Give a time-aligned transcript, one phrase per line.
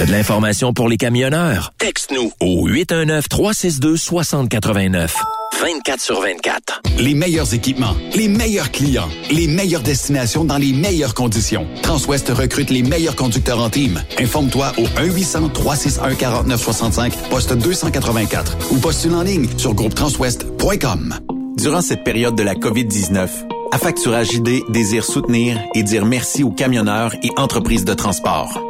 [0.00, 1.74] T'as de l'information pour les camionneurs?
[1.76, 5.10] Texte-nous au 819-362-6089.
[5.60, 6.80] 24 sur 24.
[6.96, 11.66] Les meilleurs équipements, les meilleurs clients, les meilleures destinations dans les meilleures conditions.
[11.82, 14.02] Transwest recrute les meilleurs conducteurs en team.
[14.18, 21.14] Informe-toi au 1-800-361-4965, poste 284 ou postule en ligne sur groupetranswest.com.
[21.58, 23.28] Durant cette période de la COVID-19,
[23.72, 28.69] Affacturage ID désire soutenir et dire merci aux camionneurs et entreprises de transport.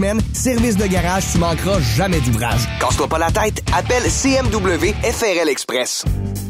[0.33, 2.61] Service de garage, tu manqueras jamais d'ouvrage.
[2.79, 3.61] Casse-toi pas la tête.
[3.71, 6.05] Appelle CMW FRL Express.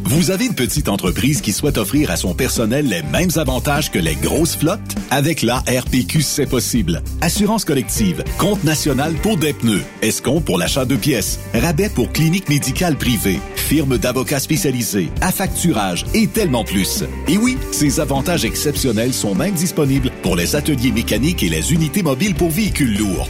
[0.06, 4.00] Vous avez une petite entreprise qui souhaite offrir à son personnel les mêmes avantages que
[4.00, 4.80] les grosses flottes?
[5.10, 7.02] Avec la RPQ, c'est possible.
[7.22, 12.50] Assurance collective, compte national pour des pneus, escompte pour l'achat de pièces, rabais pour clinique
[12.50, 17.06] médicale privée, firme d'avocats spécialisés, affacturage et tellement plus.
[17.30, 22.04] Et oui, ces avantages exceptionnels sont même disponibles pour les ateliers mécaniques et les unités
[22.04, 23.30] mobiles pour véhicules lourds.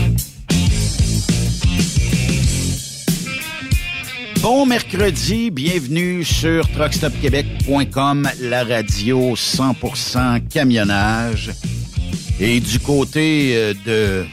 [4.41, 11.51] Bon mercredi, bienvenue sur truckstopquebec.com, la radio 100% camionnage.
[12.39, 14.25] Et du côté euh, de,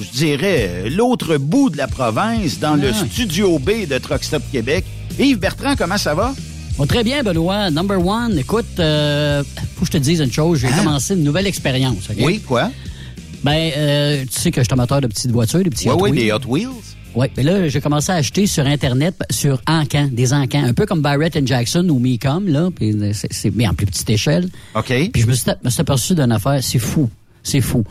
[0.00, 4.84] je dirais, l'autre bout de la province, dans le studio B de Truckstop Québec,
[5.18, 6.32] Yves Bertrand, comment ça va?
[6.78, 7.70] Oh, très bien, Benoît.
[7.70, 9.42] Number one, écoute, euh,
[9.74, 10.60] faut que je te dise une chose.
[10.60, 10.76] J'ai Hein?
[10.84, 12.08] commencé une nouvelle expérience.
[12.08, 12.16] ok?
[12.20, 12.70] Oui, quoi?
[13.42, 16.02] Ben, euh, tu sais que je suis amateur de petites voitures, des petits Oui, Hot
[16.02, 16.24] oui, Wheels.
[16.24, 16.95] des Hot Wheels.
[17.16, 20.84] Oui, mais là, j'ai commencé à acheter sur Internet, sur Encan, des Encans, un peu
[20.86, 24.48] comme Barrett Jackson ou Mecom, là, puis c'est, c'est mais en plus petite échelle.
[24.74, 24.92] OK.
[25.12, 27.08] Puis je me suis, me suis aperçu d'une affaire, c'est fou,
[27.42, 27.84] c'est fou.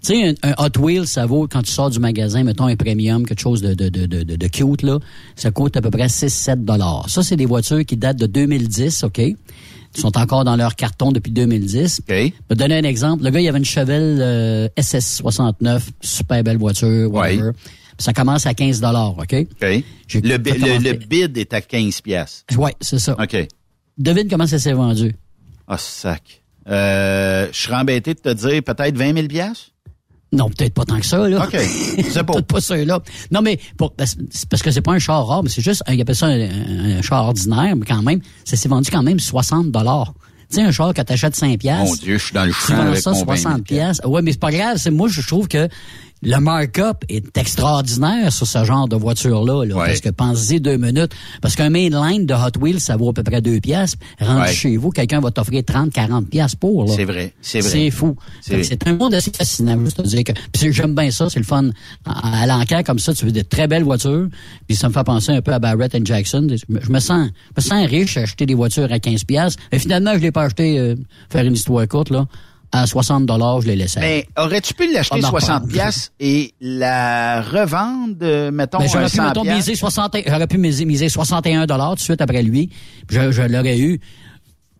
[0.00, 2.76] Tu sais, un, un Hot Wheels, ça vaut, quand tu sors du magasin, mettons un
[2.76, 5.00] premium, quelque chose de, de, de, de, de- cute, là,
[5.34, 7.06] ça coûte à peu près 6-7 dollars.
[7.10, 9.18] Ça, c'est des voitures qui datent de 2010, OK?
[9.18, 12.02] Ils sont encore dans leur carton depuis 2010.
[12.02, 12.06] OK.
[12.08, 13.24] Je vais te donner un exemple.
[13.24, 17.50] Le gars, il avait une Chevelle euh, SS69, super belle voiture, whatever.
[17.52, 17.52] Puis
[17.98, 19.34] Ça commence à 15 dollars, OK?
[19.34, 19.84] OK.
[20.06, 20.36] J'ai Le,
[20.92, 22.44] bid est à 15 pièces.
[22.56, 23.16] Ouais, c'est ça.
[23.20, 23.36] OK.
[23.98, 25.16] Devine comment ça s'est vendu.
[25.66, 26.42] Ah, sac.
[26.68, 29.72] Euh, je serais embêté de te dire peut-être 20 000 pièces.
[30.30, 31.44] Non, peut-être pas tant que ça, là.
[31.44, 31.56] OK.
[31.56, 32.34] C'est pas.
[32.34, 33.00] Peut-être pas ceux-là.
[33.30, 34.14] Non, mais pour, parce
[34.62, 37.24] que c'est pas un char rare, mais c'est juste, il appelle ça un, un char
[37.24, 40.12] ordinaire, mais quand même, ça s'est vendu quand même 60 dollars.
[40.50, 41.84] Tu sais, un char que t'achètes 5 piastres.
[41.84, 43.64] Mon Dieu, je suis dans le Tu champ vends avec ça mon 20 000 60
[43.64, 44.08] piastres.
[44.08, 44.78] Ouais, mais c'est pas grave.
[44.78, 45.68] C'est, moi, je trouve que
[46.22, 49.74] le markup est extraordinaire sur ce genre de voiture-là, là.
[49.76, 49.86] Ouais.
[49.86, 51.12] Parce que pensez deux minutes.
[51.42, 53.98] Parce qu'un mainline de Hot Wheels, ça vaut à peu près 2 piastres.
[54.20, 54.52] Rendu Ouais.
[54.52, 56.88] chez vous, quelqu'un va t'offrir 30, 40 piastres pour.
[56.88, 57.68] C'est vrai, c'est vrai.
[57.70, 58.16] C'est fou.
[58.40, 60.32] C'est- un monde assez fascinant, dire que.
[60.72, 61.70] J'aime bien ça, c'est le fun.
[62.04, 64.28] À, à l'enquête comme ça, tu veux des très belles voitures.
[64.66, 66.46] Puis ça me fait penser un peu à Barrett and Jackson.
[66.50, 69.24] Je me, je me sens, je me sens riche à acheter des voitures à 15
[69.24, 69.62] piastres.
[69.72, 70.94] Mais finalement, je l'ai pas acheté, euh,
[71.30, 72.26] faire une histoire courte là,
[72.72, 74.00] à 60 dollars, je l'ai laissé.
[74.00, 75.68] Mais aurais-tu pu l'acheter Ah, non, 60 pas.
[75.72, 80.58] pièces et la revendre, euh, mettons, Ben, j'aurais pu, 100 mettons, miser 60, j'aurais pu
[80.58, 82.70] miser, miser 61 dollars tout de suite après lui.
[83.08, 84.00] Je, je l'aurais eu.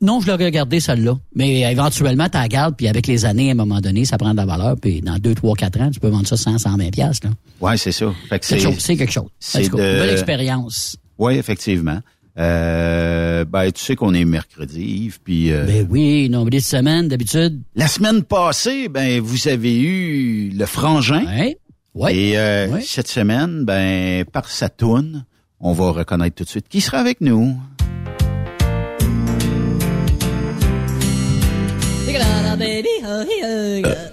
[0.00, 1.18] Non, je l'aurais gardé celle-là.
[1.34, 4.30] Mais éventuellement, tu la gardes, puis avec les années, à un moment donné, ça prend
[4.30, 4.76] de la valeur.
[4.80, 7.26] Puis dans 2, 3, 4 ans, tu peux vendre ça 100, 120 piastres.
[7.26, 7.32] là.
[7.60, 8.06] Ouais, c'est ça.
[8.30, 8.74] C'est quelque chose.
[8.78, 9.28] C'est quelque chose.
[9.40, 10.96] c'est cas, de- Belle expérience.
[11.18, 11.98] Oui, effectivement.
[12.38, 17.08] Euh, ben, tu sais qu'on est mercredi, Yves, puis euh, Ben oui, nombre de semaines,
[17.08, 17.60] d'habitude.
[17.74, 21.24] la semaine passée, ben, vous avez eu le frangin.
[21.26, 21.58] Ouais.
[21.94, 22.16] Ouais.
[22.16, 22.80] Et euh, Ouais.
[22.86, 25.24] cette semaine, ben, par sa toune,
[25.58, 27.56] on va reconnaître tout de suite qui sera avec nous.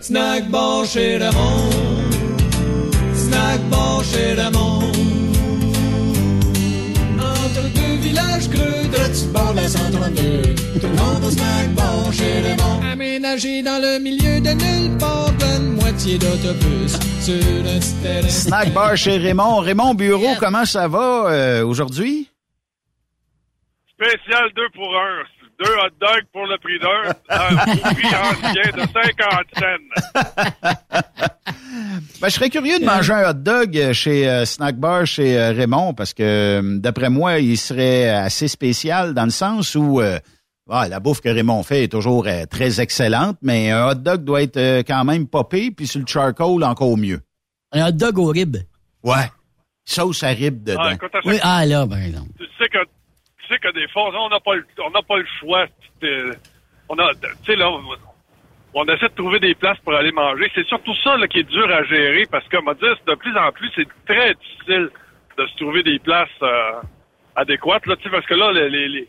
[0.02, 1.70] Snack bar chez Raymond.
[3.16, 4.92] Snack bar chez Raymond.
[8.36, 10.56] Deux villages creux de de la 132.
[10.80, 12.82] Tout le monde au snack bar chez Raymond.
[12.92, 18.30] Aménagé dans le milieu de nulle part, une moitié d'autobus sur un terrain.
[18.30, 19.60] Snack bar chez Raymond.
[19.60, 22.30] Raymond Bureau, comment ça va euh, aujourd'hui?
[23.94, 25.24] Spécial 2 pour 1.
[25.58, 27.12] Deux hot dogs pour le prix d'un.
[27.12, 31.02] au prix ancien de 50 cents.
[32.22, 35.52] Ben, je serais curieux de manger un hot dog chez euh, Snack Bar chez euh,
[35.52, 40.18] Raymond parce que euh, d'après moi, il serait assez spécial dans le sens où euh,
[40.70, 44.24] ah, la bouffe que Raymond fait est toujours euh, très excellente, mais un hot dog
[44.24, 47.20] doit être euh, quand même popé, puis sur le charcoal encore mieux.
[47.74, 48.58] Un hot dog au rib.
[49.04, 49.30] Ouais.
[49.84, 50.82] Sauce à rib dedans.
[50.84, 52.30] Ah, écoute, à chaque- Oui, ah là, par exemple.
[52.40, 52.55] tu sais que
[53.48, 55.66] tu sais que des fois on n'a pas le on n'a pas le choix.
[56.90, 57.84] On a tu sais là on,
[58.86, 60.52] essaie de trouver des places pour aller manger.
[60.54, 63.36] C'est surtout ça là, qui est dur à gérer parce que, on dire, de plus
[63.38, 64.90] en plus, c'est très difficile
[65.38, 66.74] de se trouver des places euh,
[67.38, 67.86] adéquates.
[67.86, 69.08] Là, parce que là, les, les, les,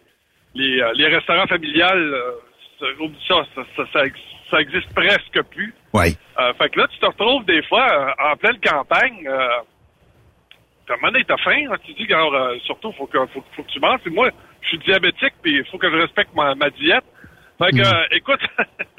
[0.54, 2.30] les, euh, restaurants familiales, euh,
[2.78, 2.86] ça-
[3.28, 5.74] ça, ça, ça, ça, ex- ça existe presque plus.
[5.92, 6.16] Oui.
[6.38, 9.26] Euh, fait que là, tu te retrouves des fois en pleine campagne.
[10.88, 11.66] Euh, à un moment donné, t'as faim.
[11.70, 14.00] hein, tu dis, alors, euh, surtout, faut que, faut, faut que tu manges.
[14.02, 14.30] Puis moi,
[14.62, 17.04] je suis diabétique, puis il faut que je respecte ma, ma diète.
[17.58, 18.40] Fait que, euh, écoute,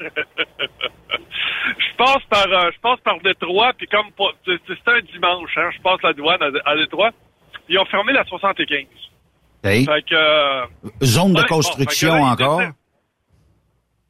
[0.00, 4.06] je passe par, euh, je passe par Détroit, puis comme
[4.44, 7.10] c'est un dimanche, hein, je passe la douane à, à Détroit.
[7.68, 8.86] Ils ont fermé la 75.
[9.64, 9.84] Hey.
[9.84, 12.60] Fait que, Zone de Ouais, construction que là, encore?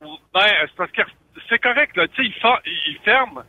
[0.00, 1.02] Ben, c'est parce que
[1.49, 2.06] c'est correct, là.
[2.08, 3.42] Tu sais, ils, ils ferment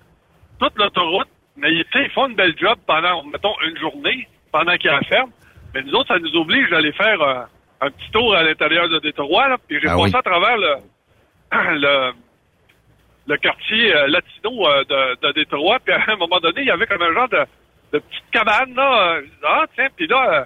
[0.60, 1.28] toute l'autoroute,
[1.60, 5.32] mais ils, font une belle job pendant, mettons, une journée, pendant qu'ils la ferment.
[5.74, 7.44] Mais nous autres, ça nous oblige d'aller faire euh,
[7.82, 9.58] un petit tour à l'intérieur de Détroit, là.
[9.68, 10.20] Puis j'ai Ah passé oui.
[10.20, 10.76] à travers le,
[11.80, 12.12] le,
[13.28, 15.80] le quartier euh, latino euh, de, de Détroit.
[15.84, 17.46] Puis à un moment donné, il y avait comme un genre de,
[17.94, 19.20] de petite cabane, là.
[19.44, 20.46] ah, tiens, puis là,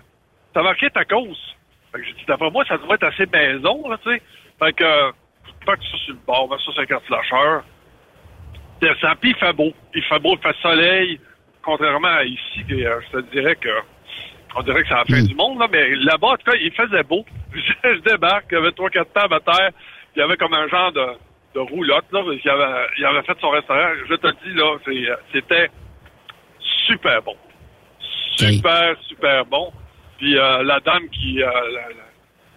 [0.54, 0.90] ça marquait.
[0.94, 1.06] Fait
[2.00, 4.22] que j'ai dit, d'après moi, ça devrait être assez maison, là, tu sais.
[4.60, 5.12] Fait que, euh,
[5.66, 7.64] pas que ça sur le bord, mais ça, c'est un flasheur.
[8.84, 9.72] Descends, puis il fait beau.
[9.96, 11.20] Il fait beau, il fait soleil.
[11.62, 13.70] Contrairement à ici, euh, je te dirais que
[14.56, 16.72] on dirait que c'est la fin du monde, là, mais là-bas, en tout cas, il
[16.74, 17.26] faisait beau.
[17.56, 20.54] Je, débarque, il y avait trois, quatre tables à terre, puis il y avait comme
[20.54, 21.06] un genre de,
[21.56, 23.90] de roulotte, là, qu'il avait, il avait fait son restaurant.
[24.10, 25.70] Je te dis, là, euh, c'était
[26.88, 27.36] super bon.
[28.38, 29.72] Super, super bon.
[30.18, 32.03] Puis euh, la dame qui, euh, la, la-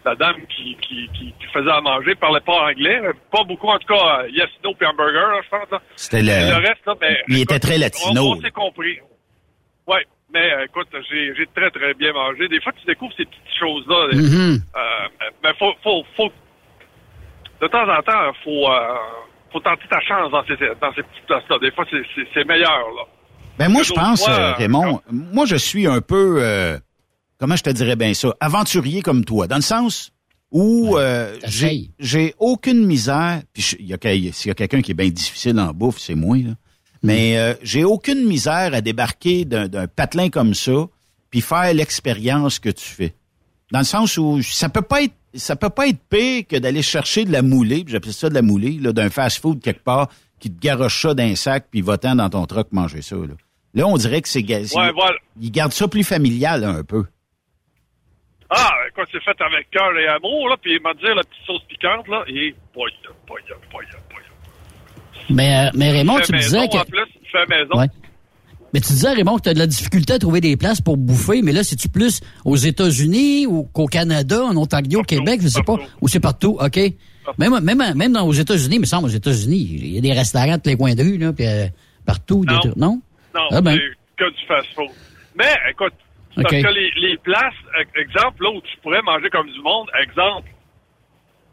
[0.07, 3.79] la dame qui, qui, qui, qui faisait à manger parlait pas anglais, pas beaucoup, en
[3.79, 5.81] tout cas, euh, yes, no, puis hamburger, là, je pense.
[5.97, 8.99] C'était le- reste, là, mais, Il était très latino, On, s'est compris.
[9.87, 9.99] Oui,
[10.33, 12.49] mais euh, écoute, j'ai très, très bien mangé.
[12.49, 14.09] Des fois, tu découvres ces petites choses-là.
[14.13, 14.59] Euh,
[15.43, 16.31] mais faut, faut, faut,
[17.61, 18.95] de temps en temps, faut, euh,
[19.53, 21.59] faut tenter ta chance dans ces, dans ces petites places-là.
[21.61, 23.03] Des fois, c'est- meilleur, là.
[23.59, 26.79] Ben moi, je pense, fois, Raymond, moi, je suis un peu, euh,
[27.39, 30.11] comment je te dirais bien ça, aventurier comme toi, dans le sens
[30.53, 34.81] où euh, j'ai j'ai aucune misère, puis il y a, quel- s'il y a quelqu'un
[34.83, 36.53] qui est bien difficile en bouffe, c'est moi, là.
[37.03, 40.87] mais euh, j'ai aucune misère à débarquer d'un d'un patelin comme ça,
[41.31, 43.15] puis faire l'expérience que tu fais.
[43.73, 46.81] Dans le sens où ça peut pas être ça peut pas être pire que d'aller
[46.83, 50.09] chercher de la moulée, puis j'appelle ça de la moulée, là, d'un fast-food quelque part,
[50.39, 53.17] qui te garoche ça d'un sac, puis va-t'en dans ton truck manger ça.
[53.17, 53.35] Là,
[53.75, 54.43] là on dirait que c'est...
[54.43, 55.17] ga- Ouais, voilà.
[55.41, 57.05] Ils gardent ça plus familial un peu.
[58.51, 61.45] Ah, écoute, c'est fait avec cœur et amour, là, puis il m'a dit la petite
[61.47, 62.91] sauce piquante, là, et boy,
[63.27, 64.23] boy, boy, boy.
[65.31, 66.77] Mais, euh, mais Raymond, tu me maison, disais que...
[66.77, 67.79] en plus, fait maison.
[67.79, 67.87] Ouais.
[68.73, 70.97] Mais tu disais, Raymond, que tu as de la difficulté à trouver des places pour
[70.97, 75.49] bouffer, mais là, c'est-tu plus aux États-Unis ou qu'au Canada, en Ontario, au Québec, je
[75.49, 76.79] sais pas, ou c'est partout, OK?
[77.39, 80.59] Même, même, même dans, aux États-Unis, me semble, aux États-Unis, il y a des restaurants
[80.59, 81.67] tous les coins de rue, là, puis euh,
[82.05, 82.45] partout.
[82.47, 82.61] Non.
[82.77, 83.03] non?
[83.35, 83.77] Non, Ah ben.
[83.77, 84.91] c'est que du fast-food.
[85.37, 85.93] Mais, écoute,
[86.43, 89.89] parce que les, les places, e- exemple, là où tu pourrais manger comme du monde,
[90.01, 90.49] exemple,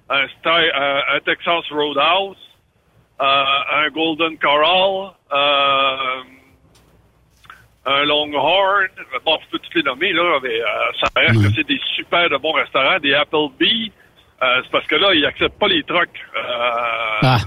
[0.10, 2.38] un, euh, un Texas Roadhouse,
[3.22, 6.24] euh, un Golden Corral, euh,
[7.86, 8.88] un Longhorn,
[9.26, 10.66] bon, je peux tous les nommer, là, mais euh,
[11.02, 13.92] ça reste que c'est des super de bons restaurants, des Applebee,
[14.42, 16.10] euh, c'est parce que là, ils acceptent pas les trucks.
[16.36, 17.38] Euh, Ah,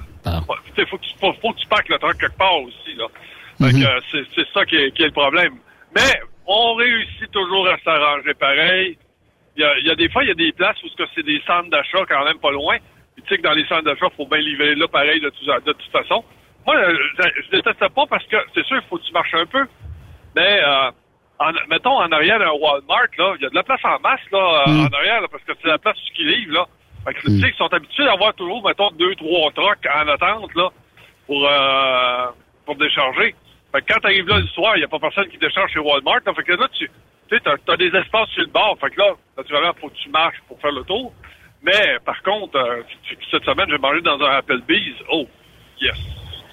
[0.88, 3.07] faut que tu, faut, faut que tu parques le truck quelque part aussi, là.
[3.85, 5.55] Euh, c'est, c'est ça qui est, qui est le problème.
[5.95, 8.99] Mais on réussit toujours à s'arranger pareil.
[9.57, 11.23] Il y a, il y a des fois, il y a des places où c'est
[11.25, 12.76] des centres d'achat quand même pas loin.
[13.15, 15.45] Puis tu sais que dans les centres d'achat, faut bien livrer là pareil de, tout-
[15.47, 16.25] de toute façon.
[16.67, 19.35] Moi, euh, je, je déteste pas parce que c'est sûr, il faut que tu marches
[19.35, 19.67] un peu.
[20.35, 20.91] Mais euh,
[21.38, 24.21] en, mettons en arrière d'un Walmart, là, il y a de la place en masse
[24.33, 26.67] là, euh, en arrière, là, parce que c'est la place où ils livrent, là.
[27.07, 30.55] Fait que, tu sais, ils sont habitués d'avoir toujours, mettons, deux, trois trucks en attente,
[30.57, 30.69] là,
[31.26, 32.26] pour, euh,
[32.67, 33.35] pour décharger.
[33.73, 35.78] Fait que quand t'arrives là le soir, il n'y a pas personne qui décharge chez
[35.78, 36.20] Walmart.
[36.25, 36.90] Là, fait que là, tu
[37.28, 38.76] t'as, t'as des espaces sur le bord.
[38.80, 41.12] Fait que là, naturellement, faut que tu marches pour faire le tour.
[41.62, 42.82] Mais, par contre, euh,
[43.30, 44.94] cette semaine, j'ai mangé dans un Applebee's.
[45.12, 45.26] Oh,
[45.80, 45.96] yes,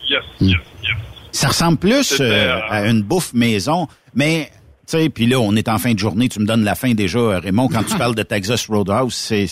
[0.10, 0.92] yes, yes, yes.
[1.32, 4.50] Ça ressemble plus euh, euh, à une bouffe maison, mais
[4.88, 6.94] tu sais, puis là, on est en fin de journée, tu me donnes la fin
[6.94, 9.48] déjà, Raymond, quand tu parles de Texas Roadhouse, c'est,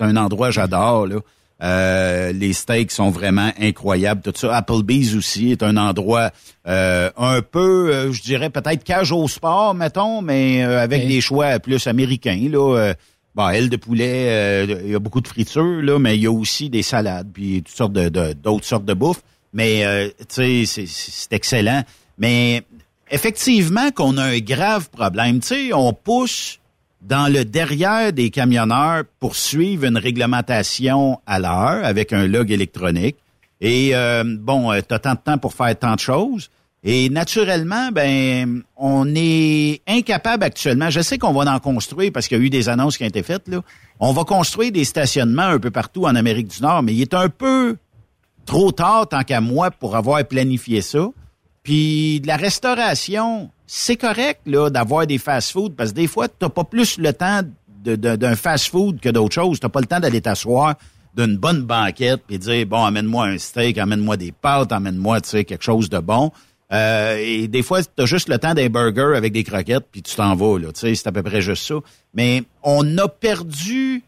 [0.00, 1.16] un endroit que j'adore, là.
[1.62, 4.54] Euh, les steaks sont vraiment incroyables, tout ça.
[4.56, 6.30] Applebee's aussi est un endroit
[6.68, 11.20] euh, un peu, euh, je dirais peut-être cage au sport, mettons, mais euh, avec des
[11.20, 12.76] choix plus américains, là.
[12.78, 12.94] Euh,
[13.34, 16.26] Bon, aile de poulet, euh, il y a beaucoup de fritures, là, mais il y
[16.26, 19.20] a aussi des salades, puis toutes sortes de, de- d'autres sortes de bouffe.
[19.52, 21.82] Mais, euh, tu sais, c'est, c'est excellent.
[22.16, 22.62] Mais
[23.10, 25.40] effectivement qu'on a un grave problème.
[25.40, 26.60] Tu sais, on pousse
[27.06, 33.16] dans le derrière des camionneurs pour suivre une réglementation à l'heure avec un log électronique.
[33.60, 36.50] Et euh, bon, tu as tant de temps pour faire tant de choses.
[36.82, 40.90] Et naturellement, ben, on est incapable actuellement.
[40.90, 43.08] Je sais qu'on va en construire parce qu'il y a eu des annonces qui ont
[43.08, 43.48] été faites.
[43.48, 43.62] Là.
[43.98, 47.14] On va construire des stationnements un peu partout en Amérique du Nord, mais il est
[47.14, 47.76] un peu
[48.44, 51.08] trop tard, tant qu'à moi, pour avoir planifié ça.
[51.62, 56.48] Puis de la restauration, c'est correct là d'avoir des fast-food parce que des fois, tu
[56.48, 57.40] pas plus le temps
[57.84, 59.60] d'un fast-food que d'autres choses.
[59.60, 60.74] Tu pas le temps d'aller t'asseoir
[61.16, 65.44] d'une bonne banquette puis dire, bon, amène-moi un steak, amène-moi des pâtes, amène-moi tu sais,
[65.44, 66.30] quelque chose de bon.
[66.72, 70.02] Euh, et des fois, tu as juste le temps d'un burger avec des croquettes, puis
[70.02, 70.58] tu t'en vas.
[70.58, 71.76] Là, Tu sais, c'est à peu près juste ça.
[72.12, 74.02] Mais on a perdu...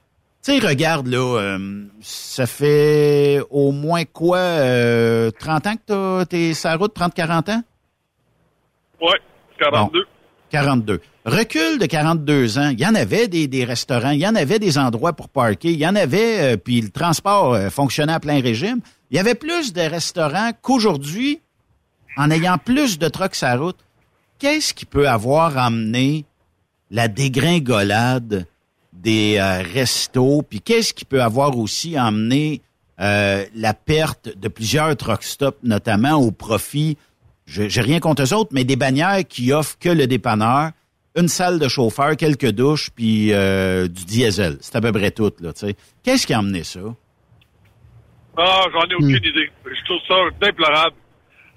[0.45, 6.27] Tu sais, regarde, là, euh, ça fait au moins quoi, euh, 30 ans que t'as-
[6.27, 7.63] t'es sur la route, 30-40 ans?
[9.01, 9.15] Oui,
[9.59, 10.07] 42.
[10.51, 11.01] 42.
[11.25, 14.79] Recul de 42 ans, il y en avait des, restaurants, il y en avait des
[14.79, 18.41] endroits pour parker, il y en avait, euh, puis le transport euh, fonctionnait à plein
[18.41, 18.81] régime.
[19.11, 21.41] Il y avait plus de restaurants qu'aujourd'hui,
[22.17, 23.79] en ayant plus de trucks à route.
[24.39, 26.25] Qu'est-ce qui peut avoir amené
[26.91, 28.47] la dégringolade
[28.93, 32.63] des euh, restos, puis qu'est-ce qui peut avoir aussi amené
[33.01, 36.97] la perte de plusieurs truck stops, notamment au profit
[37.49, 40.71] j'ai rien contre eux autres, mais des bannières qui offrent que le dépanneur,
[41.17, 44.59] une salle de chauffeur, quelques douches, puis euh, du diesel.
[44.61, 45.77] C'est à peu près tout, là, tu sais.
[46.05, 46.81] Qu'est-ce qui a amené ça?
[48.37, 49.51] Ah, j'en ai aucune idée.
[49.65, 50.95] Je trouve ça déplorable.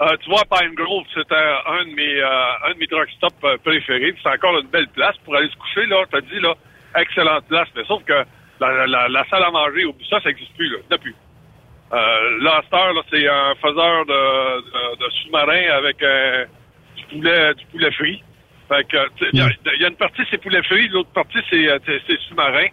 [0.02, 3.36] Euh, tu vois, Pine Grove, c'était un de mes euh, un de mes truck stops
[3.44, 4.16] euh, préférés.
[4.24, 6.04] C'est encore une belle place pour aller se coucher, là.
[6.12, 6.56] Je te dis, là,
[6.96, 7.68] excellente place.
[7.76, 8.26] Mais sauf que
[8.60, 10.78] la, la, la salle à manger, ça, ça n'existe plus, là.
[10.90, 11.16] Il plus.
[11.94, 16.46] Euh, là, c'est un faiseur de, de, sous-marin avec euh,
[16.96, 18.24] du poulet du poulet frit.
[18.70, 18.98] Fait que,
[19.34, 19.40] il
[19.82, 21.80] y, a une partie c'est poulet frit, l'autre partie c'est euh,
[22.30, 22.68] sous-marin.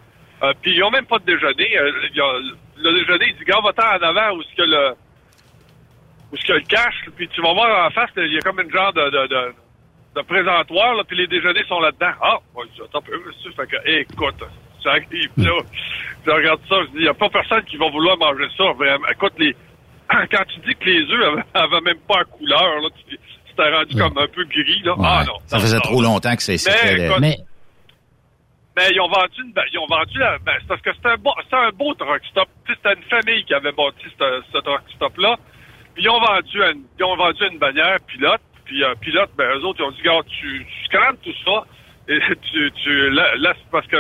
[0.44, 1.68] Euh, puis ils ont même pas de déjeuner.
[1.68, 2.32] Y a,
[2.76, 4.94] le déjeuner, il dit, gars, va-t'en en avant où est-ce que le
[6.30, 8.60] où est-ce que le cache, puis tu vas voir en face, il y a comme
[8.60, 9.54] une genre de, de, de,
[10.14, 12.12] de présentoir, là, puis les déjeuners sont là-dedans.
[12.20, 14.44] Ah, ouais, attends un peu, fait que, écoute,
[14.82, 15.58] ça arrive là.
[16.26, 18.64] Je regarde ça, je dis, il n'y a pas personne qui va vouloir manger ça.
[19.12, 19.54] Écoute, les,
[20.30, 23.16] quand tu dis que les œufs avaient, même pas la couleur, là, tu
[23.56, 24.94] t'es rendu comme un peu gris, là.
[25.02, 25.34] Ah non.
[25.46, 26.58] Ça faisait trop longtemps que c'est
[27.20, 27.36] mais,
[28.76, 28.90] mais...
[28.92, 31.70] ils ont vendu une, ils ont vendu ben, c'est parce que c'était un beau, un
[31.70, 32.48] beau truck stop.
[32.68, 35.36] C'était une famille qui avait bâti ce, ce truck stop là.
[35.94, 38.40] Puis ils ont vendu une, ils ont vendu une bannière pilote.
[38.64, 41.64] Puis euh, pilote, ben eux autres ils ont dit, regarde, tu, tu tout ça
[42.08, 42.20] et
[42.52, 43.96] tu, tu là, parce que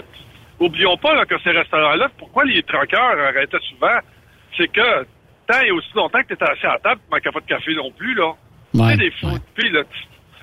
[0.60, 3.98] oublions pas que ces restaurants-là, pourquoi les troqueurs arrêtaient souvent,
[4.56, 5.06] c'est que
[5.46, 7.46] tant et aussi longtemps que tu étais assis à la table, tu manquais pas de
[7.46, 8.34] café non plus, là.
[8.74, 9.82] Ouais, tu sais, des fous puis là,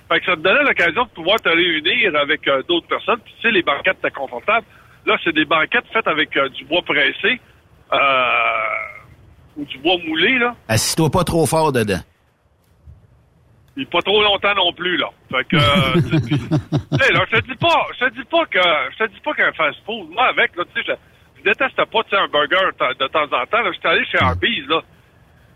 [0.09, 3.19] fait que ça te donnait l'occasion de pouvoir te réunir avec euh, d'autres personnes.
[3.23, 4.65] Puis, tu sais, les banquettes étaient confortables.
[5.05, 7.39] Là, c'est des banquettes faites avec euh, du bois pressé
[7.91, 7.97] euh,
[9.57, 10.55] ou du bois moulé, là.
[10.67, 12.01] Assis-toi pas trop fort dedans.
[13.77, 15.09] Et pas trop longtemps non plus, là.
[15.29, 19.09] Fait que, euh, là, je te dis pas, je te dis pas que, je te
[19.11, 22.27] dis pas qu'un fast-food, moi, avec, là, tu sais, je, déteste pas, tu sais, un
[22.27, 23.71] burger de temps en temps, là.
[23.73, 24.81] J'étais allé chez Arby's, là.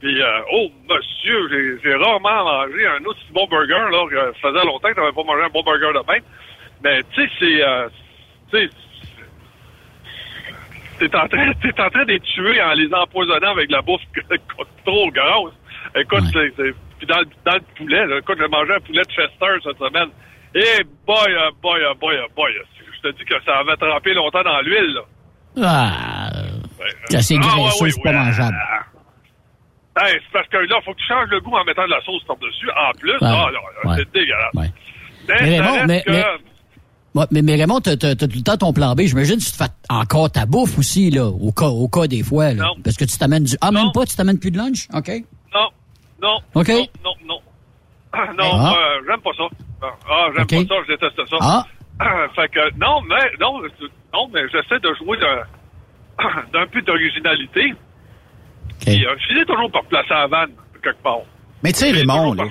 [0.02, 4.06] Puis, euh, oh, monsieur, j'ai rarement mangé un aussi bon burger, là.
[4.42, 6.24] Ça faisait longtemps que t'avais pas mangé un bon burger de même.
[6.84, 7.88] Mais, tu sais, c'est, euh,
[8.52, 8.70] tu sais,
[11.00, 14.02] t'es en train, t'es en train de les tuer en les empoisonnant avec la bouffe
[14.86, 15.54] trop grosse.
[15.96, 19.56] Écoute, c'est puis dans, dans le poulet, là, écoute, j'ai mangé un poulet de Chester
[19.64, 20.10] cette semaine.
[20.54, 22.52] Eh boy, oh boy, oh boy, oh boy.
[23.02, 25.02] Je te dis que ça avait trempé longtemps dans l'huile, là.
[25.62, 26.30] Ah,
[27.10, 28.58] c'est assez ah, graisseux, c'est pas mangeable.
[29.98, 32.02] Hey, c'est parce que là, faut que tu changes le goût en mettant de la
[32.02, 32.70] sauce par-dessus.
[32.70, 34.54] En plus, ah, là, c'est dégueulasse.
[34.54, 34.72] Mais,
[35.28, 36.12] mais, Raymond, mais, que...
[36.12, 39.02] mais, mais, mais, Raymond, t'as, t'as, tout le temps ton plan B.
[39.02, 42.24] J'imagine que tu te fais encore ta bouffe aussi, là, au cas, au cas des
[42.24, 42.54] fois.
[42.54, 42.76] Là, non.
[42.84, 43.56] Parce que tu t'amènes du...
[43.62, 44.88] Ah, même pas, tu t'amènes plus de lunch?
[44.94, 45.10] OK.
[45.54, 45.70] Non,
[46.22, 46.40] non.
[46.56, 46.70] OK.
[46.70, 47.42] Non, non, non.
[48.38, 48.76] non, ah.
[48.76, 49.44] euh, j'aime pas ça.
[49.82, 51.38] Ah, j'aime pas ça, je déteste ça.
[51.42, 51.66] Ah.
[52.36, 53.62] fait que, non, mais, non,
[54.14, 57.74] non, mais j'essaie de jouer d'un peu d'originalité.
[58.82, 59.06] Okay.
[59.06, 60.52] euh, je finis toujours par placer la vanne,
[60.82, 61.22] quelque part.
[61.64, 62.46] Mais tu sais, Raymond, là.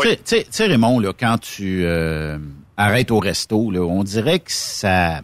[0.00, 2.38] Tu sais, Raymond, là, quand tu euh,
[2.76, 5.22] arrêtes au resto, là, on dirait que ça,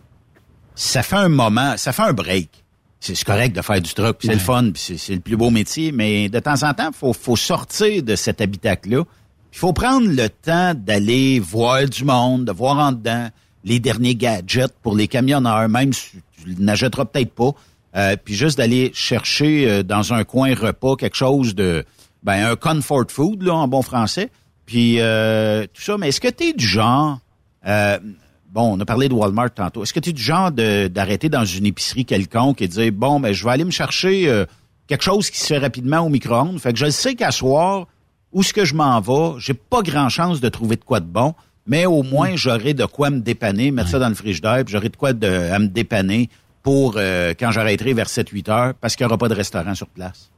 [0.74, 2.59] ça fait un moment, ça fait un break
[3.00, 6.28] c'est correct de faire du truck, c'est le fun, c'est le plus beau métier, mais
[6.28, 9.04] de temps en temps, faut faut sortir de cet habitacle-là.
[9.52, 13.28] Il faut prendre le temps d'aller voir du monde, de voir en dedans
[13.64, 17.50] les derniers gadgets pour les camionneurs, même si tu n'achèteras peut-être pas,
[17.96, 21.84] euh, puis juste d'aller chercher euh, dans un coin repas quelque chose de,
[22.22, 24.30] ben un comfort food là en bon français,
[24.66, 25.96] puis euh, tout ça.
[25.98, 27.18] Mais est-ce que tu es du genre
[28.50, 29.82] bon, on a parlé de Walmart tantôt.
[29.82, 33.20] Est-ce que tu es du genre d'arrêter dans une épicerie quelconque et de dire, bon,
[33.20, 34.44] ben, je vais aller me chercher euh,
[34.88, 36.58] quelque chose qui se fait rapidement au micro-ondes.
[36.60, 37.86] Fait que je sais qu'à soir,
[38.32, 41.06] où ce que je m'en vais, j'ai pas grand chance de trouver de quoi de
[41.06, 41.34] bon,
[41.66, 44.88] mais au moins, j'aurai de quoi me dépanner, mettre ça dans le frigidaire, puis j'aurai
[44.88, 46.28] de quoi de, à me dépanner
[46.62, 49.88] pour euh, quand j'arrêterai vers 7-8 heures, parce qu'il n'y aura pas de restaurant sur
[49.88, 50.30] place.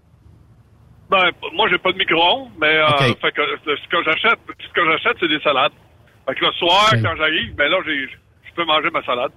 [1.11, 4.85] Ben, moi, j'ai pas de micro-ondes, mais euh, fait que, ce que j'achète, ce que
[4.87, 5.72] j'achète, c'est des salades.
[6.26, 9.32] Fait que le soir, quand j'arrive, ben là, j'ai, je peux manger ma salade.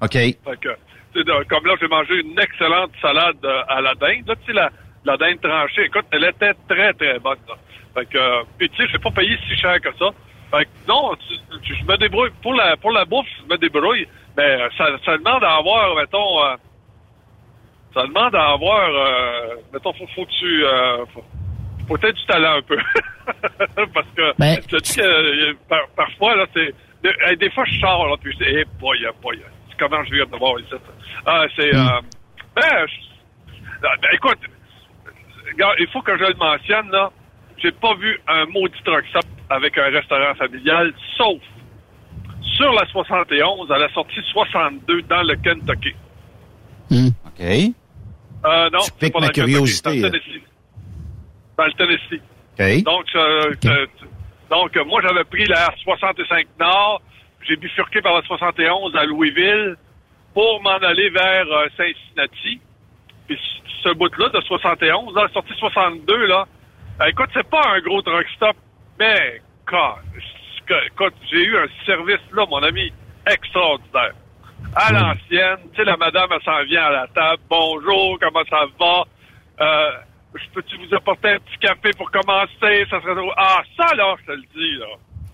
[0.00, 0.12] OK.
[0.12, 4.26] Fait que, comme là, j'ai mangé une excellente salade euh, à la dinde.
[4.26, 4.70] Là, tu sais, la,
[5.04, 7.38] la dinde tranchée, écoute, elle était très, très bonne.
[7.48, 7.54] Là.
[7.94, 10.10] Fait que, euh, puis tu sais, je pas payé si cher que ça.
[10.50, 11.12] Fait que, non,
[11.50, 12.30] je me débrouille.
[12.42, 14.06] Pour la, pour la bouffe, je me débrouille.
[14.36, 16.38] Mais euh, ça, ça demande à avoir, mettons,
[17.94, 18.88] ça demande à avoir,
[19.72, 20.64] mettons, faut, faut que tu,
[21.12, 21.24] faut,
[21.86, 22.76] faut peut-être du talent un peu.
[23.94, 26.74] Parce que, Ben- je te dis que euh, par- parfois, là, c'est.
[27.28, 29.38] hey, des fois, je sors, là, puis je dis, eh, boy, boy,
[29.78, 30.74] comment je viens de voir ici?
[31.26, 31.72] Ah, c'est.
[31.72, 31.76] Hmm.
[31.88, 32.00] euh,
[32.56, 34.38] ben, je- ah, ben, écoute,
[35.52, 37.10] regarde, il faut que je le mentionne, là.
[37.58, 41.38] J'ai pas vu un maudit truck stop avec un restaurant familial, sauf
[42.56, 45.94] sur la 71, à la sortie 62 dans le Kentucky.
[46.90, 47.40] OK.
[47.40, 50.42] Euh, non, Tu c'est piques pas ma dans le curiosité, Kentucky,
[51.56, 52.22] Dans le Tennessee.
[52.82, 53.86] Donc, euh, euh,
[54.50, 57.00] donc euh, moi, j'avais pris la 65 Nord.
[57.46, 59.76] J'ai bifurqué par la 71 à Louisville
[60.34, 62.60] pour m'en aller vers euh, Cincinnati.
[63.26, 63.38] Puis
[63.82, 66.46] ce bout-là de 71, là, sortie 62, là,
[67.00, 68.56] euh, écoute, c'est pas un gros truck stop,
[68.98, 72.92] mais, c'est- écoute, j'ai eu un service là, mon ami,
[73.26, 74.12] extraordinaire.
[74.74, 77.42] À l'ancienne, tu sais, la madame, elle s'en vient à la table.
[77.50, 79.04] Bonjour, comment ça va?
[79.60, 79.90] Euh,
[80.34, 82.86] je peux-tu vous apporter un petit café pour commencer?
[82.90, 83.32] Ça serait drôle.
[83.36, 84.86] Ah, ça, là, je te le dis, là.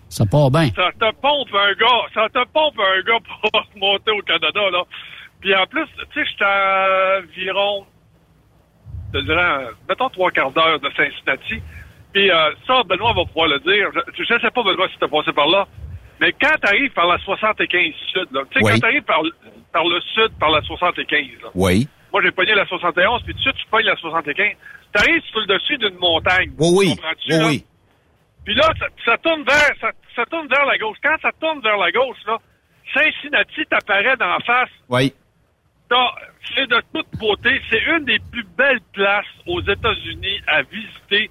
[0.09, 0.67] Ça part bien.
[0.75, 4.83] Ça te pompe un gars, ça te pompe un gars pour monter au Canada, là.
[5.39, 7.85] Puis en plus, tu sais, j'étais à environ,
[9.13, 11.61] je te dirais, mettons trois quarts d'heure de Cincinnati.
[12.13, 13.87] Puis euh, ça, Benoît va pouvoir le dire.
[14.17, 15.67] Je, je sais pas, Benoît, si t'es passé par là.
[16.19, 18.71] Mais quand t'arrives par la 75 sud, là, tu sais, Oui.
[18.73, 19.21] quand t'arrives par,
[19.71, 21.49] par le sud, par la 75, là.
[21.55, 21.87] Oui.
[22.11, 24.55] Moi, j'ai pogné la 71, puis tout de suite, tu pognes la 75.
[24.93, 26.51] T'arrives sur le dessus d'une montagne.
[26.57, 26.89] Oui, oui.
[26.95, 27.45] Comprends-tu, Oui, là?
[27.47, 27.65] oui.
[28.45, 30.97] Puis là, ça, ça tourne vers ça, ça tourne vers la gauche.
[31.03, 32.37] Quand ça tourne vers la gauche, là,
[32.93, 34.69] Cincinnati t'apparaît d'en face.
[34.89, 35.13] Oui.
[36.55, 37.61] C'est de toute beauté.
[37.69, 41.29] C'est une des plus belles places aux États-Unis à visiter.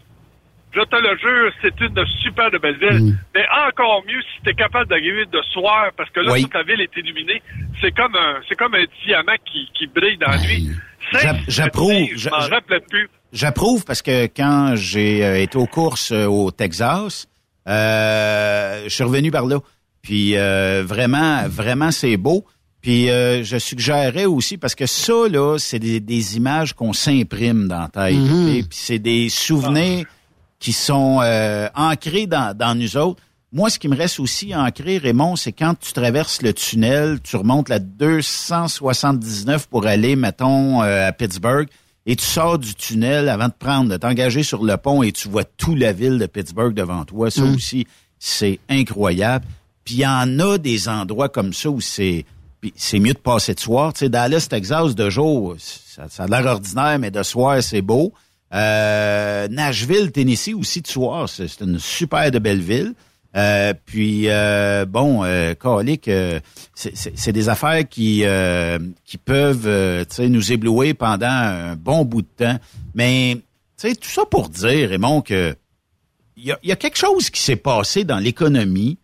[0.73, 3.15] Je te le jure, c'est une super de belle ville.
[3.35, 6.43] Mais encore mieux si tu es capable d'arriver de soir, parce que là, Oui.
[6.43, 7.43] toute la ville est illuminée.
[7.81, 10.69] C'est comme un, c'est comme un diamant qui, qui brille dans la nuit.
[11.13, 12.09] J'a- J'approuve.
[12.17, 13.09] Je m'en rappelle plus.
[13.33, 17.27] J'approuve parce que quand j'ai euh, été aux courses euh, au Texas,
[17.67, 19.59] euh, je suis revenu par là.
[20.03, 22.45] Puis euh, vraiment, vraiment, c'est beau.
[22.81, 27.69] Puis euh, je suggérerais aussi, parce que ça, là, c'est des, des images qu'on s'imprime
[27.69, 28.17] dans la tête.
[28.17, 28.53] Mhm.
[28.53, 30.07] Puis c'est des souvenirs
[30.59, 33.21] qui sont euh, ancrés dans, dans nous autres.
[33.53, 37.37] Moi, ce qui me reste aussi ancré, Raymond, c'est quand tu traverses le tunnel, tu
[37.37, 41.69] remontes la 279 pour aller, mettons, euh, à Pittsburgh,
[42.07, 45.29] et tu sors du tunnel avant de prendre, de t'engager sur le pont et tu
[45.29, 47.31] vois toute la ville de Pittsburgh devant toi.
[47.31, 47.55] Ça Mm.
[47.55, 47.87] aussi,
[48.19, 49.45] c'est incroyable.
[49.85, 52.25] Puis il y en a des endroits comme ça où c'est
[52.75, 53.93] c'est mieux de passer de soir.
[53.93, 57.83] Tu sais, Dallas, Texas, de jour, ça, ça a l'air ordinaire, mais de soir, c'est
[57.83, 58.13] beau.
[58.55, 62.95] Euh, Nashville, Tennessee aussi de soir, c'est une super de belle ville.
[63.37, 66.41] Euh, puis euh, bon, euh, euh,
[66.75, 68.25] c'est- des affaires qui
[69.05, 72.59] qui peuvent tu nous éblouir pendant un bon bout de temps.
[72.95, 73.37] Mais
[73.81, 75.55] tu tout ça pour dire, Raymond, que
[76.37, 78.99] il y a, il y a quelque chose qui s'est passé dans l'économie.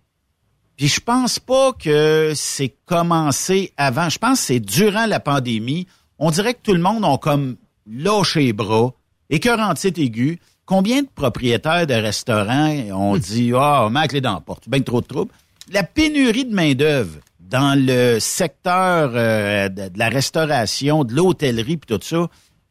[0.77, 4.09] Puis je pense pas que c'est commencé avant.
[4.09, 5.87] Je pense que c'est durant la pandémie.
[6.19, 8.93] On dirait que tout le monde a comme lâché les bras,
[9.35, 10.39] écœurantite aigu.
[10.67, 14.69] Combien de propriétaires de restaurants ont dit Ah, on met la clé dans la porte,
[14.69, 15.33] bien trop de troubles.
[15.71, 21.97] La pénurie de main-d'œuvre dans le secteur euh, de, de la restauration, de l'hôtellerie puis
[21.97, 22.29] tout ça.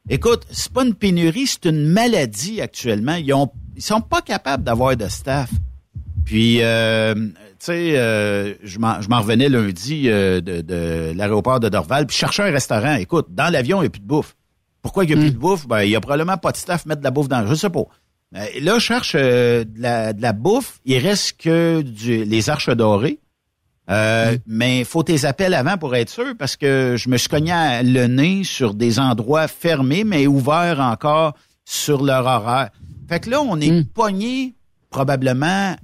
[0.10, 3.15] Écoute, c'est pas une pénurie, c'est une maladie actuellement.
[3.15, 5.49] Ils ont ils sont pas capables d'avoir de staff.
[6.26, 12.15] Puis, euh, tu sais, euh, je m'en revenais lundi de, de l'aéroport de Dorval, puis
[12.15, 12.95] je cherchais un restaurant.
[12.95, 14.36] Écoute, dans l'avion, il n'y a plus de bouffe.
[14.84, 15.65] Pourquoi il n'y a plus de bouffe?
[15.67, 17.48] Ben, il y a probablement pas de staff mettre de la bouffe dans.
[17.48, 17.84] Je sais pas.
[18.36, 20.80] Euh, là, je cherche euh, de, la, de la bouffe.
[20.86, 23.19] Il reste que du, les arches dorées.
[23.89, 27.28] Euh, Mais il faut tes appels avant pour être sûr, parce que je me suis
[27.28, 31.34] cogné à- le nez sur des endroits fermés, mais ouverts encore
[31.65, 32.69] sur leur horaire.
[33.10, 34.54] Fait que là, on est pogné
[34.89, 35.76] probablement,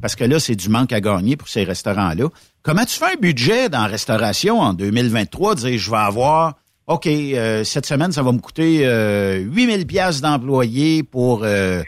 [0.00, 2.28] parce que là, c'est du manque à gagner pour ces restaurants-là.
[2.62, 5.56] Comment tu fais un budget dans la restauration en 2023?
[5.56, 6.54] Dire, je vais avoir,
[6.86, 11.82] OK, euh, cette semaine, ça va me coûter euh, 8000 pièces d'employés pour euh,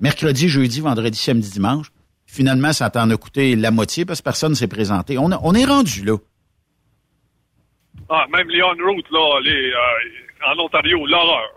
[0.00, 1.88] mercredi, jeudi, vendredi, samedi, dimanche.
[2.26, 5.18] Finalement, ça t'en a coûté la moitié parce que personne s'est présenté.
[5.18, 6.16] On, a- on est rendu là.
[8.08, 11.50] Ah, même les on-route, là, les, euh, en Ontario, l'horreur.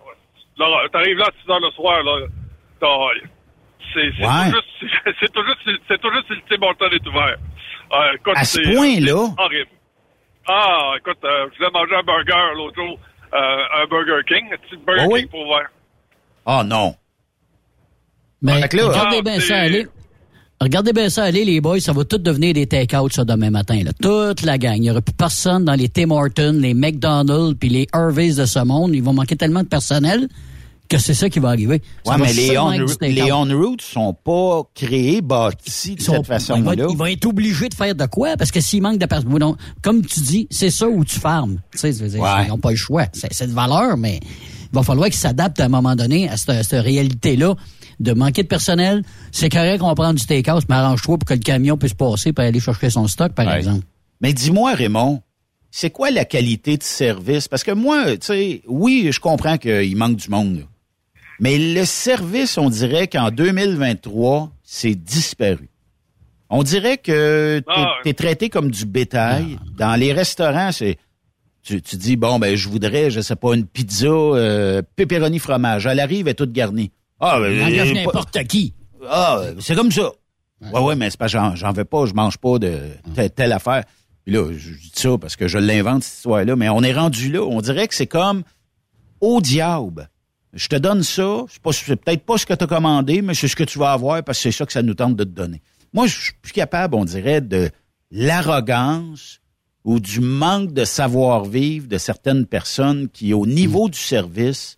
[0.58, 0.90] L'horreur.
[0.92, 2.28] T'arrives là à 6 heures le soir, là,
[2.80, 3.32] t'as-
[3.94, 7.38] c'est tout juste, si- le Tim Hortons est ouvert.
[7.94, 9.30] Euh, écoute, À ce point-là?
[9.38, 9.70] Horrible.
[10.48, 13.00] Ah, écoute, euh, je voulais manger un burger l'autre jour,
[13.34, 15.22] euh, un Burger King, un petit Burger Oh oui?
[15.22, 15.70] King pour ouvert.
[16.46, 16.96] Ah non.
[18.42, 19.88] Mais là- regardez Ah, bien ça aller.
[20.60, 21.80] Regardez bien ça aller, les boys.
[21.80, 23.82] Ça va tout devenir des take-outs, ça, demain matin.
[23.84, 23.92] Là.
[24.02, 24.76] Toute la gang.
[24.76, 28.46] Il n'y aura plus personne dans les Tim Hortons, les McDonald's, puis les Harveys de
[28.46, 28.94] ce monde.
[28.94, 30.28] Ils vont manquer tellement de personnel
[30.90, 31.82] que c'est ça qui va arriver.
[32.06, 33.16] Mais les seulement on, être du take-out.
[33.26, 36.86] les on-route sont pas créés, bâtis de Ils sont- cette façon-là.
[36.90, 38.38] il va être obligé de faire de quoi?
[38.38, 41.58] Parce que s'il manque de personnes, comme tu dis, c'est ça où tu farmes.
[41.72, 42.46] Tu sais, je veux dire, Ouais.
[42.46, 43.06] ils n'ont pas le choix.
[43.14, 46.72] C'est de valeur, mais il va falloir qu'ils s'adaptent à un moment donné à cette,
[46.72, 47.56] réalité-là
[48.00, 49.04] de manquer de personnel.
[49.32, 52.34] C'est correct qu'on va prendre du take-out, mais arrange-toi pour que le camion puisse passer
[52.34, 53.60] pour aller chercher son stock, par Ouais.
[53.60, 53.86] exemple.
[54.22, 55.22] Mais dis-moi, Raymond,
[55.72, 57.48] c'est quoi la qualité de service?
[57.48, 60.66] Parce que moi, tu sais, oui, je comprends qu'il manque du monde.
[61.40, 65.70] Mais le service, on dirait qu'en 2023, c'est disparu.
[66.50, 69.58] On dirait que t'es Ah, es traité comme du bétail.
[69.78, 70.98] Dans les restaurants, c'est
[71.64, 75.86] tu, tu dis bon ben je voudrais, je sais pas, une pizza euh, pepperoni fromage.
[75.88, 76.92] Elle arrive, elle est toute garnie.
[77.20, 78.74] Ah, ben, n'importe qui.
[79.10, 80.12] ah, c'est comme ça.
[80.74, 82.78] Ouais, ouais, mais c'est pas j'en, veux pas, je mange pas de
[83.16, 83.84] telle, telle affaire.
[84.26, 86.94] Puis là, je, je dis ça parce que je l'invente cette histoire-là, mais on est
[86.94, 87.42] rendu là.
[87.42, 88.44] On dirait que c'est comme
[89.22, 90.10] au diable.
[90.54, 93.56] Je te donne ça, c'est, peut-être pas ce que tu as commandé, mais c'est ce
[93.56, 95.62] que tu vas avoir parce que c'est ça que ça nous tente de te donner.
[95.94, 97.70] Moi, je suis plus capable, on dirait, de
[98.12, 99.40] l'arrogance
[99.84, 104.78] ou du manque de savoir-vivre de certaines personnes qui, au niveau du service,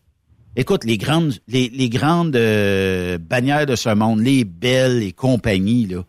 [0.58, 5.86] Écoute, les grandes, les, les grandes euh, bannières de ce monde, les belles, les compagnies,
[5.86, 6.04] là,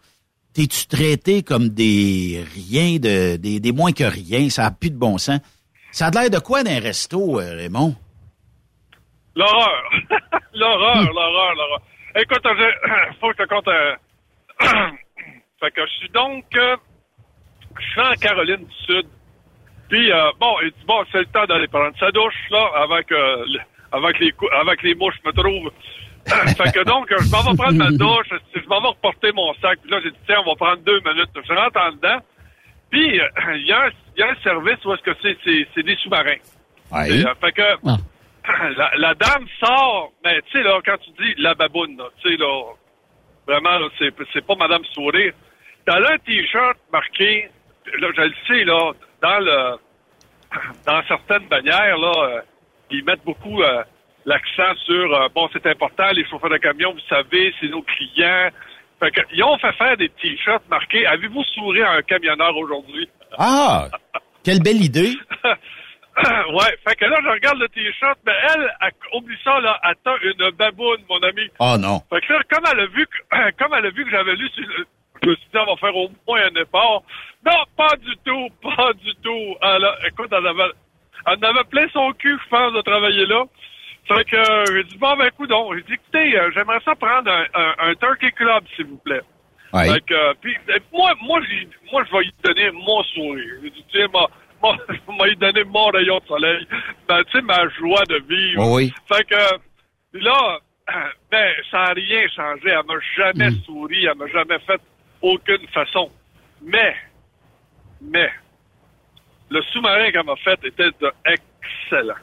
[0.53, 4.97] t'es-tu traité comme des rien de, des, des moins que rien, ça a plus de
[4.97, 5.41] bon sens.
[5.91, 7.97] Ça a l'air de quoi d'un resto, euh, Raymond?
[9.37, 9.91] L'horreur.
[10.55, 11.81] l'horreur, l'horreur, l'horreur.
[12.17, 13.69] Écoute, je- faut que je te compte.
[13.69, 13.95] euh,
[15.61, 16.45] fait que je suis donc.
[16.57, 16.77] euh,
[17.79, 19.07] je suis en Caroline du Sud.
[19.89, 23.09] Puis, euh, bon, il dit, bon, c'est le temps d'aller prendre sa douche, là, avec,
[23.11, 23.45] le-
[23.93, 25.71] avec, les, cou- avec les mouches, je me trouve.
[26.57, 29.79] fait que donc, je m'en vais prendre ma douche, je m'en vais reporter mon sac.
[29.83, 31.31] Puis là, j'ai dit, tiens, on va prendre deux minutes.
[31.47, 32.19] Je rentre en dedans.
[32.91, 35.37] Puis, euh, il y, a un- il y a un service où est-ce que c'est,
[35.45, 36.41] c'est, c'est des sous-marins.
[36.91, 37.09] Ouais.
[37.41, 37.87] Fait que,
[38.77, 42.31] la, la dame sort, mais tu sais, là, quand tu dis la baboune, là, tu
[42.31, 42.63] sais, là,
[43.47, 45.33] vraiment, là, c'est, c'est pas Madame Sourire.
[45.85, 47.49] T'as là un t-shirt marqué,
[47.99, 49.79] là, je le sais, là, dans le,
[50.87, 52.41] dans certaines bannières, là, euh,
[52.91, 53.83] ils mettent beaucoup euh,
[54.25, 58.51] l'accent sur, euh, bon, c'est important, les chauffeurs de camion, vous savez, c'est nos clients.
[59.01, 63.09] Fait que, ils ont fait faire des t-shirts marqués, avez-vous souri à un camionneur aujourd'hui?
[63.39, 63.89] Ah!
[64.43, 65.15] Quelle belle idée!
[66.55, 70.17] ouais, fait que là, je regarde le t-shirt, mais elle, elle- oublie ça, là, attends
[70.23, 71.49] une baboune, mon ami.
[71.59, 72.01] Oh non.
[72.11, 74.49] Fait que là, comme elle a vu que, comme elle a vu que j'avais lu
[75.23, 77.03] je me suis dit, on va faire au moins un effort.
[77.45, 79.57] Non, pas du tout, pas du tout.
[79.63, 80.71] Elle a- écoute, elle avait,
[81.27, 83.45] elle en avait plein son cul, je pense, de travailler là.
[84.09, 85.75] Fait que, euh, j'ai dit, bon, ben, écoute donc.
[85.75, 89.23] J'ai dit, écoutez, euh, j'aimerais ça prendre un, un, un Turkey Club, s'il vous plaît.
[89.73, 89.93] Ouais.
[89.95, 93.55] Fait que, euh, puis, euh, moi, moi, j'ai- moi, je vais lui donner mon sourire.
[93.65, 94.31] J'ai dit, tu sais, moi, moi,
[94.89, 96.67] je vais lui donner mon rayon de soleil.
[97.09, 98.63] Ben, tu sais, ma joie de vivre.
[98.65, 98.93] Oh oui.
[99.13, 100.59] Fait que, là,
[101.31, 102.69] ben, ça n'a rien changé.
[102.69, 103.63] Elle m'a jamais Hmm.
[103.65, 104.05] souri.
[104.07, 104.81] Elle m'a jamais fait
[105.23, 106.11] aucune façon.
[106.63, 106.95] Mais,
[108.01, 108.31] mais,
[109.51, 112.15] le sous-marin qu'elle m'a fait était de excellent.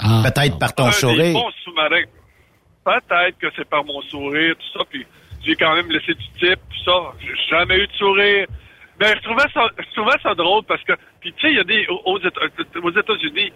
[0.00, 0.22] Ah.
[0.24, 1.32] Peut-être par ton Un sourire.
[1.32, 2.04] bons sous-marins.
[2.84, 5.04] Peut-être que c'est par mon sourire, tout ça, puis
[5.44, 7.12] j'ai quand même laissé du type, tout ça.
[7.20, 8.46] J'ai jamais eu de sourire.
[8.98, 11.60] Ben, je trouvais ça, je trouvais ça drôle parce que, puis tu sais, il y
[11.60, 13.52] a des, aux, Éta- aux États-Unis,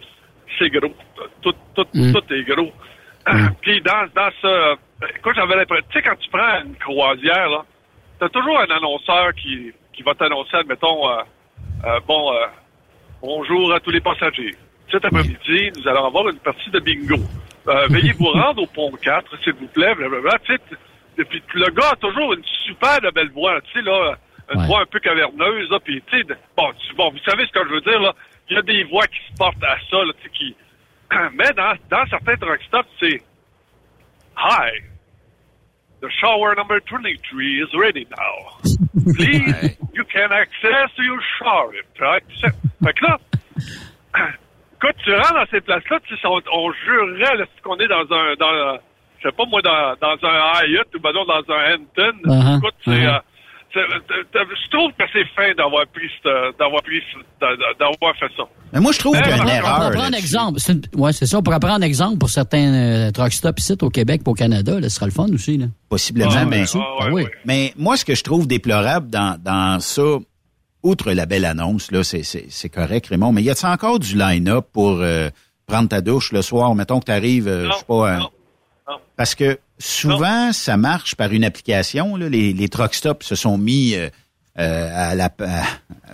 [0.58, 0.94] c'est gros.
[1.42, 2.12] Tout, tout, Mm.
[2.12, 2.72] tout est gros.
[3.60, 4.76] Puis dans, dans ce,
[5.16, 7.64] écoute, j'avais l'impression, tu sais, quand tu prends une croisière, là,
[8.20, 11.22] t'as toujours un annonceur qui, qui va t'annoncer, admettons, euh,
[11.86, 12.46] euh, bon, euh,
[13.20, 14.54] bonjour à tous les passagers.
[14.90, 17.16] Cet après-midi, nous allons avoir une partie de bingo.
[17.68, 20.38] Euh, veuillez vous rendre au pont 4, s'il vous plaît, blablabla.
[20.44, 21.24] Tu sais,
[21.54, 24.16] le gars a toujours une super belle voix, tu sais, là,
[24.52, 24.66] une Ouais.
[24.66, 26.24] voix un peu caverneuse, là, puis tu sais,
[26.56, 28.12] bon, bon, vous savez ce que je veux dire, là,
[28.50, 30.56] il y a des voix qui se portent à ça, là, tu sais, qui...
[31.34, 32.60] Mais dans, dans certains truck
[33.00, 33.22] c'est
[34.36, 34.70] «Hi,
[36.00, 38.58] the shower number 23 is ready now.
[39.14, 41.72] Please, you can access your shower.
[42.00, 42.24] Right?
[42.40, 43.18] Fait que là,
[44.80, 48.10] quand tu rentres dans ces places-là, tu sais, on, on jurerait là, qu'on est dans
[48.12, 48.78] un, dans,
[49.18, 52.18] je sais pas moi, dans, dans un Hyatt ou ben non, dans un Hampton.
[52.24, 53.16] Uh-huh, Écoute, c'est, uh-huh.
[53.16, 53.20] euh,
[53.74, 56.08] je trouve que c'est fin d'avoir pris,
[56.58, 57.00] d'avoir pris,
[57.40, 58.44] d'a- d'avoir fait ça.
[58.72, 59.74] Mais moi, je trouve Ben, qu'il y a une on On erreur.
[59.76, 60.60] pourrait prendre exemple.
[60.68, 61.38] Une- Ouais, c'est ça.
[61.38, 64.78] On pourrait prendre exemple pour certains euh, truck stops ici au Québec, pour au Canada.
[64.80, 65.56] Là, ce sera le fun aussi.
[65.58, 65.66] Là.
[65.88, 67.26] Possiblement, Ah, mais, ah, Ah oui.
[67.44, 70.02] mais moi, ce que je trouve déplorable dans, dans ça,
[70.82, 74.98] outre la belle annonce, là, c'est, correct, Raymond, mais y a-t-il encore du line-up pour
[75.00, 75.28] euh,
[75.66, 76.74] prendre ta douche le soir?
[76.74, 78.28] Mettons que tu arrives, je sais pas, un-.
[79.16, 82.16] Parce que souvent, ça marche par une application.
[82.16, 82.28] Là.
[82.28, 84.08] Les, les truck stops se sont mis, euh,
[84.58, 85.64] euh, à la, à-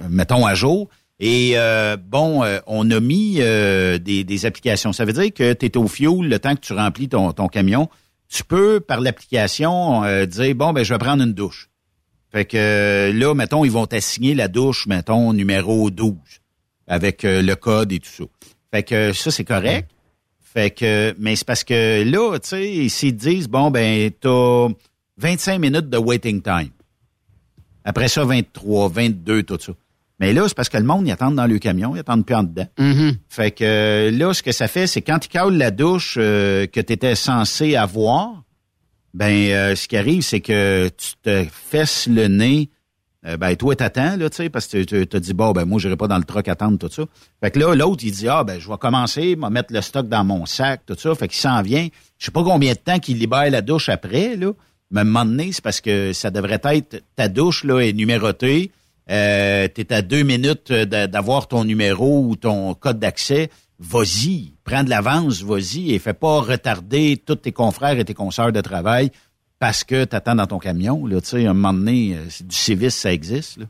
[0.08, 0.88] mettons, à jour.
[1.20, 4.92] Et euh, bon, euh, on a mis euh, des, des applications.
[4.92, 7.48] Ça veut dire que tu es au fuel le temps que tu remplis ton, ton
[7.48, 7.88] camion.
[8.28, 11.70] Tu peux, par l'application, euh, dire, bon, ben je vais prendre une douche.
[12.30, 16.14] Fait que là, mettons, ils vont t'assigner la douche, mettons, numéro 12,
[16.86, 18.24] avec euh, le code et tout ça.
[18.70, 19.88] Fait que ça, c'est correct.
[20.58, 24.66] Fait que, mais c'est parce que là, tu sais, s'ils te disent, bon, ben, t'as
[25.18, 26.70] 25 minutes de waiting time.
[27.84, 29.72] Après ça, 23, 22, tout ça.
[30.18, 32.34] Mais là, c'est parce que le monde, ils attendent dans le camion, ils attendent plus
[32.34, 32.66] en dedans.
[33.28, 36.80] Fait que là, ce que ça fait, c'est quand ils calent la douche euh, que
[36.80, 38.42] tu étais censé avoir,
[39.14, 42.68] ben euh, ce qui arrive, c'est que tu te fesses le nez.
[43.26, 45.80] Euh, ben toi, t'attends, là, tu sais, parce que tu te dis, bon, ben moi,
[45.80, 47.02] j'irai pas dans le truck attendre tout ça.
[47.42, 50.08] Fait que là, l'autre, il dit, ah, ben je vais commencer, vais mettre le stock
[50.08, 51.14] dans mon sac, tout ça.
[51.14, 51.88] Fait qu'il s'en vient.
[52.18, 54.52] Je sais pas combien de temps qu'il libère la douche après, là.
[54.90, 58.70] Mais à c'est parce que ça devrait être, ta douche, là, est numérotée.
[59.10, 63.50] Euh, tu es à deux minutes d'avoir ton numéro ou ton code d'accès.
[63.80, 68.52] Vas-y, prends de l'avance, vas-y, et fais pas retarder tous tes confrères et tes consoeurs
[68.52, 69.10] de travail
[69.58, 71.06] parce que tu attends dans ton camion.
[71.06, 73.58] Là, tu sais, à un moment donné, euh, du civisme, ça existe.
[73.58, 73.66] Là.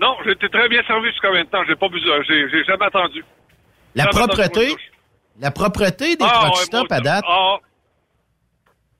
[0.00, 1.62] Non, j'ai été très bien servi jusqu'à maintenant.
[1.68, 3.24] J'ai pas besoin, j'ai, j'ai jamais attendu.
[3.94, 4.76] La attendu propreté,
[5.40, 7.24] la propreté des Ah, truck ouais, moi, à date?
[7.28, 7.56] ah.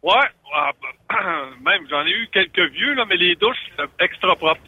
[0.02, 1.16] ouais, ah, bah,
[1.64, 3.56] même j'en ai eu quelques vieux, là, mais les douches,
[4.00, 4.60] extra propres.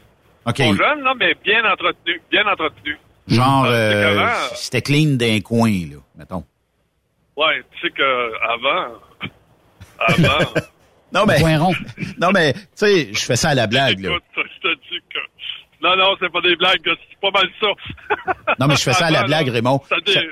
[0.47, 0.57] OK.
[0.59, 2.99] Sont jeunes, là, mais bien entretenus, bien entretenus.
[3.29, 4.33] Genre, euh, comment?
[4.55, 6.45] c'était clean d'un coin, là, mettons.
[7.37, 8.95] Ouais, tu sais que avant,
[9.99, 10.51] avant,
[11.13, 11.75] Non, mais, Point rond.
[12.21, 14.11] non, mais, tu sais, je fais ça à la blague, là.
[14.11, 15.19] écoute, je te dis que,
[15.87, 18.33] non, non, c'est pas des blagues, c'est pas mal ça.
[18.59, 19.81] Non, mais je fais ça à la blague, là, Raymond.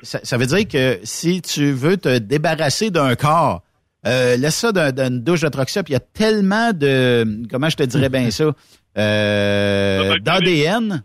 [0.02, 3.62] ça veut dire que si tu veux te débarrasser d'un corps,
[4.06, 7.68] euh, laisse ça d'un- d'une douche de truck stop, il y a tellement de, comment
[7.70, 8.52] je te dirais bien ça,
[8.98, 11.04] euh, d'ADN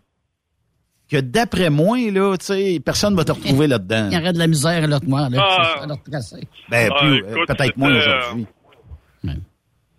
[1.10, 4.08] que d'après moi, là, tu sais, personne va te retrouver là-dedans.
[4.12, 5.38] Il y aurait de la misère à l'autre moi, là.
[5.42, 5.72] Ah.
[5.74, 6.48] C'est ça, leur tracer.
[6.70, 8.46] Ben, Ah, euh, peut-être moins euh, aujourd'hui.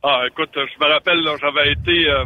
[0.04, 2.26] Ah, écoute, je me rappelle, là, j'avais été euh,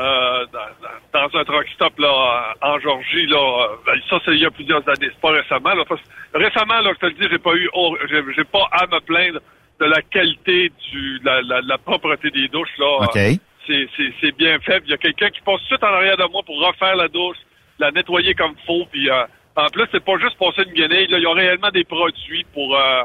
[0.00, 3.26] euh, dans, dans un truck stop là, en Georgie.
[3.26, 5.74] Là, euh, ben, ça, c'est il y a plusieurs années, c'est pas récemment.
[5.74, 6.00] Là, parce-
[6.34, 9.40] récemment, là, je te le dis, j'ai pas eu, oh, j'ai, pas à me plaindre
[9.80, 12.76] de la qualité du, la, la, la propreté des douches.
[12.78, 13.16] Là, OK.
[13.16, 13.34] Euh,
[13.66, 14.80] c'est, c'est, c'est bien fait.
[14.80, 16.58] Puis Il y a quelqu'un qui passe tout de suite en arrière de moi pour
[16.60, 17.36] refaire la douche,
[17.78, 18.84] la nettoyer comme faut.
[18.90, 19.24] Puis euh,
[19.56, 21.06] en plus, c'est pas juste passer une guenille.
[21.08, 22.76] Là, ils ont réellement des produits pour.
[22.76, 23.02] Euh,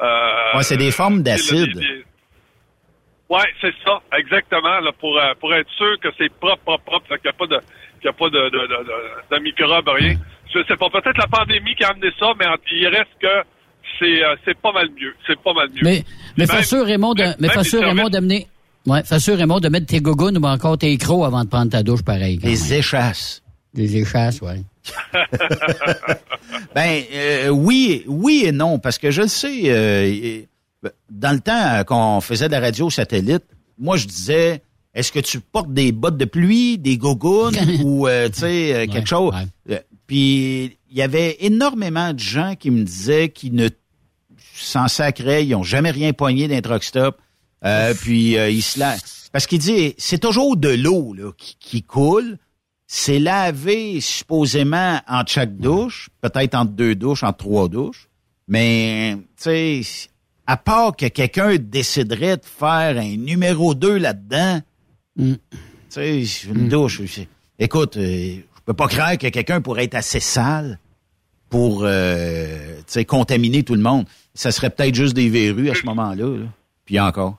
[0.00, 1.76] euh, Ouais, c'est des formes d'acide.
[3.28, 6.62] Des- des- Ouais, c'est ça, exactement, là, pour, euh, pour être sûr que c'est propre,
[6.64, 7.58] propre, propre, qu'il n'y a pas de,
[8.00, 10.14] qu'il y a pas de, de, de, de, de microbes, rien.
[10.54, 13.42] Je sais pas, peut-être la pandémie qui a amené ça, mais en- il reste que
[13.98, 15.14] c'est, euh, c'est pas mal mieux.
[15.26, 15.80] C'est pas mal mieux.
[15.82, 16.04] Mais,
[16.36, 18.46] mais Même- sûr, Raymond, de, mais les sûr, Raymond, d'amener,
[18.86, 21.70] ouais, fais sûr, Raymond, de mettre tes gougounes ou encore tes crocs avant de prendre
[21.72, 22.38] ta douche, pareil.
[22.70, 22.78] même.
[22.78, 23.42] échasses.
[23.74, 24.62] Des échasses, ouais.
[26.74, 30.46] Ben euh, oui, oui et non, parce que je le sais.
[31.10, 33.44] Dans le temps euh, qu'on faisait de la radio satellite,
[33.78, 34.62] moi je disais,
[34.94, 38.86] est-ce que tu portes des bottes de pluie, des gougounes ou euh, tu sais euh,
[38.86, 39.34] quelque chose?
[40.06, 43.68] Puis il y avait énormément de gens qui me disaient qu'ils ne
[44.54, 47.18] s'en sacraient, ils ont jamais rien pogné d'un truck stop.
[47.64, 48.96] Euh, puis ils se la...
[49.32, 52.38] parce qu'il dit c'est toujours de l'eau là qui, qui coule.
[52.86, 58.08] C'est lavé supposément entre chaque douche, peut-être entre deux douches, entre trois douches.
[58.48, 60.08] Mais, tu sais,
[60.46, 64.60] à part que quelqu'un déciderait de faire un numéro 2 là-dedans,
[65.18, 65.34] tu
[65.88, 67.00] sais, une douche.
[67.06, 67.28] c'est-
[67.58, 70.78] Écoute, euh, je peux pas croire que quelqu'un pourrait être assez sale
[71.48, 74.04] pour, euh, tu sais, contaminer tout le monde.
[74.34, 76.36] Ça serait peut-être juste des verrues à ce moment-là.
[76.38, 76.46] là.
[76.84, 77.38] Puis encore.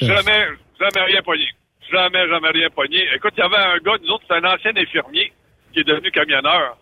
[0.00, 0.46] Jamais,
[0.78, 1.48] jamais rien pogné.
[1.90, 3.02] Jamais, jamais rien pogné.
[3.16, 5.32] Écoute, il y avait un gars, nous autres, c'est un ancien infirmier
[5.72, 6.76] qui est devenu camionneur.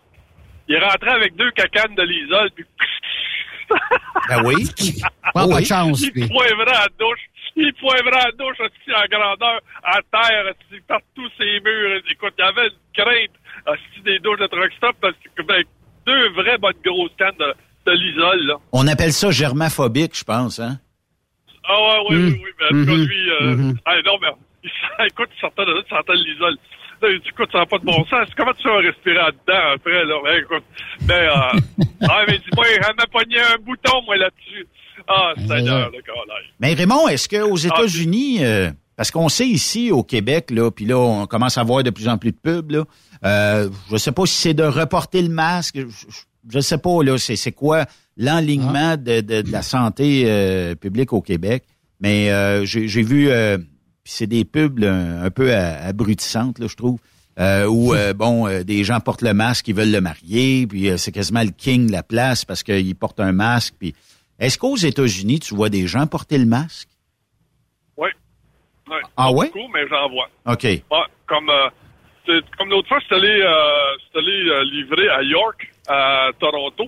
[0.67, 2.65] Il est rentré avec deux cacanes de l'isole, puis
[4.29, 4.67] Ben oui.
[5.33, 7.19] Pas, de chance, il poivrait à la douche.
[7.55, 10.53] Il poivrait à la douche aussi en grandeur, à terre,
[10.87, 12.01] partout ses murs?
[12.11, 13.31] Écoute, il y avait une crainte
[13.67, 14.95] aussi des douches de truck stop?
[15.01, 15.63] Parce que ben,
[16.05, 17.53] deux vraies bonnes grosses cannes de,
[17.87, 18.53] de l'isole.
[18.71, 20.79] On appelle ça germaphobique, je pense, hein?
[21.69, 22.27] Ah ouais, Mm.
[22.27, 23.05] oui, oui, mais en tout cas, Mhm.
[23.07, 23.77] lui, euh, Mhm.
[23.85, 24.29] ah, non, mais
[25.07, 26.57] écoute, il sortait de là, il sentait l'isole.
[27.01, 28.27] Là, il dit, écoute, ça n'a pas de bon sens.
[28.35, 30.15] Comment tu vas respirer là-dedans après, là?
[30.23, 30.63] Ben, écoute,
[31.01, 34.67] ben, euh, ah, mais dis-moi, elle m'a pogné un bouton, moi, là-dessus.
[35.07, 36.13] Ah, Seigneur, le gars,
[36.59, 40.97] Mais Raymond, est-ce qu'aux États-Unis, euh, parce qu'on sait ici au Québec, là, puis là,
[40.97, 42.83] on commence à voir de plus en plus de pubs, là,
[43.23, 46.07] euh, je sais pas si c'est de reporter le masque, je,
[46.49, 47.85] je sais pas, là, c'est, c'est quoi
[48.17, 51.63] l'enlignement de, de- de la santé euh, publique au Québec.
[51.99, 53.57] Mais euh, j'ai, j'ai vu, euh,
[54.07, 56.97] puis c'est des pubs là, un, peu abrutissantes, là, je trouve.
[57.39, 60.89] euh, où euh, bon, euh, des gens portent le masque, ils veulent le marier, puis
[60.89, 63.73] euh, c'est quasiment le king de la place parce qu'il porte un masque.
[63.77, 63.93] Puis
[64.39, 66.87] est-ce qu'aux États-Unis, tu vois des gens porter le masque?
[67.97, 68.07] Oui.
[68.89, 68.95] Ouais.
[69.17, 69.47] Ah Pas ouais?
[69.47, 70.29] Beaucoup, mais j'en vois.
[70.45, 70.63] Ok.
[70.63, 70.81] Ouais,
[71.27, 72.39] comme euh,
[72.69, 73.51] l'autre fois, je suis allé, euh,
[73.99, 76.85] je suis allé euh, livrer à York, à Toronto.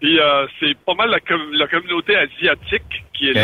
[0.00, 3.42] Puis euh, c'est pas mal la, com- la communauté asiatique qui est là.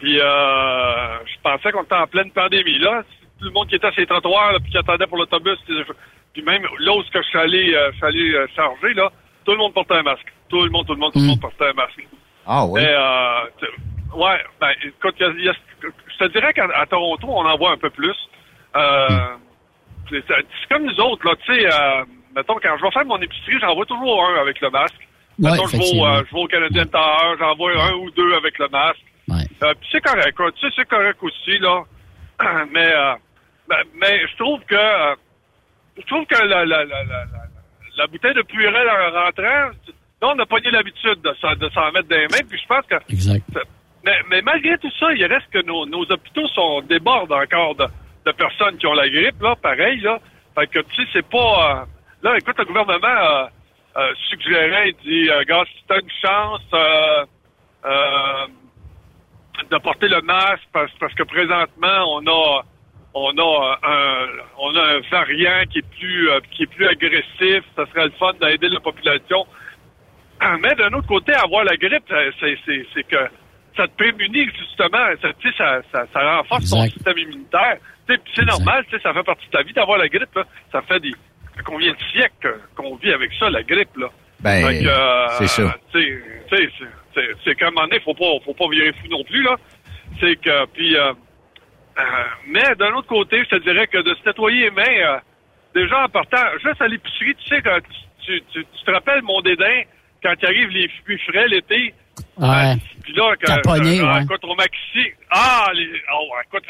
[0.00, 2.78] Puis euh, je pensais qu'on était en pleine pandémie.
[2.78, 3.02] Là,
[3.38, 5.58] tout le monde qui était sur les trottoirs, là, puis qui attendait pour l'autobus.
[5.66, 5.82] puis-
[6.32, 9.10] Puis même là où je suis allé, euh, je suis allé euh, charger, là,
[9.44, 10.26] tout le monde portait un masque.
[10.50, 12.06] Tout le monde, tout le monde, tout le monde portait un masque.
[12.46, 12.80] Ah oui.
[12.80, 16.86] Mais, euh, ouais, ben, écoute, y a- il y a- je te dirais qu'à à
[16.86, 18.14] Toronto, on en voit un peu plus.
[18.76, 19.08] Euh,
[20.10, 20.22] c'est
[20.70, 23.74] comme nous autres, là, tu sais, euh, mettons, quand je vais faire mon épicerie, j'en
[23.74, 24.94] vois toujours un avec le masque.
[25.38, 26.14] Ouais, mettons, je vais, au, effectivement.
[26.14, 29.00] euh, je vais au Canadien Tower, j'en vois un ou deux avec le masque.
[29.62, 30.52] Euh, c'est correct, quoi.
[30.52, 31.82] tu sais, c'est correct aussi, là.
[32.72, 33.14] mais, euh,
[33.68, 35.14] ben, mais je trouve que, euh,
[35.96, 37.24] je trouve que la, la, la, la, la,
[37.96, 39.70] la bouteille de Purel en rentrant, là,
[40.22, 42.96] on a pogné l'habitude de, s'en- de s'en mettre les mains, puis je pense que...
[43.10, 43.42] Exact.
[44.04, 47.86] Mais, mais malgré tout ça, il reste que nos, nos hôpitaux sont débordent encore de,
[48.26, 50.18] de personnes qui ont la grippe, là, pareil, là.
[50.54, 51.80] Fait que, tu sais, c'est pas...
[51.82, 51.84] euh,
[52.22, 53.46] là, écoute, le gouvernement euh,
[53.96, 57.24] euh, suggérait, il dit, euh, gars, si t'as une chance euh,
[57.86, 58.46] euh,
[59.70, 62.62] de porter le masque, parce, parce que présentement, on a
[63.14, 64.26] on a un
[64.58, 68.12] on a un variant qui est plus euh, qui est plus agressif, ça serait le
[68.18, 69.46] fun d'aider la population.
[70.60, 73.16] Mais d'un autre côté, avoir la grippe, euh, c'est que
[73.76, 77.78] ça te prémunit justement, ça ça, ça ça renforce ton système immunitaire.
[78.06, 80.44] C'est normal, ça fait partie de ta vie d'avoir la grippe là.
[80.70, 81.12] Ça fait des
[81.64, 84.08] combien de siècles qu'on vit avec ça la grippe là?
[84.40, 86.68] Ben, euh, c'est sais,
[87.44, 89.56] c'est- qu'à un moment donné, faut pas faut pas virer fou non plus là.
[90.20, 91.12] C'est que puis euh,
[91.98, 92.02] euh,
[92.46, 95.18] mais d'un autre côté, je te dirais que de se nettoyer les mains, euh,
[95.74, 99.22] déjà en partant, juste à l'épicerie, tu sais, quand tu, tu, tu, tu te rappelles
[99.22, 99.82] mon dédain
[100.22, 101.94] quand il arrive les fruits frais l'été?
[102.38, 102.74] Ouais.
[103.02, 103.62] Puis là, quand,
[104.02, 104.22] euh, ouais.
[104.24, 105.12] écoute, au maxi.
[105.30, 106.64] Ah, les, oh, écoute,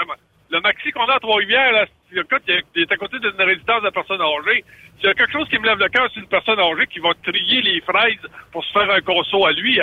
[0.51, 3.31] le, maxi qu'on a à Trois-Rivières, là, écoute, il est- il est à côté d'une
[3.43, 4.65] résidence de personnes âgées.
[4.99, 7.01] S'il y a quelque chose qui me lève le cœur, c'est une personne âgée qui
[7.01, 9.81] va trier les fraises pour se faire un conso à lui.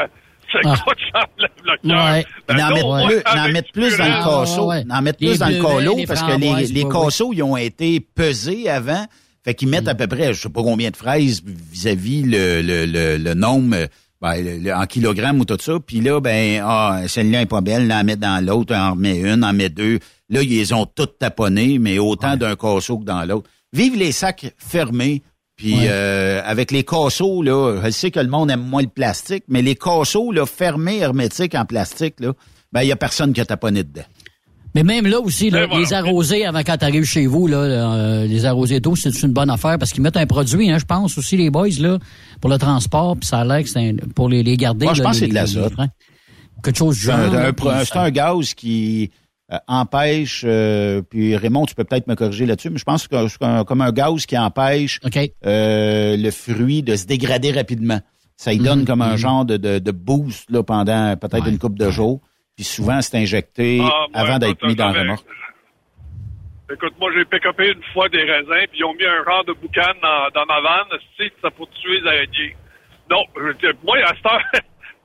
[0.54, 0.76] C'est Ah.
[0.78, 2.06] écoute, ça me lève le cœur.
[2.14, 2.26] Ouais.
[2.48, 4.68] Ben N'en non, mettre plus, dans le casseau.
[4.68, 4.84] ouais.
[4.86, 8.00] N'en mettre plus dans le colo parce que les, les ouais, casseaux, ils ont été
[8.00, 9.06] pesés avant.
[9.44, 9.72] Fait qu'ils Mm.
[9.72, 13.34] mettent à peu près, je sais pas combien de fraises vis-à-vis le, le, le, le
[13.34, 13.88] nombre
[14.22, 15.74] ben, le- le- en kilogrammes ou tout ça.
[15.86, 19.20] Puis là, ben, ah, celle-là est pas belle, là, en met dans l'autre, en remet
[19.20, 20.00] une, en met deux.
[20.30, 23.50] Là, ils les ont toutes taponnées, mais autant d'un casseau que dans l'autre.
[23.74, 25.24] Vive les sacs fermés.
[25.64, 25.88] Puis Ouais.
[25.90, 29.62] euh, avec les casseaux, là, je sais que le monde aime moins le plastique, mais
[29.62, 32.34] les casseaux là, fermés, hermétiques en plastique, là,
[32.74, 34.02] ben il y a personne qui a taponné dedans.
[34.76, 35.82] Mais même là aussi, là, voilà.
[35.82, 39.50] les arrosés avant quand t'arrives chez vous, là, euh, les arrosés d'eau, c'est une bonne
[39.52, 41.98] affaire parce qu'ils mettent un produit, hein, je pense aussi les boys là,
[42.42, 44.86] pour le transport, puis ça a l'air que c'est un- pour les, les garder.
[44.86, 45.74] Moi, je là, pense que c'est de l'azote.
[46.64, 47.20] Quelque chose du C'est genre.
[47.36, 49.12] un, un c'est un gaz qui
[49.54, 53.28] euh, empêche, euh, puis Raymond, tu peux peut-être me corriger là-dessus, mais je pense que
[53.28, 55.00] c'est comme un gaz qui empêche
[55.46, 58.00] euh, le fruit de se dégrader rapidement.
[58.36, 59.18] Ça y donne Mhm, comme un mhm.
[59.18, 62.20] genre de, de, de boost là, pendant peut-être Ouais, une couple de jours.
[62.56, 65.26] Puis souvent, c'est injecté Ah, avant d'être mis dans la j'avais- remorque.
[66.72, 69.54] Écoute, moi, j'ai pick-upé une fois des raisins, puis ils ont mis un genre de
[69.54, 70.88] boucan dans, dans ma vanne,
[71.18, 72.56] tu sais, ça pour tuer les araignées.
[73.12, 73.22] Non,
[73.84, 74.60] moi, à cette heure, tu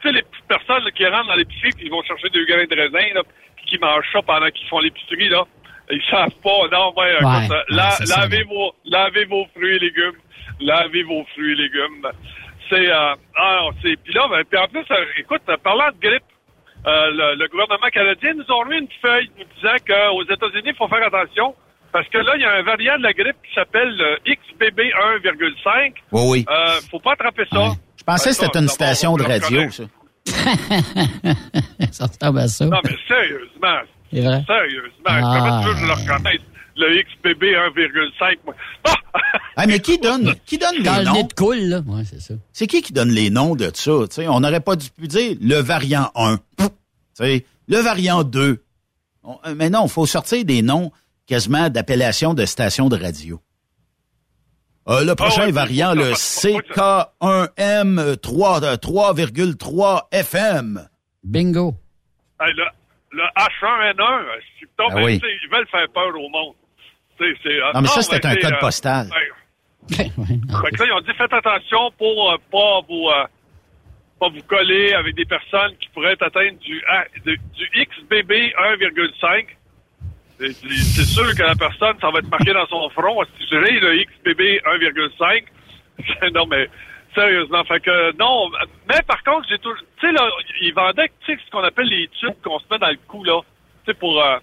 [0.09, 2.75] sais, les petites personnes là, qui rentrent dans l'épicerie, qui vont chercher des grains de
[2.75, 3.23] raisin, là,
[3.69, 5.45] qui mangent ça pendant qu'ils font l'épicerie, là,
[5.91, 6.69] ils savent pas.
[6.73, 9.79] Non, ouais, écoute, Ouais, euh, ouais, la- c'est ça, lavez, vos, lavez vos fruits et
[9.79, 10.19] légumes.
[10.61, 12.07] Lavez vos fruits et légumes.
[12.69, 15.89] C'est, euh, ah, non, c'est, puis là, ben, puis en plus, euh, écoute, euh, parlant
[15.93, 16.23] de grippe,
[16.87, 20.75] euh, le, le gouvernement canadien nous a remis une feuille nous disant qu'aux États-Unis, il
[20.77, 21.55] faut faire attention
[21.93, 24.81] parce que là, il y a un variant de la grippe qui s'appelle le XBB
[25.25, 25.95] 1,5.
[26.13, 26.47] Oui, oui.
[26.51, 27.59] Euh, faut pas attraper ça.
[27.61, 27.69] Ouais.
[27.99, 29.85] Je pensais que c'était une station de radio, ça.
[31.93, 32.67] ça ressemble à ça.
[32.67, 33.79] Non, mais sérieusement,
[34.13, 34.45] C'est vrai?
[34.47, 35.21] sérieusement, Ah.
[35.39, 36.41] comment tu veux que je le reconnaisse?
[36.77, 38.55] Le XBB 1,5, moi.
[38.85, 38.95] Ah!
[39.57, 41.23] Ah, mais qui donne, qui donne Quand les noms?
[41.25, 41.81] de coule, là.
[41.87, 42.35] Ouais, c'est ça.
[42.53, 43.91] C'est qui qui donne les noms de ça?
[44.09, 46.39] Tu sais, on n'aurait pas dû pu dire le variant 1.
[46.59, 46.65] Tu
[47.15, 48.63] sais, le variant 2.
[49.25, 50.93] On- euh, mais non, il faut sortir des noms
[51.27, 53.41] quasiment d'appellation de stations de radio.
[54.89, 60.89] Euh, le prochain Ah ouais, variant, le faut- faut- CK1M 3, euh, 3,3 FM.
[61.25, 61.75] Bingo.
[62.41, 62.65] Hey, le,
[63.13, 64.25] le H1N1,
[64.59, 65.21] c'est donc, Ah ben, oui.
[65.23, 66.55] ils veulent faire peur au monde.
[67.19, 69.09] C'est, euh, Non, mais ça, c'était ben, un code euh, postal.
[69.91, 69.97] Ouais.
[69.97, 70.11] Fait
[70.77, 73.25] que là, ils ont dit faites attention pour euh, pas vous euh,
[74.21, 76.83] pas vous coller avec des personnes qui pourraient être atteintes du,
[77.25, 79.47] du XBB 1,5.
[80.39, 83.23] C'est sûr que la personne, ça va être marqué dans son front.
[83.37, 85.45] Si je dirais le XBB 1,5.
[86.35, 86.69] non, mais
[87.15, 88.49] sérieusement, fait que non.
[88.89, 89.79] Mais par contre, j'ai toujours...
[89.99, 90.29] Tu sais, là,
[90.61, 93.25] ils vendaient, tu sais, ce qu'on appelle les tubes qu'on se met dans le cou,
[93.25, 93.41] là.
[93.85, 94.23] Tu sais, pour...
[94.23, 94.39] Euh,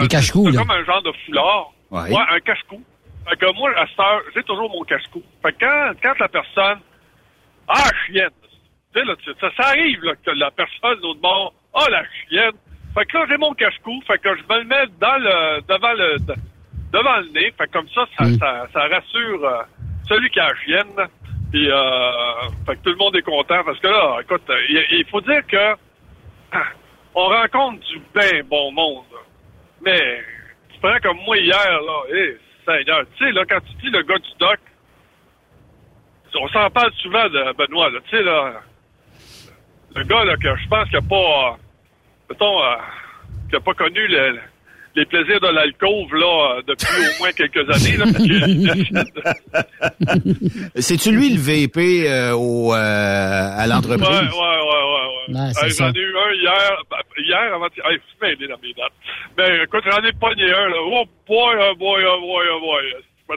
[0.00, 1.72] Les cache-cou, c'est comme un genre de foulard.
[1.90, 2.14] Ouais.
[2.30, 2.82] un cache-cou.
[3.28, 5.22] Fait que moi, à cette heure, j'ai toujours mon cache-cou.
[5.42, 6.80] Fait que quand, quand la personne...
[7.68, 8.30] Ah, chienne!
[8.94, 12.54] Tu sais, là, ça, ça arrive, là, que la personne, l'autre bord, ah, la chienne!
[12.94, 14.00] Fait que là, j'ai mon cache-cou.
[14.06, 16.40] Fait que je me le mets dans le, devant le, de-
[16.92, 17.52] devant le nez.
[17.56, 19.62] Fait que comme ça, ça, ça, ça rassure euh,
[20.08, 21.08] celui qui a la chienne.
[21.50, 25.20] Puis, euh, fait que tout le monde est content parce que là, écoute, il, faut
[25.20, 25.74] dire que
[27.14, 29.04] on rencontre du bien bon monde.
[29.84, 30.22] Mais,
[30.72, 34.02] tu prends comme moi hier, là, hé, Seigneur, tu sais, là, quand tu dis le
[34.02, 34.58] gars du doc,
[36.34, 38.60] on s'en parle souvent de Benoît, là, tu sais, là,
[39.96, 41.58] le gars, là, que je pense qu'il n'a pas,
[42.30, 42.76] mettons, euh,
[43.48, 44.38] qui n'a pas connu le-
[44.96, 48.06] les plaisirs de l'alcôve, là, euh, depuis au moins quelques années, là,
[50.76, 54.08] C'est-tu lui le VP euh, au, euh, à l'entreprise?
[54.08, 55.52] Ouais, ouais, ouais, ouais.
[55.70, 58.92] j'en ai eu un hier, ben, hier avant hey, mêlé dans mes dates.
[59.38, 60.76] Mais écoute, j'en ai pogné un, là.
[60.84, 62.82] Oh boy, oh boy, oh boy, oh boy.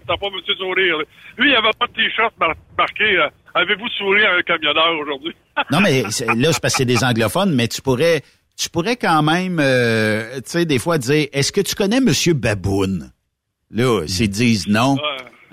[0.08, 0.98] Pas monsieur sourire.
[0.98, 1.04] là.
[1.38, 5.36] Lui, il avait pas de t-shirt mar- marqué euh, Avez-vous souri à un camionneur aujourd'hui?
[5.70, 8.22] Non, mais là, c'est parce que c'est des anglophones, mais tu pourrais,
[8.56, 12.34] tu pourrais quand même, euh, tu sais, des fois dire, est-ce que tu connais Monsieur
[12.34, 13.12] Baboun?
[13.72, 14.98] Là, s'ils disent non,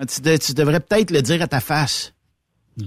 [0.09, 2.12] tu, de- tu devrais peut-être le dire à ta face.
[2.78, 2.84] Tu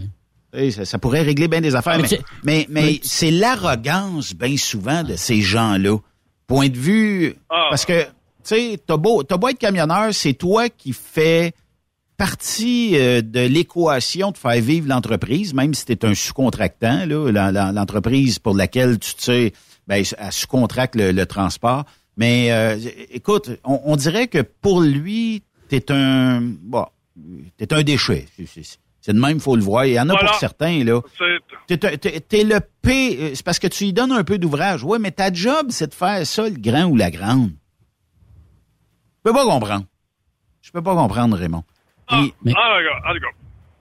[0.54, 4.56] sais, Ça, ça pourrait régler bien des affaires, Mais mais, mais, mais c'est l'arrogance, bien
[4.58, 5.98] souvent, de ces gens-là.
[6.46, 7.68] Point de vue, Ah.
[7.72, 8.10] parce que, tu
[8.44, 11.54] sais, t'as beau, t'as beau être camionneur, c'est toi qui fais
[12.18, 18.38] partie euh, de l'équation de faire vivre l'entreprise, même si tu es un sous-contractant, l'entreprise
[18.40, 19.54] pour laquelle tu tu sais,
[19.88, 21.86] ben, elle sous-contracte le, le transport.
[22.18, 22.78] Mais euh,
[23.12, 26.86] écoute, on, on dirait que pour lui, t'es un bon,
[27.58, 28.28] t'es un déchet.
[28.46, 28.80] C'est-
[29.12, 29.86] de même, faut le voir.
[29.86, 30.30] Il y en a Voilà.
[30.30, 31.02] pour certains là.
[31.68, 31.78] C'est-
[32.30, 33.18] T'es, le P.
[33.20, 34.84] euh, C'est parce que tu lui donnes un peu d'ouvrage.
[34.84, 37.50] Ouais, mais ta job, c'est de faire ça, le grand ou la grande.
[39.26, 39.86] Je peux pas comprendre.
[40.62, 41.64] Je peux pas comprendre, Raymond.
[42.08, 43.32] Puis- Ah, d'accord, ah, d'accord.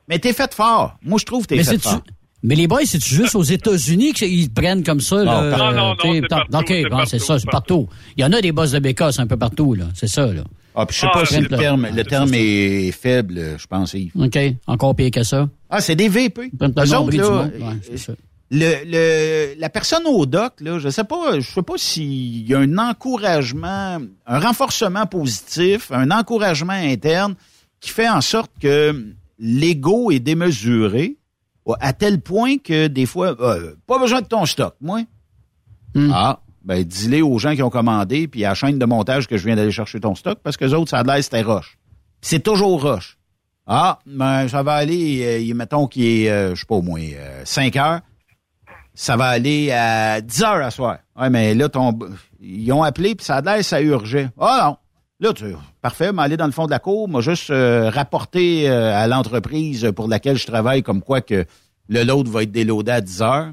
[0.08, 0.96] mais t'es fait fort.
[1.02, 2.02] Moi, je trouve que t'es Mais fait fort.
[2.42, 5.16] Mais les boys, c'est-tu juste aux États-Unis qu'ils prennent comme ça?
[5.16, 7.50] Non, là, euh, Non, non, non, t'sais, c'est partout, OK, c'est bon, c'est ça, c'est
[7.50, 7.88] partout.
[8.16, 9.84] Il y en a des boss de bécasse un peu partout, là.
[9.94, 10.42] C'est ça, là.
[10.74, 14.10] Ah, puis je sais pas si le terme, le terme est faible, je pense, Yves.
[14.18, 15.48] OK, encore pire que ça.
[15.70, 16.50] Ah, c'est des VP.
[16.58, 17.42] Prennent le Eux autres, là.
[17.44, 18.14] Ouais, c'est ça.
[18.50, 22.54] le, le, la personne au doc, là, je sais pas, je sais pas s'il y
[22.54, 27.34] a un encouragement, un renforcement positif, un encouragement interne
[27.80, 29.06] qui fait en sorte que
[29.38, 31.16] l'ego est démesuré
[31.80, 35.00] à tel point que des fois, euh, pas besoin de ton stock, moi.
[36.10, 39.36] Ah, ben dis-le aux gens qui ont commandé, puis à la chaîne de montage que
[39.36, 41.78] je viens d'aller chercher ton stock, parce que les autres, ça a l'air c'était roche.
[42.20, 43.18] C'est toujours roche.
[43.66, 47.00] Ah, ben ça va aller, euh, mettons qu'il est, euh, je sais pas au moins,
[47.00, 48.00] euh, 5 heures.
[48.94, 50.98] Ça va aller à 10 heures à soir.
[51.16, 51.98] Ouais, mais là, ton,
[52.40, 54.28] ils ont appelé, puis ça a l'air, ça urgeait.
[54.38, 54.76] Ah non.
[55.26, 55.44] Là, tu,
[55.82, 59.06] parfait, mais aller dans le fond de la cour, m'a juste euh, rapporté euh, à
[59.06, 61.44] l'entreprise pour laquelle je travaille comme quoi que
[61.88, 63.50] le load va être déloadé à 10 heures.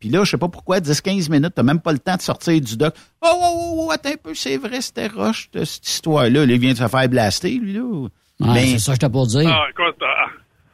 [0.00, 2.60] Puis là, je sais pas pourquoi, 10-15 minutes, t'as même pas le temps de sortir
[2.60, 2.92] du dock.
[3.22, 6.44] Oh, oh, oh, oh, attends un peu, c'est vrai, c'était roche, de cette histoire-là.
[6.44, 8.08] Là, il vient de se faire blaster, lui, là.
[8.40, 9.48] Ouais, c'est ça que j'étais pour dire.
[9.48, 10.26] Ah, écoute, ah,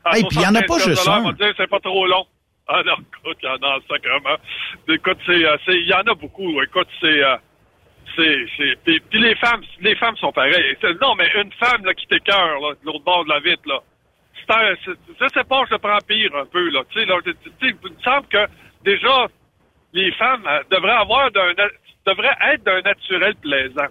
[0.04, 1.52] ah, Hey, puis il y en a pas 75 juste un.
[1.56, 2.24] c'est pas trop long.
[2.66, 4.36] Ah non, écoute, il y en a sacrément.
[4.88, 6.62] Écoute, euh, il y en a beaucoup.
[6.62, 7.36] Écoute, c'est, euh,
[8.16, 10.76] c'est, puis, puis les femmes, les femmes sont pareilles.
[11.00, 13.78] Non, mais une femme là qui t'écœure là, de l'autre bord de la vitre là.
[14.34, 16.82] C'est, un- c'est- je sais pas, je le prends pire un peu là.
[16.90, 17.16] Tu sais, là,
[17.62, 18.46] il me semble que
[18.84, 19.26] déjà
[19.92, 21.52] les femmes euh, devraient avoir d'un,
[22.06, 23.88] devraient être d'un naturel plaisant.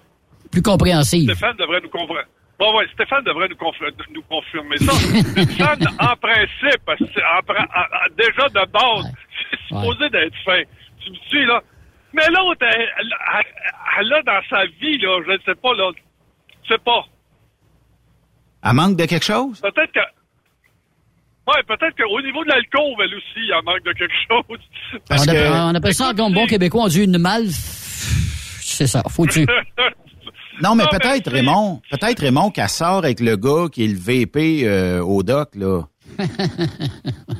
[0.51, 1.29] Plus compréhensive.
[1.31, 2.21] Stéphane devrait nous confirmer.
[2.57, 4.91] Bon, ouais, Stéphane devrait nous, conf- nous confirmer ça.
[5.37, 9.13] Une femme, en principe, en en- déjà de base,
[9.51, 10.61] c'est supposé d'être fin.
[11.03, 11.61] Tu me suis, là?
[12.13, 15.73] Mais l'autre, elle, elle- elle- elle a dans sa vie, là, je ne sais pas,
[15.75, 15.91] là,
[16.63, 17.05] je sais pas.
[18.63, 19.61] Elle manque de quelque chose?
[19.61, 19.99] Peut-être que...
[21.47, 24.59] Ouais, peut-être qu'au niveau de l'alcool, elle aussi, elle manque de quelque chose.
[25.09, 27.47] on, appelle, on appelle ça en bon québécois, on dit une malle.
[27.49, 29.45] C'est ça, foutu.
[30.61, 34.67] Non, mais peut-être, Raymond, peut-être, Raymond, qu'elle sort avec le gars qui est le VP
[34.67, 35.83] euh, au doc, là.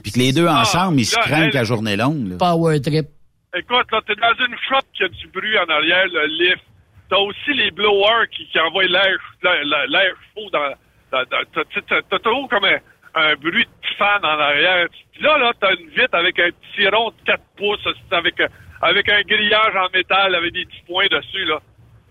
[0.04, 2.38] Puis que les deux ensemble, ils se craignent la journée longue, là.
[2.38, 3.08] Power trip.
[3.56, 6.64] Écoute, là, t'es dans une shop qui a du bruit en arrière, le lift.
[7.10, 9.18] T'as aussi les blowers qui, envoient l'air,
[9.88, 10.70] l'air, chaud dans,
[11.12, 11.64] dans, dans-
[12.10, 12.66] t'as, toujours comme
[13.16, 14.88] un, bruit de fan en arrière.
[15.14, 18.36] Puis là, là, t'as une vitre avec un petit rond de 4 pouces, avec,
[18.84, 21.60] avec un grillage en métal avec des petits points dessus, là.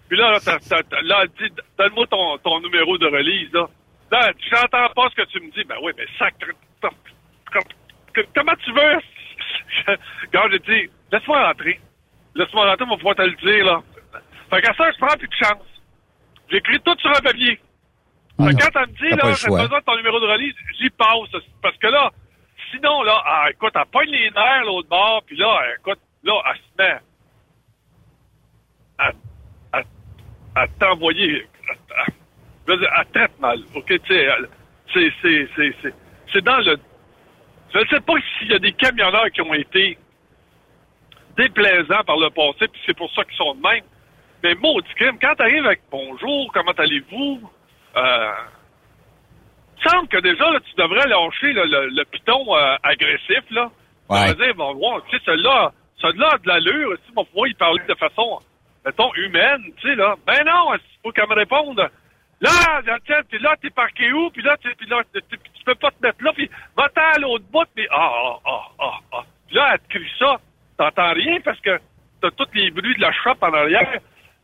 [0.09, 3.68] Puis là, là, t'as- t'as- dit, donne-moi ton, ton numéro de release, là.
[4.11, 5.62] Là, j'entends pas ce que tu me dis.
[5.64, 6.49] Ben oui, mais sacre...
[8.34, 8.99] Comment tu veux?
[10.32, 11.81] Quand j'ai dit, laisse-moi rentrer.
[12.35, 13.83] Laisse-moi rentrer, on va pouvoir te le dire, là.
[14.51, 15.63] Fait qu'à ça, je prends plus de chance.
[16.51, 17.61] J'écris tout sur un papier.
[18.39, 20.89] Fait que quand elle me dit, là, j'ai besoin de ton numéro de release, j'y
[20.91, 21.43] passe.
[21.61, 22.11] Parce que là,
[22.71, 26.57] sinon, là, ah, écoute, elle pogne les nerfs, l'autre bord, puis là, écoute, là, elle
[26.57, 26.99] se met
[28.99, 29.11] à,
[29.73, 29.83] à,
[30.55, 31.47] à t'envoyer.
[31.69, 32.07] à- à-
[32.67, 33.87] je veux dire, Elle traite mal, OK?
[33.87, 34.29] Tu sais,
[34.95, 35.95] c'est, c'est, c'est, c'est,
[36.33, 36.77] c'est dans le...
[37.75, 39.99] Je ne sais pas s'il y a des camionneurs qui ont été
[41.39, 43.84] déplaisants par le passé, puis c'est pour ça qu'ils sont de même.
[44.43, 47.51] Mais maudit crime, quand t'arrives avec bonjour, comment allez-vous,
[47.97, 48.32] euh,
[49.86, 53.70] semble que déjà, là, tu devrais lâcher là, le, le piton euh, agressif, là.
[54.09, 54.34] Ouais.
[54.34, 57.49] Dire, bon, wow, tu sais, celui-là, celui-là a de l'allure, tu sais, on va pouvoir
[57.49, 58.41] y parler de façon,
[58.84, 60.14] mettons, humaine, tu sais, là.
[60.26, 61.89] Ben non, il faut qu'elle me réponde?
[62.41, 62.51] Là,
[63.05, 64.30] tiens, puis là, t'es parqué où?
[64.30, 67.86] Puis là, puis tu peux pas te mettre là, puis va-t'en à l'autre bout, puis
[67.91, 69.22] ah, ah, ah, ah, ah.
[69.47, 70.36] Puis là, elle te crie ça.
[70.79, 71.79] T'entends rien parce que
[72.22, 74.01] t'as tous les bruits de la shop en arrière.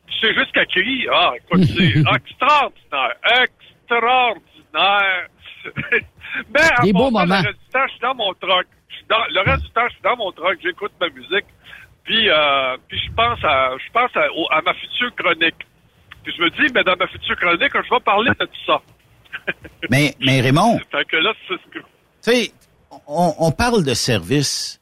[0.06, 1.06] Tu sais juste qu'elle crie.
[1.10, 3.14] Ah, écoute, c'est extraordinaire.
[4.04, 5.28] Extraordinaire.
[6.54, 7.24] Mais à Des beaux moments.
[7.24, 8.66] Le reste du temps, je suis dans mon truck.
[9.08, 11.46] Dans- le reste du temps, je suis dans mon truck, j'écoute ma musique.
[12.04, 15.54] Puis, euh, puis je pense à, je pense à, au- à ma future chronique.
[16.22, 18.80] Puis je me dis, mais dans ma future chronique, je vais parler de tout ça.
[19.90, 21.78] Mais, mais Raymond, Fait que là, c'est ce que...
[21.78, 21.84] tu
[22.20, 22.52] sais,
[23.06, 24.80] on, on parle de service.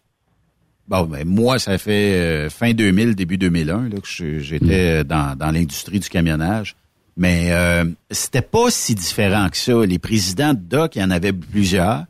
[0.88, 5.36] Bon, ben, moi, ça fait euh, fin 2000, début 2001 là, que j'étais euh, dans,
[5.36, 6.76] dans l'industrie du camionnage.
[7.16, 9.84] Mais euh, c'était pas si différent que ça.
[9.84, 12.04] Les présidents de doc, il y en avait plusieurs.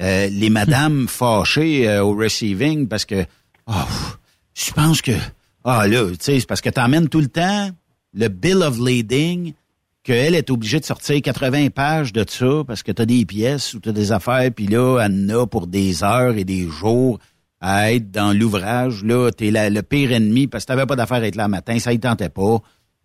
[0.00, 3.24] Euh, les madames fâchées euh, au receiving parce que
[3.66, 3.72] oh,
[4.54, 5.12] je pense que
[5.64, 7.70] ah là, tu sais, c'est parce que t'emmènes tout le temps
[8.14, 9.54] le bill of lading
[10.02, 13.78] qu'elle est obligée de sortir 80 pages de ça parce que t'as des pièces ou
[13.78, 17.20] t'as des affaires, puis là, elle en a pour des heures et des jours
[17.62, 19.02] à être dans l'ouvrage.
[19.04, 21.50] Là, t'es la- le pire ennemi parce que t'avais pas d'affaires à être là le
[21.50, 22.58] matin, ça y tentait pas.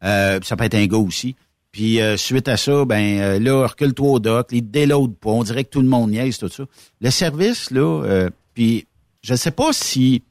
[0.04, 1.36] Euh, ça peut être un gars aussi.
[1.72, 5.30] Puis euh, suite à ça, ben euh, là, recule-toi au doc, les déload pas.
[5.30, 6.64] On dirait que tout le monde niaise, tout ça.
[7.02, 8.88] Le service, là, euh, puis
[9.22, 10.24] je sais pas si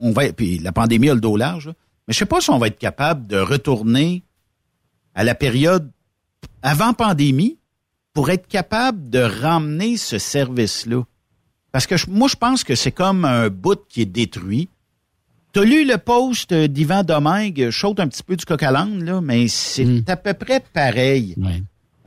[0.00, 1.72] on va puis la pandémie a le dos large, là,
[2.06, 4.22] mais je sais pas si on va être capable de retourner
[5.14, 5.90] à la période
[6.60, 7.58] avant pandémie
[8.12, 11.04] pour être capable de ramener ce service-là.
[11.74, 14.68] Parce que je- moi, je pense que c'est comme un bout qui est détruit.
[15.52, 18.86] T'as lu le post d'Yvan Domingue, je saute un petit peu du coq à là,
[19.20, 21.34] mais c'est à peu près pareil.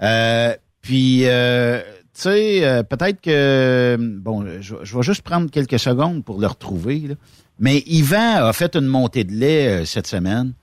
[0.01, 3.97] Euh, puis, euh, tu sais, euh, peut-être que...
[3.99, 6.99] Bon, je, je vais juste prendre quelques secondes pour le retrouver.
[7.09, 7.15] là.
[7.59, 10.53] Mais Yvan a fait une montée de lait euh, cette semaine.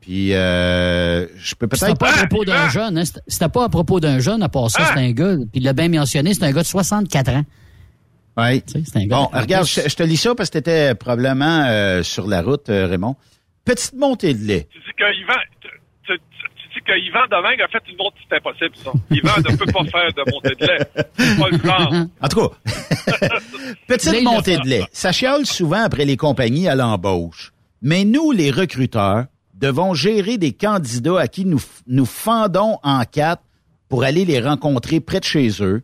[0.00, 1.98] Puis, euh, je peux C'était peut-être...
[1.98, 3.04] pas à propos d'un jeune, hein?
[3.04, 5.64] C'était- C'était pas à propos d'un jeune, à part ça, c'est un gars, puis il
[5.64, 7.44] l'a bien mentionné, c'est un gars de 64 ans.
[8.36, 8.62] Oui.
[8.68, 10.94] C'est un gars Bon, de- regarde, je, je te lis ça parce que tu étais
[10.94, 13.16] probablement euh, sur la route, euh, Raymond.
[13.64, 14.68] Petite montée de lait.
[14.70, 15.68] Tu dis que Yvan, tu,
[16.06, 18.92] tu- tu dis que Yvan Domingue a fait une montre, c'est impossible, ça.
[19.10, 21.06] Yvan ne peut pas faire de montée de lait.
[21.18, 21.92] C'est pas le genre.
[22.20, 23.28] En tout cas,
[23.88, 24.84] petite montée de lait.
[24.92, 27.52] Ça chiale souvent après les compagnies à l'embauche.
[27.82, 29.24] Mais nous, les recruteurs,
[29.54, 33.42] devons gérer des candidats à qui nous, nous fendons en quatre
[33.88, 35.82] pour aller les rencontrer près de chez eux.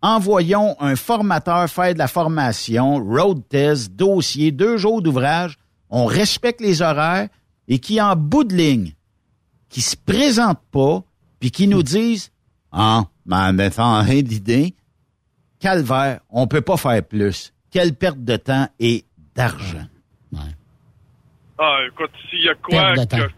[0.00, 5.56] Envoyons un formateur faire de la formation, road test, dossier, deux jours d'ouvrage.
[5.90, 7.28] On respecte les horaires
[7.66, 8.92] et qui, en bout de ligne,
[9.68, 11.02] qui se présentent pas,
[11.40, 12.30] puis qui nous disent
[12.72, 14.74] Ah, mais mais sans rien d'idée.
[15.58, 17.52] Calvaire, on peut pas faire plus.
[17.70, 19.86] Quelle perte de temps et d'argent.
[21.60, 23.22] Ah, écoute, s'il y a quoi Perte de que...
[23.22, 23.32] temps.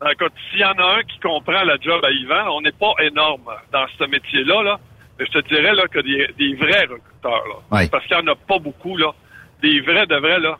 [0.00, 2.72] Ah, Écoute, s'il y en a un qui comprend la job à Yvan, on n'est
[2.72, 4.80] pas énorme dans ce métier-là, là.
[5.18, 7.54] Mais je te dirais, là, que des, des vrais recruteurs, là.
[7.78, 7.88] Ouais.
[7.88, 9.12] Parce qu'il n'y en a pas beaucoup, là.
[9.62, 10.58] Des vrais de vrais, là.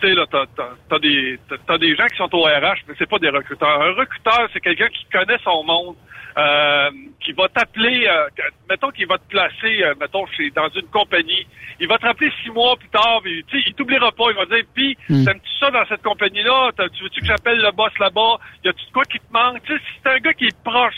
[0.00, 2.94] Tu sais, là, t'as, t'as, t'as des, t'as, des gens qui sont au RH, mais
[2.98, 3.80] c'est pas des recruteurs.
[3.82, 5.96] Un recruteur, c'est quelqu'un qui connaît son monde,
[6.36, 8.28] euh, qui va t'appeler, euh,
[8.68, 11.46] mettons qu'il va te placer, euh, mettons, chez, dans une compagnie.
[11.80, 14.24] Il va te rappeler six mois plus tard, puis, tu sais, il t'oubliera pas.
[14.30, 15.24] Il va dire, puis, Mm.
[15.24, 16.70] t'aimes-tu ça dans cette compagnie-là?
[16.94, 18.36] Tu veux-tu que j'appelle le boss là-bas?
[18.64, 19.62] Y a-tu de quoi qui te manque?
[19.64, 20.96] Tu sais, si c'est un gars qui est proche,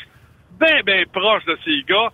[0.59, 2.11] ben, ben proche de ces gars.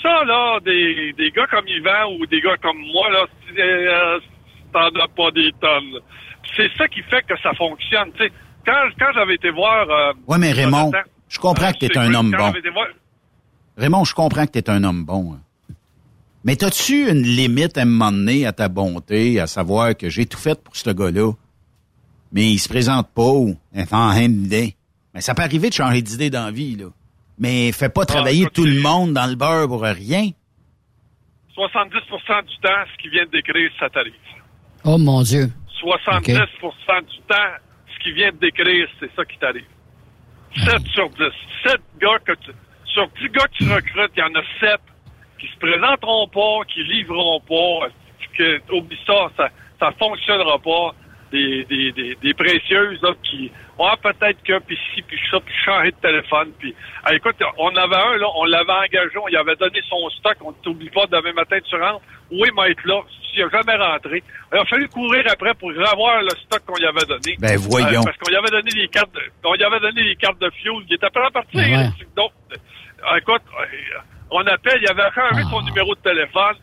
[0.00, 4.18] Ça, là, des, des gars comme Yvan ou des gars comme moi, là, c'est, euh,
[4.72, 6.00] t'en as pas des tonnes.
[6.56, 8.10] C'est ça qui fait que ça fonctionne.
[8.64, 9.88] Quand, quand j'avais été voir...
[9.90, 10.92] Euh, Ouais, mais Raymond,
[11.28, 12.36] je comprends que tu es c'est un homme bon.
[12.38, 12.86] voir-
[13.76, 15.34] Raymond, je comprends que tu es un homme bon.
[15.34, 15.74] hein.
[16.44, 20.26] Mais t'as-tu une limite à un moment donné à ta bonté, à savoir que j'ai
[20.26, 21.32] tout fait pour ce gars-là?
[22.34, 24.74] mais il se présente pas ou est en d'idée.
[25.14, 26.86] Mais ça peut arriver de changer d'idée dans la vie, là.
[27.38, 30.30] Mais fais pas travailler tout le monde dans le beurre pour rien.
[31.56, 34.14] 70% du temps, ce qu'il vient de décrire, ça t'arrive.
[34.84, 35.50] Oh mon Dieu.
[35.82, 37.34] 70% du temps,
[37.92, 39.66] ce qu'il vient de décrire, c'est ça qui t'arrive.
[40.56, 41.18] 7 sur 10.
[41.66, 42.50] 7 gars que tu,
[42.86, 44.80] sur 10 gars que tu recrutes, il y en a 7
[45.40, 47.88] qui se présenteront pas, qui livreront pas,
[48.36, 49.48] que, oublie ça, ça,
[49.80, 50.94] ça fonctionnera pas.
[51.32, 55.54] Des, des, des, des précieuses là, qui ah peut-être que puis ci puis ça puis
[55.64, 56.74] changer de téléphone puis
[57.04, 60.36] ah, écoute on avait un là on l'avait engagé on lui avait donné son stock
[60.42, 62.02] on t'oublie pas demain matin tu rentres.
[62.30, 63.00] Oui il va être là
[63.34, 64.22] il a jamais rentré.
[64.52, 67.34] Il a fallu courir après pour avoir le stock qu'on lui avait donné.
[67.38, 68.00] Ben voyons.
[68.00, 70.38] Euh, parce qu'on lui avait donné les cartes de, on lui avait donné les cartes
[70.38, 71.88] de fuel il était prêt à partir Ouais.
[72.14, 73.98] donc euh, écoute euh,
[74.30, 76.56] on appelle il avait changé son numéro de téléphone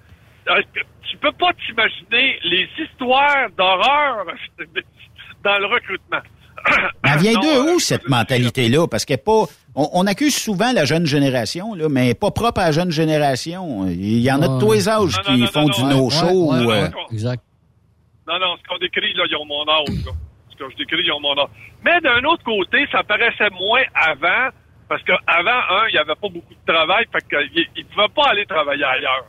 [1.09, 4.25] tu peux pas t'imaginer les histoires d'horreur
[5.43, 6.21] dans le recrutement
[7.03, 8.87] Elle vient Non, de euh, où, cette mentalité-là?
[8.87, 9.43] Parce qu'elle pas...
[9.75, 13.87] On, on accuse souvent la jeune génération, là, mais pas propre à la jeune génération.
[13.87, 15.83] Il y en a de tous les âges Non, qui non, non, font non, du
[15.83, 16.51] no-show.
[16.51, 17.43] Ouais, ouais, euh, ouais, exact.
[18.27, 20.11] Non, non, ce qu'on décrit, là, ils ont mon âge, là.
[20.51, 21.49] Ce que je décris, ils ont mon âge.
[21.83, 24.49] Mais d'un autre côté, ça paraissait moins avant,
[24.87, 28.29] parce qu'avant, un, il n'y avait pas beaucoup de travail, fait qu'ils ne pouvaient pas
[28.31, 29.25] aller travailler ailleurs.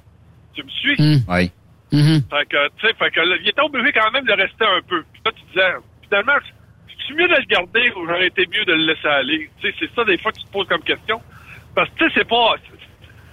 [0.55, 0.97] Tu me suis?
[0.99, 1.51] Hum, oui.
[1.93, 2.23] mhm.
[2.31, 4.81] Fait que, tu sais, fait que, là, il était obligé quand même de rester un
[4.87, 5.05] peu.
[5.13, 5.73] Puis là, tu disais,
[6.05, 6.39] finalement,
[7.07, 9.51] c'est mieux de le garder ou j'aurais été mieux de le laisser aller?
[9.61, 11.21] Tu sais, c'est ça, des fois, que tu te poses comme question.
[11.75, 12.55] Parce que, tu sais, c'est pas...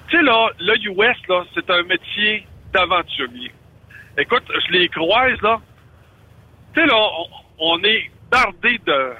[0.10, 3.52] Tu sais, là, le US, là, c'est un métier d'aventurier.
[4.18, 5.60] Écoute, je les croise, là.
[6.74, 7.28] Tu sais, là, on,
[7.60, 9.14] on est bardé de,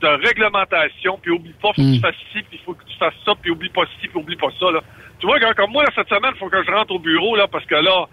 [0.00, 2.96] de réglementation, puis oublie pas, faut que tu fasses ci, puis il faut que tu
[2.98, 4.80] fasses ça, puis oublie pas ci, puis oublie pas ça, là.
[5.20, 7.36] Tu vois, quand, comme moi, là, cette semaine, il faut que je rentre au bureau,
[7.36, 8.06] là, parce que là,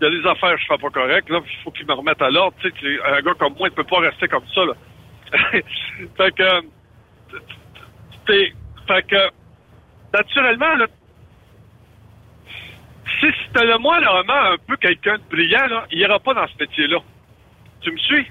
[0.00, 1.92] il y a des affaires que je fais pas correct, là, il faut qu'ils me
[1.94, 2.56] remettent à l'ordre.
[2.60, 4.72] Tu sais, un gars comme moi, il peut pas rester comme ça, là.
[6.16, 6.60] fait que,
[8.26, 8.52] t'es,
[8.86, 9.30] fait que,
[10.16, 10.86] naturellement, là,
[13.20, 16.46] si c'était le moi, normalement, un peu quelqu'un de brillant, là, il ira pas dans
[16.46, 16.98] ce métier-là.
[17.80, 18.26] Tu me suis?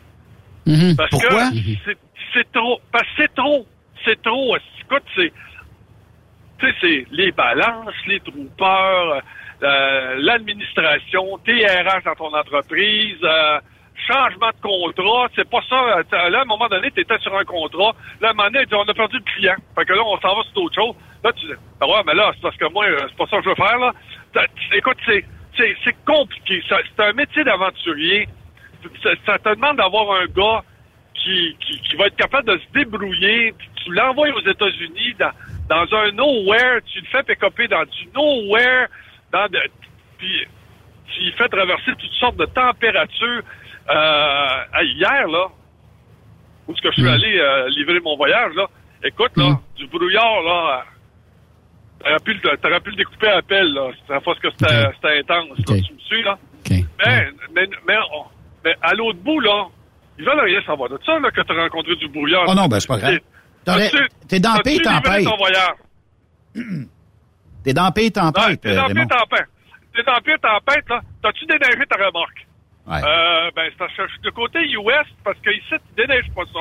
[0.65, 0.95] Mhm.
[0.95, 1.49] Parce Pourquoi?
[1.51, 1.55] que
[1.85, 1.97] c'est-
[2.33, 2.79] c'est trop.
[2.91, 3.65] Parce que c'est trop.
[4.05, 4.55] C'est trop.
[4.81, 5.31] Écoute, c'est.
[6.59, 9.21] Tu sais, c'est les balances, les troupeurs,
[9.63, 13.59] euh, l'administration, TRH dans ton entreprise, euh,
[14.07, 15.27] changement de contrat.
[15.35, 15.97] C'est pas ça.
[15.97, 17.93] euh, Là, à un moment donné, tu étais sur un contrat.
[18.21, 19.55] Là, à un moment donné, on a perdu le client.
[19.75, 20.95] Fait que là, on s'en va sur autre chose.
[21.23, 23.43] Là, tu dis, ah ouais, mais là, c'est parce que moi, c'est pas ça que
[23.43, 23.93] je veux faire, là.
[24.73, 25.25] Écoute, c'est,
[25.57, 26.63] c'est, c'est compliqué.
[26.69, 28.27] C'est un métier d'aventurier.
[29.03, 30.63] Ça, ça te demande d'avoir un gars
[31.15, 35.31] qui, qui, qui va être capable de se débrouiller, puis tu l'envoies aux États-Unis dans,
[35.69, 38.87] dans un nowhere, tu le fais pick dans du nowhere,
[39.31, 39.59] dans de,
[40.17, 40.45] puis
[41.13, 43.41] tu lui fais traverser toutes sortes de températures.
[43.89, 45.47] Euh, hier, là,
[46.67, 48.67] où est-ce que je suis allé euh, livrer mon voyage, là,
[49.03, 50.83] écoute, là, du brouillard, là,
[51.99, 54.93] t'aurais pu, pu le découper à appel, là, c'est parce que c'était Ok.
[54.95, 56.37] c'était intense, là, tu me suis, là?
[56.65, 56.71] OK.
[57.05, 58.25] Mais, mais, mais, on-
[58.65, 59.67] mais à l'autre bout, là,
[60.19, 62.45] ils veulent rien savoir de ça, là, que tu as rencontré du brouillard.
[62.47, 63.19] Oh non, ben, c'est pas grave.
[64.27, 65.23] T'es dans paix tempête.
[67.63, 69.47] T'es dans paix tempête, t'es dans pire tempête.
[69.93, 71.01] T'es dans pire tempête, là.
[71.21, 72.47] T'as-tu déneigé ta remorque?
[72.87, 73.01] Ouais.
[73.03, 76.59] Euh, ben, c'est de côté US, parce qu'ici, tu déneiges pas ça.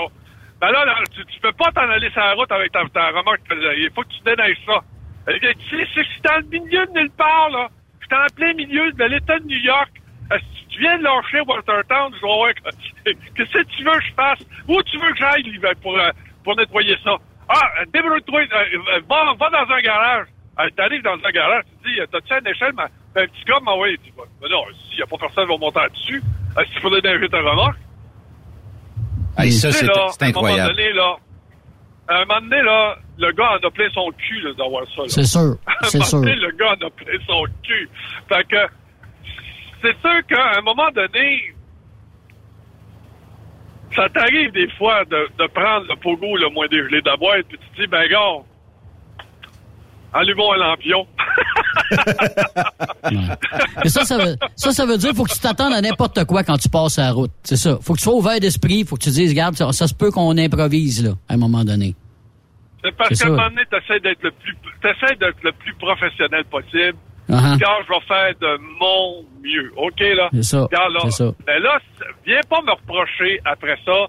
[0.60, 3.08] Ben là, là, tu, tu peux pas t'en aller sur la route avec ta, ta
[3.10, 3.40] remorque.
[3.52, 4.80] Il faut que tu déneiges ça.
[5.28, 7.68] Tu sais, je suis dans le milieu de nulle part, là.
[8.00, 9.90] Je suis en plein milieu de l'État de New York.
[10.32, 12.20] Si tu viens de lâcher Watertown, je
[12.54, 14.40] que- qu'est-ce que tu veux que je fasse?
[14.66, 15.96] Où tu veux que j'aille pour,
[16.46, 17.16] pour nettoyer ça?
[17.48, 20.26] Ah, débrouille-toi, euh, euh, va, va dans un garage.
[20.60, 22.72] Euh, T'arrives dans un garage, tu dis, euh, t'as-tu une échelle?
[22.72, 25.50] Ma, un petit gars, m'a ouais, tu ben non, s'il n'y a pas personne qui
[25.52, 26.22] va monter là-dessus,
[26.56, 27.76] euh, s'il faudrait déneiger ta remorque,
[29.38, 29.90] Hey, ça, tu c'est c'est
[30.24, 30.76] À un moment incroyable.
[30.76, 31.16] donné, là,
[32.08, 35.02] à un moment donné, là, le gars en a plein son cul, d'avoir ça.
[35.08, 35.56] C'est sûr.
[35.66, 36.20] À un C'est moment sûr.
[36.20, 37.90] donné, le gars en a plein son cul.
[38.30, 38.56] Fait que,
[39.82, 41.54] c'est sûr qu'à un moment donné,
[43.96, 47.46] ça t'arrive des fois de, de prendre le pogo le moins dégelé de la boîte,
[47.48, 48.42] puis tu te dis, ben, gars,
[50.12, 51.06] allumons un lampion.
[53.82, 56.42] Mais ça, ça veut, ça, ça veut dire faut que tu t'attendes à n'importe quoi
[56.42, 57.30] quand tu passes la route.
[57.42, 57.78] C'est ça.
[57.80, 58.84] Faut que tu sois ouvert d'esprit.
[58.84, 61.64] Faut que tu dises, regarde, ça, ça se peut qu'on improvise, là, à un moment
[61.64, 61.94] donné.
[62.84, 66.44] C'est parce qu'à un moment donné, t'essaies d'être le plus, t'essaies d'être le plus professionnel
[66.44, 66.94] possible.
[67.28, 67.58] Uh-huh.
[67.58, 69.72] Car je vais faire de mon mieux.
[69.76, 70.28] OK, là?
[70.32, 71.10] C'est ça, là.
[71.10, 71.32] ça.
[71.46, 74.06] Mais là, c- viens pas me reprocher après ça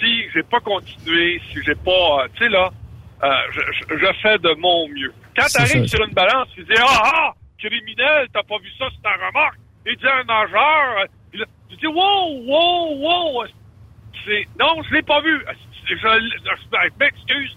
[0.00, 2.70] si j'ai pas continué, si j'ai pas, euh, tu sais, là,
[3.22, 5.12] euh, je, fais de mon mieux.
[5.36, 9.08] Quand t'arrives sur une balance, tu dis, ah, ah, criminel, t'as pas vu ça, c'est
[9.08, 9.58] un remorque.
[9.86, 10.98] Il dit un nageur.
[11.02, 13.44] euh, Tu dis, wow, wow, wow.
[14.24, 15.44] c'est, non, je l'ai pas vu.
[15.86, 15.94] Je,
[16.98, 17.56] m'excuse.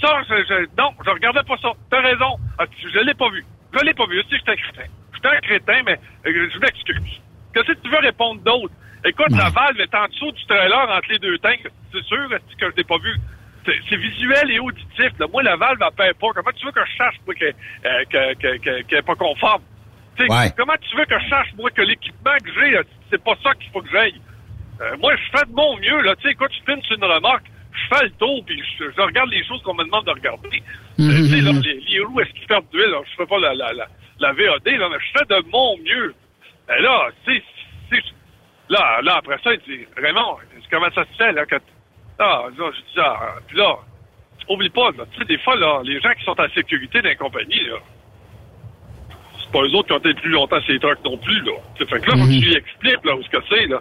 [0.00, 1.72] Ça, je, je- non, je regardais pas ça.
[1.90, 2.36] T'as raison.
[2.82, 3.44] Je l'ai pas vu.
[3.72, 4.16] Je l'ai pas vu.
[4.22, 4.90] Je sais que j'étais un crétin.
[5.14, 7.20] J'étais un crétin, mais euh, je m'excuse.
[7.52, 8.72] Qu'est-ce que tu veux répondre d'autre?
[9.04, 11.66] Écoute, la valve est en dessous du trailer entre les deux tanks.
[11.92, 12.28] C'est sûr
[12.58, 13.14] que je l'ai pas vu?
[13.66, 15.10] C'est visuel et auditif.
[15.18, 15.26] là.
[15.32, 16.28] Moi, la valve, elle paie pas.
[16.34, 17.54] Comment tu veux que je sache, moi, qu'elle
[17.86, 19.62] euh, que- que- que- est pas conforme?
[20.28, 20.50] Ouais.
[20.56, 22.78] Comment tu veux que je sache, moi, que l'équipement que j'ai,
[23.10, 24.20] c'est pas ça qu'il faut que j'aille?
[24.80, 26.14] Euh, moi, je fais de mon mieux, là.
[26.16, 29.00] Tu sais, écoute, je filme sur une remorque, je fais le tour, puis je, je
[29.00, 30.62] regarde les choses qu'on me demande de regarder.
[31.00, 32.90] Euh, tu sais, là, les, les roues, est-ce qu'ils perdent d'huile?
[32.90, 32.98] là?
[33.10, 33.86] Je fais pas la, la, la,
[34.20, 36.14] la VAD, là, mais je fais de mon mieux.
[36.76, 37.42] Et là, c'est-
[38.68, 40.36] là, là, après ça, il dit, Raymond,
[40.70, 41.56] comment ça se fait, là, que...
[42.18, 43.76] Ah, là, je dis, ah, puis là,
[44.48, 47.08] oublie pas, là, tu sais, des fois, là, les gens qui sont en sécurité dans
[47.08, 47.76] les compagnies, là,
[49.40, 51.52] c'est pas eux autres qui ont été plus longtemps ces trucks non plus, là.
[51.76, 53.66] Tu sais, fait que là, faut que tu lui expliques, là, où ce que c'est,
[53.66, 53.80] là.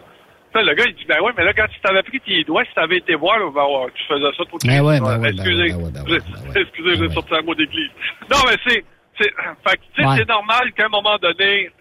[0.54, 2.44] Tu sais, le gars, il dit, ben ouais, mais là, quand tu t'avais pris tes
[2.44, 5.06] doigts, si t'avais été voir, là, ben ouais, tu faisais ça tout Ben ouais, ben
[5.06, 6.20] ouais, ben Excusez, ouais, ben ouais,
[6.54, 7.90] ben excusez, j'ai sorti un mot d'église.
[8.30, 8.86] Non, mais c'est,
[9.20, 10.16] c'est, fait que, tu sais, Ouais.
[10.18, 11.72] c'est normal qu'à un moment donné,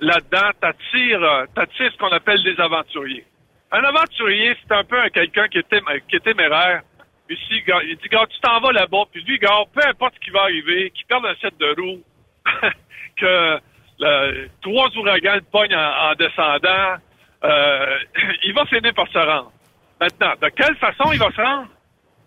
[0.00, 3.24] là-dedans, t'attires, euh, t'attires ce qu'on appelle des aventuriers.
[3.72, 5.60] Un aventurier, c'est un peu un quelqu'un qui
[6.08, 6.82] qui est téméraire.
[7.30, 10.20] Ici, gars, il dit, gars, tu t'en vas là-bas, puis lui, gars, peu importe ce
[10.20, 12.02] qui va arriver, qu'il perde un set de roues,
[13.16, 13.58] que
[13.98, 16.96] le- trois ouragans le pognent en, en descendant,
[17.44, 17.98] euh,
[18.44, 19.52] il va finir par se rendre.
[20.00, 21.68] Maintenant, de quelle façon il va se rendre?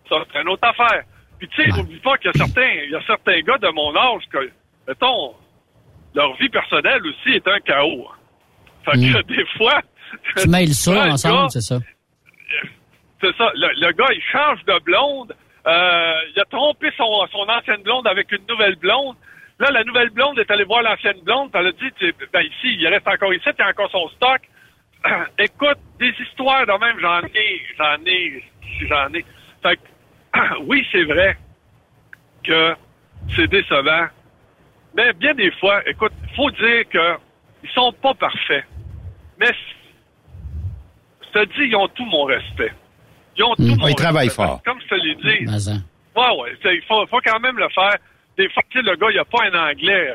[0.08, 1.04] Ça, c'est une autre affaire.
[1.38, 3.68] Puis, tu sais, n'oublie pas qu'il y a certains, il y a certains gars de
[3.68, 4.50] mon âge que,
[4.88, 5.34] mettons,
[6.18, 8.08] leur vie personnelle aussi est un chaos.
[8.84, 9.80] Fait que des fois...
[10.36, 11.78] Tu mêles ça ensemble, c'est ça.
[13.20, 13.50] c'est ça.
[13.54, 15.32] Le, le gars, il change de blonde.
[15.66, 19.16] Euh, il a trompé son, son ancienne blonde avec une nouvelle blonde.
[19.60, 21.50] Là, la nouvelle blonde est allée voir l'ancienne blonde.
[21.54, 24.40] Elle a dit, tu- ben ici, il reste encore ici, a encore son stock.
[25.38, 28.44] Écoute, des histoires de même, j'en ai, j'en ai,
[28.88, 29.24] j'en ai.
[29.62, 31.36] Fait que, oui, c'est vrai
[32.44, 32.74] que
[33.36, 34.06] c'est décevant.
[34.98, 37.16] Mais bien des fois, écoute, faut dire que
[37.62, 38.64] ils sont pas parfaits.
[39.38, 39.46] Mais
[41.22, 42.72] je te dis, ils ont tout mon respect.
[43.36, 43.78] Ils ont tout Mm.
[43.78, 44.42] mon Ils travaillent respect.
[44.44, 44.60] fort.
[44.64, 45.44] Comme je te l'ai dit.
[45.46, 45.82] Mais, hein.
[46.16, 46.74] Ouais, ouais.
[46.74, 47.96] Il faut, faut quand même le faire.
[48.36, 50.14] Des fois, tu sais, le gars, il a pas un anglais.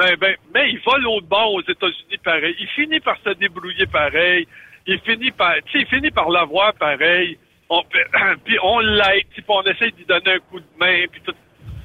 [0.00, 2.56] Ben, ben, mais il va l'autre bord aux États-Unis pareil.
[2.58, 4.48] Il finit par se débrouiller pareil.
[4.88, 7.38] Il finit par, tu sais, il finit par l'avoir pareil.
[7.70, 7.82] On,
[8.44, 11.32] puis on l'aide, puis on essaie de lui donner un coup de main, puis tout.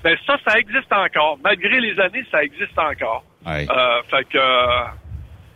[0.03, 1.37] Ben ça, ça existe encore.
[1.43, 3.23] Malgré les années, ça existe encore.
[3.45, 3.67] Ouais.
[3.69, 4.85] Euh, fait que, euh,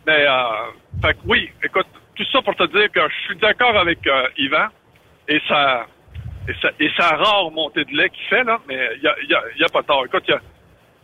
[0.06, 0.70] mais, euh,
[1.02, 4.28] fait que oui, écoute, tout ça pour te dire que je suis d'accord avec euh,
[4.38, 4.68] Yvan
[5.28, 5.86] et ça,
[6.48, 9.14] et ça, et sa rare montée de lait qu'il fait là, mais il y a,
[9.28, 10.04] y a, y a pas tort.
[10.06, 10.40] Écoute, y a,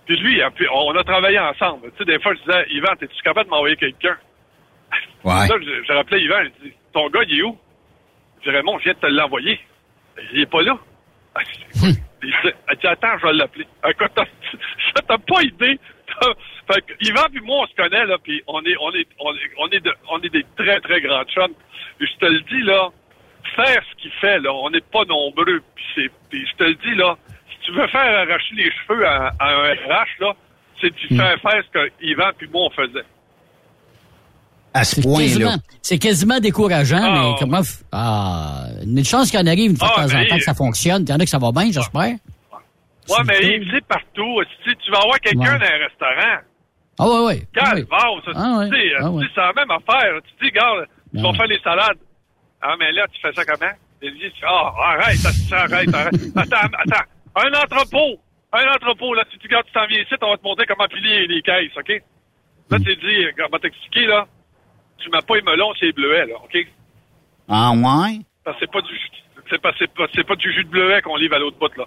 [0.07, 1.91] puis lui, puis on a travaillé ensemble.
[1.93, 4.17] Tu sais, des fois, je disais, Yvan, es-tu capable de m'envoyer quelqu'un?
[5.25, 5.49] Ouais.
[5.49, 7.57] Là, je, je rappelais Yvan, je dis, ton gars, il est où?
[8.39, 9.61] Je dis, Raymond, je viens de te l'envoyer.
[10.33, 10.79] Il est pas là.
[12.23, 12.35] Il
[12.69, 13.67] elle dit, attends, je vais l'appeler.
[13.89, 14.13] Écoute,
[15.09, 15.79] t'as, pas idée.
[16.73, 19.35] Fait que Yvan puis moi, on se connaît, là, puis on est, on est, on
[19.35, 21.55] est, on est, de- on est des très, très grands chums.
[21.99, 22.89] Puis je te le dis, là,
[23.57, 25.63] faire ce qu'il fait, là, on n'est pas nombreux.
[25.95, 27.17] Puis je te le dis, là,
[27.51, 30.35] si tu veux faire arracher les cheveux à, à un RH, là,
[30.81, 33.05] c'est de faire faire ce que Yvan puis moi, on faisait.
[34.75, 35.25] À ce C'est point-là.
[35.27, 37.11] quasiment, c'est quasiment décourageant, Ah.
[37.13, 37.61] mais comment...
[37.61, 40.37] f- Ah, une chance qu'il y en arrive une fois Ah, de temps en temps
[40.37, 41.03] que ça fonctionne.
[41.03, 42.15] Il y en a que ça va bien, j'espère.
[43.11, 44.41] Ouais, mais il c'est partout.
[44.65, 45.59] Si tu vas avoir quelqu'un Ouais.
[45.59, 46.39] dans un restaurant,
[46.99, 47.43] Ah ouais, ouais.
[47.59, 47.85] Ah, ouais.
[48.25, 49.23] ça, Ah ouais, tu sais, ah ouais.
[49.23, 50.13] tu sais, c'est la même affaire.
[50.25, 51.37] Tu te dis, regarde, tu Ah vas ouais.
[51.37, 51.99] faire les salades.
[52.63, 53.73] Ah, mais là, tu fais ça comment?
[54.03, 56.15] Il dit, ah, arrête, ça, arrête, arrête.
[56.37, 57.07] Attends, attends.
[57.37, 58.21] Un entrepôt.
[58.53, 60.67] Un entrepôt, là, tu te dis, regarde, tu t'en viens ici, on va te montrer
[60.67, 61.89] comment piler les caisses, OK?
[62.71, 62.85] Là, Hmm.
[62.85, 64.27] tu dis, regarde, on va t'expliquer, là.
[65.03, 66.57] Tu mets pas les melons, c'est les bleuets, là, OK?
[67.49, 68.21] Ah ouais?
[68.45, 69.11] Parce que c'est pas du jus,
[69.51, 71.75] c'est pas, c'est pas, c'est pas du jus de bleuet qu'on livre à l'autre bout,
[71.77, 71.85] là.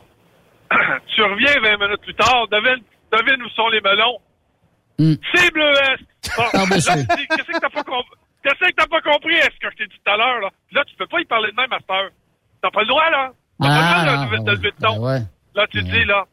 [1.15, 4.17] tu reviens 20 minutes plus tard, devine, devine où sont les melons.
[4.99, 5.13] Hmm.
[5.33, 5.97] C'est bleuet!
[6.37, 8.17] Bon, Ah, ben, là, c'est- tu dis, qu'est-ce que t'as pas compris?
[8.43, 10.49] Qu'est-ce que t'as pas compris, est-ce que je t'ai dit tout à l'heure, là?
[10.71, 12.09] Là, tu peux pas y parler de même à cette heure.
[12.61, 13.31] T'as pas le droit, là.
[13.61, 15.05] T'as pas le droit Ah, de, de lever de ton.
[15.55, 16.25] Là, tu dis, là,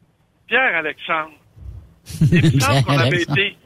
[0.47, 1.31] Pierre-Alexandre,
[2.31, 3.57] il me semble qu'on avait été...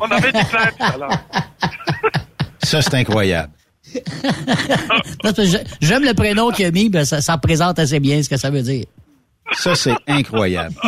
[0.00, 1.18] On avait été clair tout à l'heure.
[2.62, 3.52] Ça, c'est incroyable.
[5.80, 8.50] J'aime le prénom qu'il a mis, ben ça, ça représente assez bien ce que ça
[8.50, 8.84] veut dire.
[9.52, 10.74] Ça, c'est incroyable.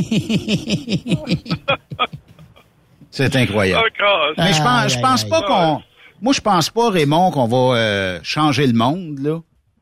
[3.11, 3.83] C'est incroyable.
[3.99, 4.33] Encore.
[4.39, 5.83] Mais je pense, je pense pas qu'on.
[6.21, 9.41] Moi, je pense pas, Raymond, qu'on va euh, changer le monde, là.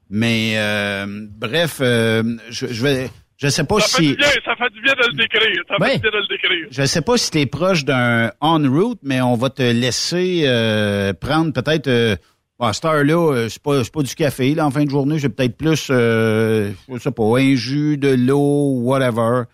[0.08, 3.10] Mais euh, bref, euh, je, je vais.
[3.38, 4.08] Je sais pas Ça fait si.
[4.10, 5.62] du bien, ça fait du bien de le décrire.
[5.68, 5.90] Ça Ouais.
[5.90, 6.66] fait du bien de le décrire.
[6.72, 10.42] Je sais pas si tu es proche d'un en route, mais on va te laisser
[10.46, 12.16] euh, prendre peut-être euh,
[12.58, 14.52] Bon, à cette heure-là, euh, c'est pas, c'est pas du café.
[14.56, 18.08] Là, en fin de journée, j'ai peut-être plus, euh, je sais pas, un jus, de
[18.08, 19.44] l'eau, whatever.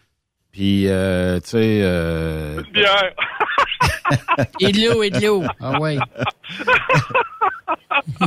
[0.50, 1.80] Puis, euh, tu sais...
[1.82, 2.62] Euh...
[2.64, 3.12] Une bière.
[4.60, 5.42] Et de l'eau, et de l'eau.
[5.60, 5.98] Ah ouais.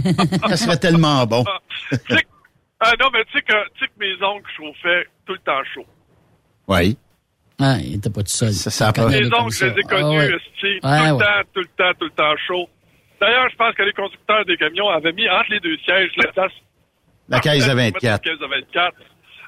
[0.47, 1.43] ça serait tellement bon.
[2.79, 5.63] ah non, mais tu sais que, tu sais que mes oncles chauffaient tout le temps
[5.73, 5.85] chaud.
[6.67, 6.97] Oui.
[7.59, 8.51] Ah, il était pas tout seul.
[8.53, 10.35] Ça, ça a pas- Mes oncles, je les ai connus, Ah ouais.
[10.35, 11.23] esti, tout Ouais, le ouais.
[11.23, 12.69] temps, tout le temps, tout le temps chaud.
[13.19, 16.31] D'ailleurs, je pense que les conducteurs des camions avaient mis entre les deux sièges la
[16.31, 16.51] place.
[17.29, 18.21] La caisse de La 24.
[18.23, 18.95] caisse de 24.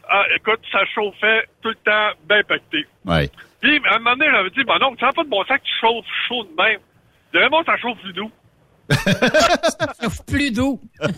[0.09, 2.83] Ah, écoute, ça chauffait tout le temps bien pacté.
[3.05, 3.29] Oui.
[3.61, 5.57] Puis, à un moment donné, j'avais dit, bon non, ça n'a pas de bon sens
[5.59, 6.79] que tu chauffes chaud de même.
[7.31, 8.31] Vraiment, ça chauffe plus doux.
[10.27, 10.79] Plus d'eau.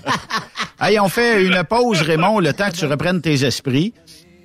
[0.84, 3.94] Hey, on fait une pause, Raymond, le temps que tu reprennes tes esprits.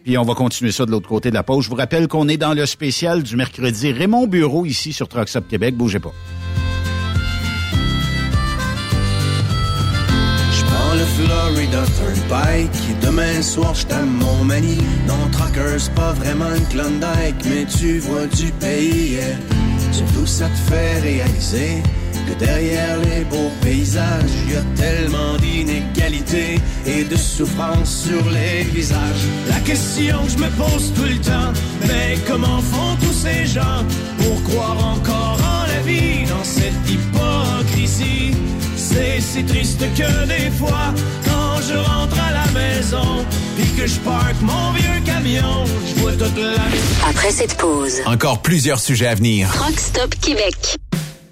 [0.05, 1.65] Puis on va continuer ça de l'autre côté de la pause.
[1.65, 5.35] Je vous rappelle qu'on est dans le spécial du mercredi Raymond Bureau ici sur Trucks
[5.35, 5.75] Up Québec.
[5.75, 6.13] Bougez pas.
[10.53, 16.13] Je prends le Florida Turnpike Demain soir je t'aime mon mani Non Trucker c'est pas
[16.13, 19.37] vraiment une Klondike Mais tu vois du pays yeah.
[19.91, 21.83] Surtout ça te fait réaliser
[22.27, 29.25] Que derrière les beaux paysages Y a tellement d'inégalités Et de souffrance sur les visages
[29.49, 31.53] La question que je me pose tout le temps
[31.87, 33.85] Mais comment font tous ces gens
[34.19, 38.33] Pour croire encore en la vie Dans cette hypocrisie?
[38.77, 43.25] C'est si triste que des fois, quand je rentre à la maison,
[43.57, 47.09] puis que je parque mon vieux camion, je vois toute la...
[47.09, 49.51] Après cette pause, Encore plusieurs sujets à venir.
[49.53, 50.77] Truck Stop Québec.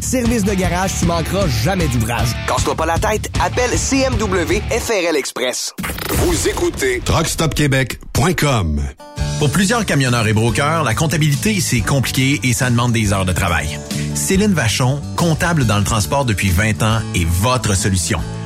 [0.00, 2.28] Service de garage, tu manqueras jamais d'ouvrage.
[2.46, 5.74] Casse-toi pas la tête, appelle CMW FRL Express.
[6.10, 8.82] Vous écoutez truckstopquebec.com.
[9.38, 13.32] Pour plusieurs camionneurs et brokers, la comptabilité, c'est compliqué et ça demande des heures de
[13.32, 13.78] travail.
[14.14, 18.20] Céline Vachon, comptable dans le transport depuis 20 ans, est votre solution.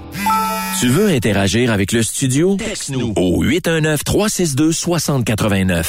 [0.81, 2.57] Tu veux interagir avec le studio?
[2.57, 5.87] Texte-nous au 819-362-6089.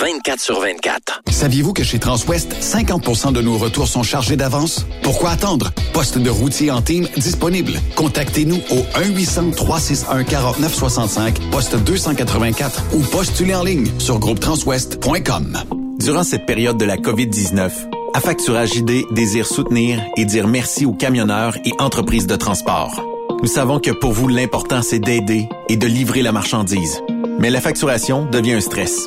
[0.00, 1.22] 24 sur 24.
[1.30, 4.86] Saviez-vous que chez Transwest, 50% de nos retours sont chargés d'avance?
[5.02, 5.70] Pourquoi attendre?
[5.92, 7.72] Poste de routier en team disponible.
[7.94, 15.58] Contactez-nous au 1-800-361-4965, poste 284 ou postulez en ligne sur groupetranswest.com.
[15.98, 17.70] Durant cette période de la COVID-19,
[18.16, 23.04] Affacturage ID désire soutenir et dire merci aux camionneurs et entreprises de transport.
[23.42, 27.02] Nous savons que pour vous, l'important, c'est d'aider et de livrer la marchandise.
[27.38, 29.06] Mais la facturation devient un stress.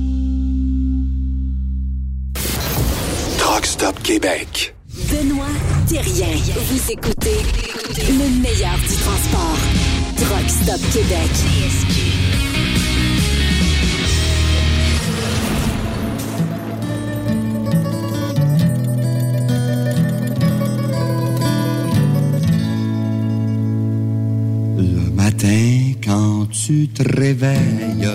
[3.61, 4.73] Truck Stop Québec.
[5.11, 5.45] Benoît
[5.87, 6.35] Thérien.
[6.55, 7.37] Vous écoutez
[8.09, 9.57] le meilleur du transport.
[10.17, 11.29] Truck Stop Québec.
[24.77, 28.07] Le matin, quand tu te réveilles,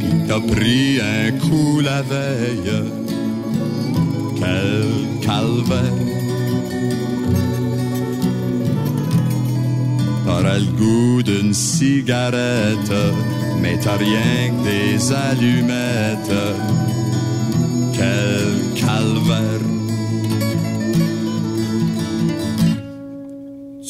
[0.00, 2.72] pis t'as pris un coup la veille,
[4.40, 6.00] quel calvaire.
[10.24, 12.92] T'auras le goût d'une cigarette,
[13.60, 16.42] mais t'as rien que des allumettes,
[17.92, 19.66] quel calvaire.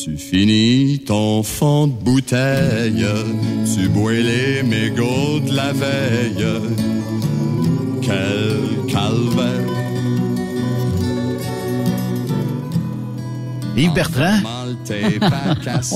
[0.03, 3.05] Tu finis ton fond de bouteille,
[3.75, 6.47] tu bois les mégots de la veille.
[8.01, 9.90] Quel calvaire.
[13.83, 14.39] Yves Bertrand?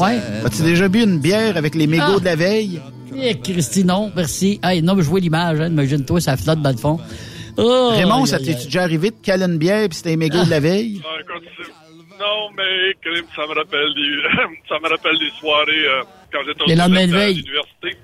[0.01, 0.19] Ouais.
[0.45, 2.21] As-tu déjà bu une bière avec les mégots Ah.
[2.21, 2.81] de la veille?
[3.17, 4.59] Eh, Christy, non, merci.
[4.63, 6.99] Hey, non, mais je vois l'image, hein, imagine-toi, ça flotte dans le fond.
[7.57, 10.45] Oh, Raymond, aïe, ça t'est déjà arrivé de caler une bière puis c'était les mégots
[10.45, 11.01] de la veille?
[11.05, 11.19] Ah,
[12.19, 16.63] Non, mais crime, ça me rappelle des, ça me rappelle des soirées euh, quand j'étais
[16.63, 17.35] au à veille.
[17.37, 17.97] l'université.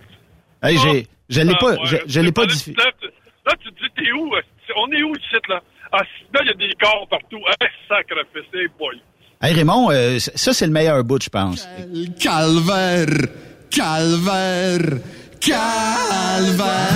[0.62, 2.76] Hey, j'ai, je l'ai Ah, pas, je, je l'ai pas là, diffusé.
[2.76, 3.06] Là, tu-
[3.46, 4.34] là, tu te dis, t'es où?
[4.36, 4.40] euh,
[4.76, 5.60] On est où le site, là?
[5.90, 6.02] Ah,
[6.34, 7.38] là, il y a des corps partout.
[7.60, 9.00] Hey, sacrifice, hey boy.
[9.42, 11.66] Hey, Raymond, euh, ça, c'est le meilleur bout, je pense.
[12.20, 13.06] Calvaire,
[13.70, 14.98] calvaire,
[15.40, 16.90] calvaire.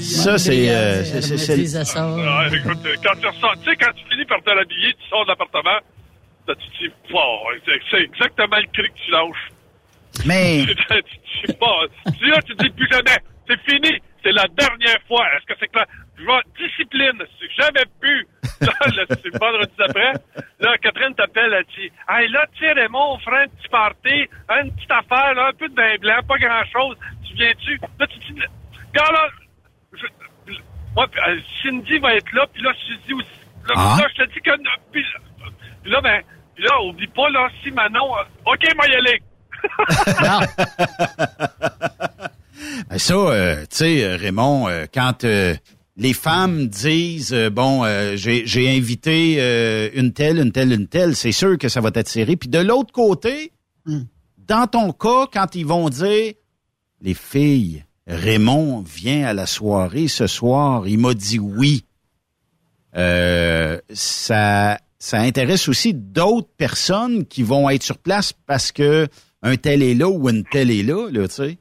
[0.00, 3.90] Ça, c'est, euh, c'est, c'est- c'est- Ah, écoute, euh, quand tu ressors, tu sais, quand
[3.96, 5.78] tu finis par te l'habiller, tu sors de l'appartement,
[6.46, 7.48] tu te dis, wow,
[7.90, 10.26] c'est- exactement le cri que tu lâches.
[10.26, 12.12] Mais, tu sais pas.
[12.18, 13.18] Tu là, tu dis plus jamais.
[13.48, 13.98] C'est fini.
[14.22, 15.26] C'est la dernière fois.
[15.34, 15.86] Est-ce que c'est clair?
[16.18, 17.22] Je vais, discipline.
[17.38, 18.26] C'est jamais pu.
[18.60, 20.12] Là, là, c'est vendredi après.
[20.60, 24.28] Là, Catherine t'appelle, elle dit, hey, là, sais, Raymond, on fera un petit party,
[24.62, 26.94] une petite affaire, là, un peu de vin blanc, pas grand chose.
[27.26, 27.80] Tu viens-tu?
[27.98, 28.34] Là, tu dis,
[28.94, 29.28] quand là,
[29.94, 30.52] je-
[30.94, 33.96] moi, euh, Cindy va être là, puis là, je te dis aussi, là, Ah.
[33.98, 34.50] là, je te dis que,
[34.92, 35.06] puis,
[35.82, 36.22] puis là, ben,
[36.54, 39.22] puis là, oublie pas, là, si Manon, euh, OK, moi y aller.
[42.88, 45.54] Ben ça, euh, tu sais, euh, Raymond, euh, quand euh,
[45.96, 51.14] les femmes disent, bon, euh, j'ai j'ai invité euh, une telle, une telle, une telle,
[51.14, 52.36] c'est sûr que ça va t'attirer.
[52.36, 53.52] Puis de l'autre côté,
[54.46, 56.34] dans ton cas, quand ils vont dire,
[57.02, 61.84] les filles, Raymond vient à la soirée ce soir, il m'a dit oui.
[62.96, 69.06] Euh, ça, ça intéresse aussi d'autres personnes qui vont être sur place parce que
[69.42, 71.58] un tel est là ou une telle est là, là, tu sais.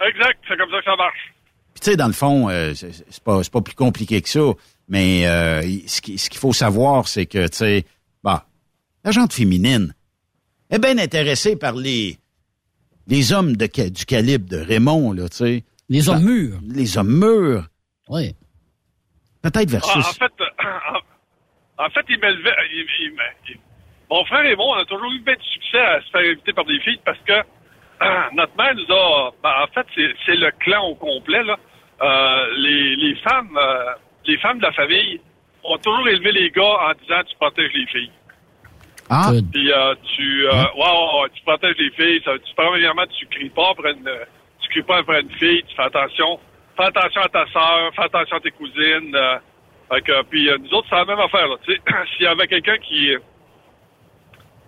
[0.00, 1.32] Exact, c'est comme ça que ça marche.
[1.74, 4.40] Puis tu sais, dans le fond, euh, c'est pas, c'est pas plus compliqué que ça.
[4.88, 7.84] Mais euh, ce qui- ce qu'il faut savoir, c'est que, tu sais,
[8.22, 8.46] bah,
[9.04, 9.94] la gente féminine
[10.70, 12.18] est bien intéressée par les,
[13.08, 15.64] les hommes de, ca- du calibre de Raymond, là, tu sais.
[15.88, 16.58] Les hommes Bah, mûrs.
[16.68, 17.66] Les hommes mûrs.
[18.08, 18.34] Oui.
[19.42, 20.06] Peut-être Ah, versus...
[20.06, 20.44] en fait, euh,
[21.78, 22.54] en, en fait, il m'élevait.
[24.10, 26.52] mon frère et moi, on a toujours eu bien de succès à se faire inviter
[26.52, 27.42] par des filles parce que euh,
[28.34, 29.30] notre mère nous a.
[29.42, 31.56] ben, en fait, c'est c'est le clan au complet, là.
[32.02, 33.92] Euh, les, les femmes, euh,
[34.26, 35.20] les femmes de la famille
[35.64, 38.10] ont toujours élevé les gars en disant tu protèges les filles.
[39.08, 39.30] Ah.
[39.52, 42.20] Puis euh, tu, euh, ouais, ouais, ouais, tu protèges les filles.
[42.24, 44.10] Ça, tu, premièrement, tu cries pas après une,
[44.60, 45.62] tu cries pas après une fille.
[45.68, 46.40] Tu fais attention.
[46.76, 47.92] Fais attention à ta sœur.
[47.94, 49.14] Fais attention à tes cousines.
[49.14, 49.38] Euh,
[49.92, 51.46] fait que, puis euh, nous autres, c'est la même affaire.
[51.46, 51.80] Là, tu sais,
[52.16, 53.12] s'il y avait quelqu'un qui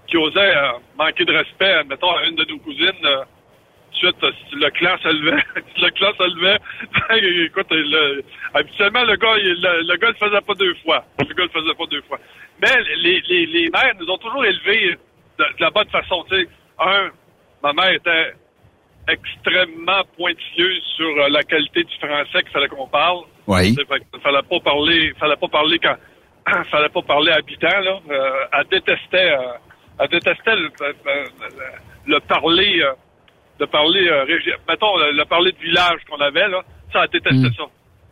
[0.09, 3.25] qui osait euh, manquer de respect, admettons, à une de nos cousines, euh,
[3.93, 5.43] suite, euh, si le clan se levait,
[5.77, 8.25] si le clan se levait, écoute, le-
[8.55, 11.05] habituellement, le gars, il- le, le gars le faisait pas deux fois.
[11.21, 12.19] Le gars le faisait pas deux fois.
[12.63, 14.97] Mais les, les, les mères nous ont toujours élevés
[15.39, 16.25] de, de la bonne façon.
[16.31, 16.49] Tu sais,
[16.81, 17.11] un,
[17.63, 18.33] ma mère était
[19.09, 23.21] extrêmement pointilleuse sur la qualité du français qu'il fallait qu'on parle.
[23.47, 23.75] Oui.
[23.75, 23.85] Que
[24.21, 25.97] fallait pas parler, fallait pas parler quand,
[26.71, 27.99] fallait pas parler habitant, là.
[28.11, 29.53] Euh, elle détestait, euh,
[30.07, 31.25] détestait le, euh, euh,
[32.07, 32.93] le parler, euh,
[33.59, 34.25] de parler, euh,
[34.69, 36.63] mettons, le, le parler de village qu'on avait, là.
[36.93, 37.65] Ça, elle détestait ça.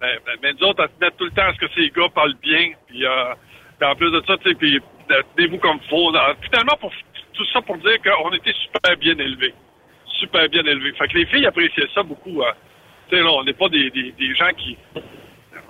[0.02, 2.08] Mais, mais, mais nous autres, elle tenait tout le temps à ce que ces gars
[2.12, 3.34] parlent bien, puis, euh,
[3.78, 4.80] puis en plus de ça, tu sais, puis
[5.12, 5.78] euh, tenez-vous comme.
[5.92, 6.92] Euh, Finalement, pour
[7.32, 9.54] tout ça pour dire qu'on était super bien élevés.
[10.18, 10.92] Super bien élevés.
[10.92, 12.42] Fait que les filles appréciaient ça beaucoup.
[13.08, 14.76] tu sais, là, on n'est pas des, des, des gens qui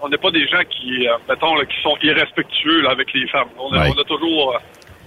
[0.03, 3.27] on n'est pas des gens qui, euh, mettons, là, qui sont irrespectueux là, avec les
[3.29, 3.49] femmes.
[3.59, 3.91] On Ouais.
[3.97, 4.59] on a toujours, euh,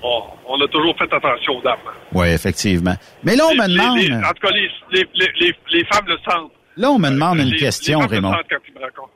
[0.04, 1.78] on, on a toujours fait attention aux dames.
[2.14, 2.96] Oui, effectivement.
[3.24, 5.56] Mais là, on me Les- les- les- demande, en tout cas, les, les, les, les,
[5.72, 6.52] les femmes le sentent.
[6.78, 8.32] là, on me demande Les- une question, le Raymond.
[8.34, 9.12] sentent quand ils me racontent.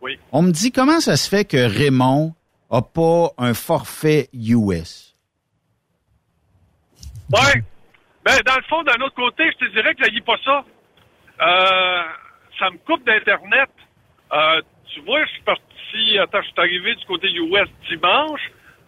[0.00, 0.18] Oui.
[0.32, 2.34] On me dit comment ça se fait que Raymond
[2.70, 5.14] a pas un forfait US?
[7.32, 7.62] Ouais.
[8.24, 10.64] Ben, dans le fond, d'un autre côté, je te dirais que je pas ça.
[11.40, 12.02] Euh,
[12.58, 13.70] ça me coupe d'Internet.
[14.32, 14.60] Euh,
[14.92, 18.40] tu vois, je suis parti, attends, je suis arrivé du côté US dimanche.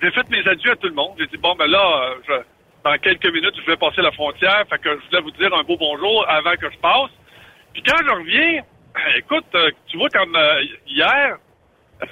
[0.04, 1.14] J'ai fait mes adieux à tout le monde.
[1.18, 2.44] J'ai dit, bon, ben là, euh, je-
[2.84, 4.62] dans quelques minutes, je vais passer la frontière.
[4.68, 7.10] Fait que je voulais vous dire un beau bonjour avant que je passe.
[7.72, 8.62] Puis quand je reviens,
[9.16, 11.38] écoute, euh, tu vois, comme euh, hier,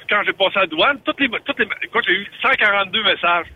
[0.08, 3.46] quand j'ai passé à la douane, toutes les, toutes les, écoute, j'ai eu 142 messages.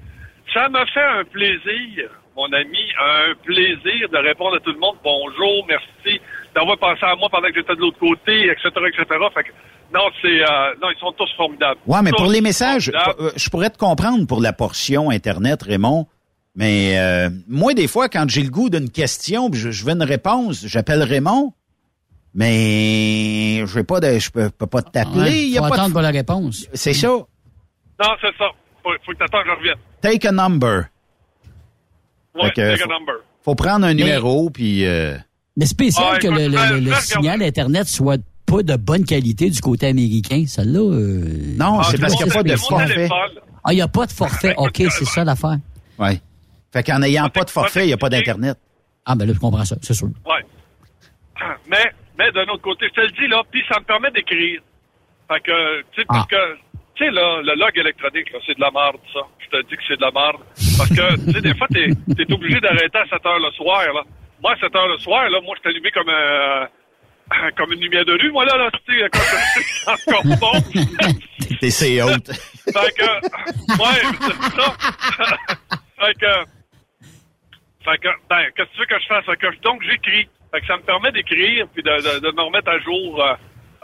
[0.53, 4.99] Ça m'a fait un plaisir, mon ami, un plaisir de répondre à tout le monde.
[5.03, 6.21] Bonjour, merci
[6.55, 9.05] d'avoir pensé à moi pendant que j'étais de l'autre côté, etc., etc.
[9.35, 9.53] Fait que,
[9.95, 11.81] non, c'est, euh, non, ils sont tous formidables.
[11.87, 15.63] Ouais, mais Tous pour les messages, euh, je pourrais te comprendre pour la portion Internet,
[15.63, 16.07] Raymond.
[16.55, 19.93] Mais euh, moi, des fois, quand j'ai le goût d'une question, puis je, je veux
[19.93, 21.53] une réponse, j'appelle Raymond.
[22.35, 25.21] Mais je vais pas de, je peux, peux pas t'appeler.
[25.21, 26.67] Ouais, il y a faut pas de- attendre pour la réponse.
[26.75, 27.09] C'est ça.
[27.09, 27.27] Non,
[28.21, 28.45] c'est ça.
[28.83, 29.77] Faut, faut que t'attends que je revienne.
[30.03, 30.85] Take a number.
[32.35, 33.15] Ouais, Fait que take a faut- number.
[33.43, 34.85] Faut prendre un Mais- numéro, puis...
[34.87, 35.17] euh,
[35.57, 39.51] Mais spécial Ah, que le, le- vais- le signal Internet soit pas de bonne qualité
[39.51, 40.45] du côté américain.
[40.47, 40.79] Celle-là.
[40.81, 43.09] euh, Non, c'est parce qu'il n'y a ça pas de forfait.
[43.65, 44.55] Ah, il n'y a pas de forfait.
[44.59, 45.57] OK, c'est ça l'affaire.
[45.99, 46.21] Ouais.
[46.73, 48.57] Fait qu'en n'ayant pas de forfait, il n'y a pas d'Internet.
[49.05, 50.09] Ah, ben là, je comprends ça, c'est sûr.
[50.25, 50.45] Ouais.
[51.69, 51.85] Mais,
[52.19, 54.61] mais d'un autre côté, je te le dis, là, puis ça me permet d'écrire.
[55.29, 56.27] Fait que, tu sais, parce Ah.
[56.31, 56.55] que,
[56.95, 59.21] tu sais, là, le log électronique, là, c'est de la merde, ça.
[59.39, 60.41] Je te dis que c'est de la merde.
[60.79, 63.83] Parce que, tu sais, des fois, t'es, t'es obligé d'arrêter à 7 heures le soir,
[63.93, 64.03] là.
[64.43, 66.67] Moi, à 7 heures le soir, là, moi, je suis allumé comme un,
[67.57, 70.61] comme une lumière de rue, moi, là, là, tu sais, quand je suis encore bon.
[71.61, 72.31] T'es c'est haute.
[72.33, 73.05] Fait que,
[73.83, 74.77] ouais, c'est ça.
[76.01, 76.45] fait que,
[77.85, 79.25] fait que, ben, qu'est-ce que tu veux que je fasse?
[79.25, 80.29] Fait que, donc, j'écris.
[80.53, 83.23] Fait que ça me permet d'écrire puis de, de, de me remettre à jour.
[83.23, 83.35] Euh,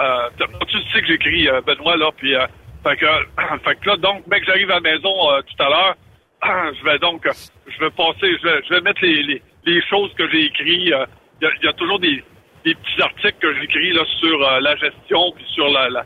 [0.00, 2.46] euh, tu- tu sais que j'écris, euh, Benoît, là, puis, euh,
[2.84, 3.06] fait que,
[3.64, 5.94] fait que là, donc, mec, j'arrive à la maison euh, tout à l'heure.
[6.78, 7.26] je vais donc,
[7.68, 10.92] je vais passer, je vais, je vais mettre les, les, les choses que j'ai écrites.
[10.92, 11.06] euh,
[11.40, 12.22] Il y, a, il y a toujours des,
[12.64, 16.04] des petits articles que j'écris là sur euh, la gestion puis sur la, la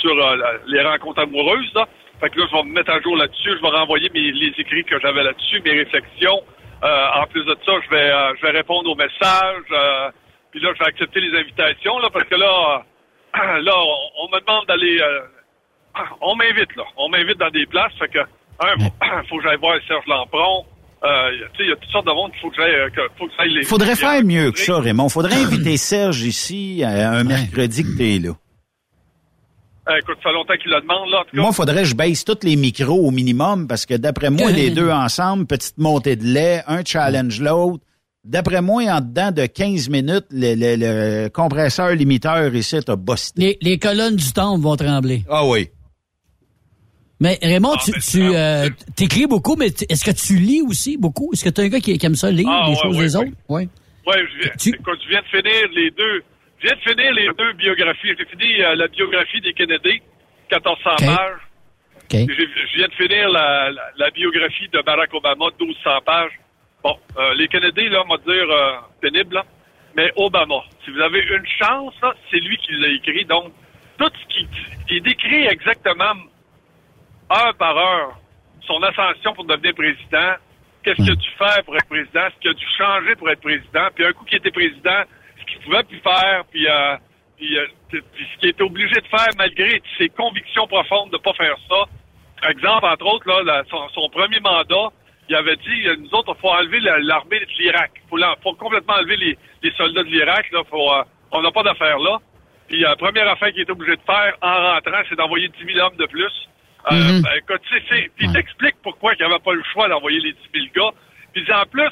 [0.00, 1.72] sur euh, les rencontres amoureuses.
[1.74, 1.86] Là.
[2.20, 3.50] Fait que là, je vais me mettre à jour là-dessus.
[3.56, 6.40] Je vais renvoyer mes, les écrits que j'avais là-dessus, mes réflexions.
[6.82, 9.64] Euh, en plus de ça, je vais, euh, je vais répondre aux messages.
[9.72, 10.10] euh,
[10.50, 12.84] puis là, je vais accepter les invitations, là, parce que là,
[13.60, 13.72] là,
[14.18, 15.00] on, me demande d'aller.
[16.20, 16.84] on m'invite, là.
[16.96, 17.92] On m'invite dans des places.
[17.98, 20.66] Fait que, un, faut que j'aille voir Serge Lampron.
[21.02, 22.74] Euh, tu sais, il y a toutes sortes de monde qu'il faut que j'aille.
[22.74, 23.62] euh, que- faut que j'aille les.
[23.62, 25.08] Faudrait faire mieux que ça, Raymond.
[25.08, 28.32] Faudrait inviter Serge ici euh, un mercredi que t'es là.
[29.88, 31.20] Euh, écoute, ça fait longtemps qu'il le demande, là.
[31.20, 31.42] en tout cas.
[31.42, 34.70] Moi, faudrait que je baisse tous les micros au minimum parce que d'après moi, les
[34.70, 37.82] deux ensemble, petite montée de lait, un challenge l'autre.
[38.22, 40.76] D'après moi, en dedans de 15 minutes, le, le-
[41.24, 43.40] le compresseur limiteur ici t'a busté.
[43.40, 45.24] Les, les colonnes du temple vont trembler.
[45.30, 45.70] Ah oui.
[47.20, 50.96] Mais Raymond, Ah, tu, ben, tu euh, t'écris beaucoup, mais est-ce que tu lis aussi
[50.96, 51.30] beaucoup?
[51.32, 52.96] Est-ce que tu es un gars qui, qui aime ça lire Ah, les ouais, choses
[52.98, 53.22] ouais, des ouais.
[53.28, 53.36] autres?
[53.48, 53.68] Oui.
[54.06, 56.22] Ouais, je viens, écoute, je viens de finir les deux.
[56.58, 58.08] Je viens de finir les deux biographies.
[58.18, 60.00] J'ai fini euh, la biographie des Kennedy,
[60.50, 60.98] 1400 OK.
[61.06, 61.40] pages.
[61.96, 62.10] OK.
[62.10, 66.32] J'ai- Je viens de finir la, la, la biographie de Barack Obama, 1200 pages.
[66.82, 68.72] Bon, euh, les Kennedy, là, on va dire euh,
[69.02, 69.44] pénible, là.
[69.94, 71.92] mais Obama, si vous avez une chance,
[72.30, 73.26] c'est lui qui l'a écrit.
[73.26, 73.52] Donc,
[73.98, 74.48] tout ce qui,
[74.88, 76.14] qui décrit exactement
[77.30, 78.18] heure par heure
[78.66, 80.34] son ascension pour devenir président,
[80.82, 83.40] qu'est-ce qu'il a dû faire pour être président, ce qu'il a dû changer pour être
[83.40, 85.02] président, puis un coup qu'il était président,
[85.40, 86.96] ce qu'il pouvait plus faire, puis, euh,
[87.36, 88.02] puis, euh, puis
[88.34, 91.84] ce qu'il était obligé de faire malgré ses convictions profondes de pas faire ça.
[92.42, 94.88] Par exemple, entre autres, là, la- son, son premier mandat,
[95.28, 97.90] il avait dit, euh, nous autres, il faut enlever la- l'armée de l'Irak.
[98.12, 100.46] Il faut, complètement enlever les, les soldats de l'Irak.
[100.52, 101.02] Euh,
[101.32, 102.18] on n'a pas d'affaires là.
[102.68, 105.84] Puis la première affaire qu'il était obligé de faire en rentrant, c'est d'envoyer 10 000
[105.86, 106.48] hommes de plus.
[106.92, 107.22] Euh, Mhm.
[107.22, 109.88] ben, écoute, tu sais, c'est- puis il t'explique pourquoi il n'y avait pas le choix
[109.88, 110.96] d'envoyer les 10 000 gars.
[111.32, 111.90] Puis en plus,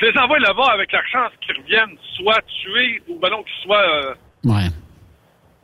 [0.00, 3.62] je les envoie là-bas avec la chance qu'ils reviennent soit tués ou ben non qu'ils
[3.62, 3.88] soient...
[3.88, 4.14] euh,
[4.44, 4.68] Ouais.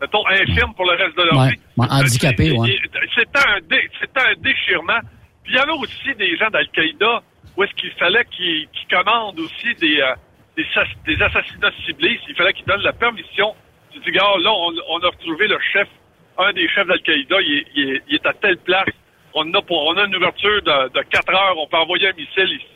[0.00, 1.50] mettons, infirmes pour le reste de leur Ouais.
[1.50, 1.60] vie.
[1.76, 2.78] Ouais, handicapés, Euh, ouais.
[3.14, 4.98] C'était un, dé- c'était un déchirement.
[5.44, 7.22] Puis il y avait aussi des gens d'Al-Qaïda
[7.56, 10.14] où est-ce qu'il fallait qu'ils commandent aussi des, euh,
[10.56, 10.66] des,
[11.06, 12.18] des assassinats ciblés.
[12.28, 13.54] Il fallait qu'ils donnent la permission.
[13.92, 15.86] Tu dis, gars, là, on, on a retrouvé le chef,
[16.38, 18.88] un des chefs d'Al-Qaïda, il, est- il est- il est à telle place.
[19.34, 22.12] On a, pour, on a une ouverture de, de 4 heures, on peut envoyer un
[22.12, 22.66] missile ici.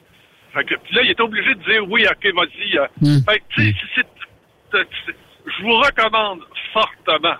[0.54, 2.78] Fait que, puis là, il est obligé de dire oui, ok, vas-y.
[2.78, 2.86] euh.
[3.02, 3.18] Hmm.
[3.28, 4.06] Fait que, tu sais, c'est-
[4.72, 5.16] c'est- c'est-
[5.46, 6.40] je vous recommande
[6.72, 7.36] fortement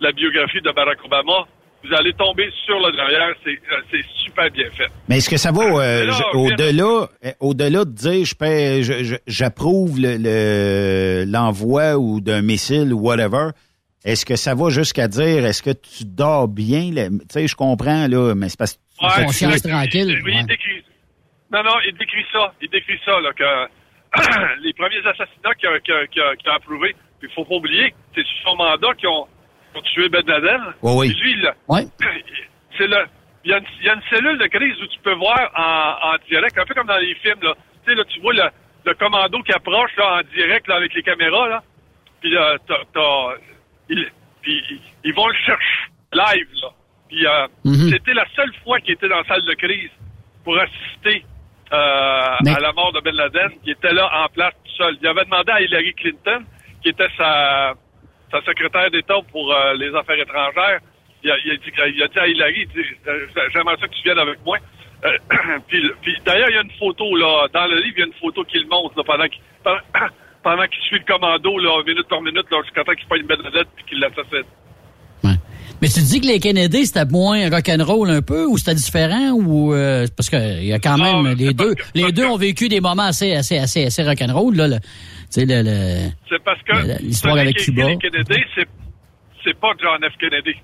[0.00, 1.44] la biographie de Barack Obama.
[1.84, 4.88] Vous allez tomber sur le derrière, c'est euh, super bien fait.
[5.08, 6.84] Mais est-ce que ça va euh, au-delà
[7.24, 12.98] euh, au-delà de dire je paie- je- j'approuve le- le- l'envoi ou d'un missile ou
[13.00, 13.50] whatever,
[14.04, 16.90] est-ce que ça va jusqu'à dire est-ce que tu dors bien?
[16.92, 20.40] Tu sais, je comprends, là, mais c'est parce que Ouais, Conscience il- tranquille, Oui, ouais.
[20.40, 20.84] il décrit.
[21.52, 22.52] Non, non, il décrit ça.
[22.62, 23.68] Il décrit ça, là, que
[24.62, 26.06] les premiers assassinats qu'il a, qu'il a-
[26.36, 29.26] qu'il a- approuvés, puis il faut pas oublier, c'est sur son mandat qu'ils ont,
[29.94, 30.62] tué Ben Laden.
[30.82, 31.12] Oui, oui.
[31.12, 31.82] Puis lui, là, Ouais.
[32.78, 33.04] c'est le.
[33.44, 35.38] Il y, a une, il y a une cellule de crise où tu peux voir
[35.54, 37.54] en, en direct, un peu comme dans les films, là.
[37.84, 38.42] Tu sais, là, tu vois le,
[38.86, 41.62] le commando qui approche, là, en direct, là, avec les caméras, là.
[42.20, 43.34] Puis là, t'as-
[43.88, 44.10] ils,
[44.46, 46.68] ils- ils vont le chercher live, là.
[47.08, 47.90] Puis euh, Mhm.
[47.90, 49.90] c'était la seule fois qu'il était dans la salle de crise
[50.44, 51.24] pour assister
[51.72, 53.50] euh, Mais- à la mort de Ben Laden.
[53.64, 54.96] Il était là en place tout seul.
[55.02, 56.44] Il avait demandé à Hillary Clinton,
[56.82, 57.74] qui était sa,
[58.30, 60.78] sa secrétaire d'État pour euh, les affaires étrangères,
[61.24, 62.88] il a, il a dit, il a dit à Hillary, il dit,
[63.52, 64.58] j'aimerais ça que tu viennes avec moi.
[65.68, 68.06] Puis puis d'ailleurs, il y a une photo, là, dans le livre, il y a
[68.06, 69.42] une photo qu'il montre là, pendant qu'il
[70.46, 73.64] pendant, qu'il suit le commando, là, minute par minute, jusqu'à temps qu'il pogne Ben Laden
[73.74, 74.46] puis qu'il l'assassine.
[75.82, 79.74] Mais tu dis que les Kennedy, c'était moins rock'n'roll un peu, ou c'était différent, ou
[79.74, 82.80] euh, parce que il y a quand même les deux, les deux ont vécu des
[82.80, 84.78] moments assez, assez, assez, assez rock'n'roll là.
[84.78, 84.86] Tu
[85.30, 87.88] sais le, le- C'est parce que l'histoire avec Cuba.
[87.88, 88.40] les Kennedy,
[89.44, 90.16] c'est pas John F.
[90.18, 90.54] Kennedy.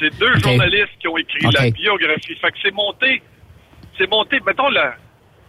[0.00, 2.34] C'est deux journalistes qui ont écrit la biographie.
[2.40, 3.20] Fait que c'est monté,
[3.98, 4.38] c'est monté.
[4.46, 4.94] Mettons la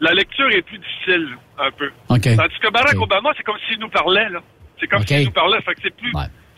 [0.04, 1.90] la lecture est plus difficile un peu.
[2.10, 2.24] Ok.
[2.36, 3.00] Tandis que Barack.
[3.00, 4.42] Obama, c'est comme s'il nous parlait là.
[4.80, 5.62] C'est comme s'il nous parlait.
[5.62, 6.12] Fait que c'est plus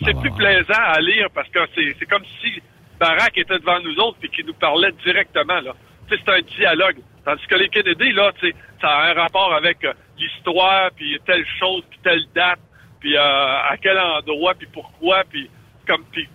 [0.04, 2.62] c'est plus plaisant à lire parce que c'est c'est comme si
[3.00, 5.74] Barack était devant nous autres et qu'il nous parlait directement là.
[6.10, 6.98] C'est un dialogue.
[7.24, 8.32] Tandis que les Kennedy, là,
[8.80, 12.60] ça a un rapport avec euh, l'histoire, puis telle chose, puis telle date,
[13.00, 15.50] puis euh, à quel endroit, puis pourquoi, puis
[15.88, 16.28] comme, puis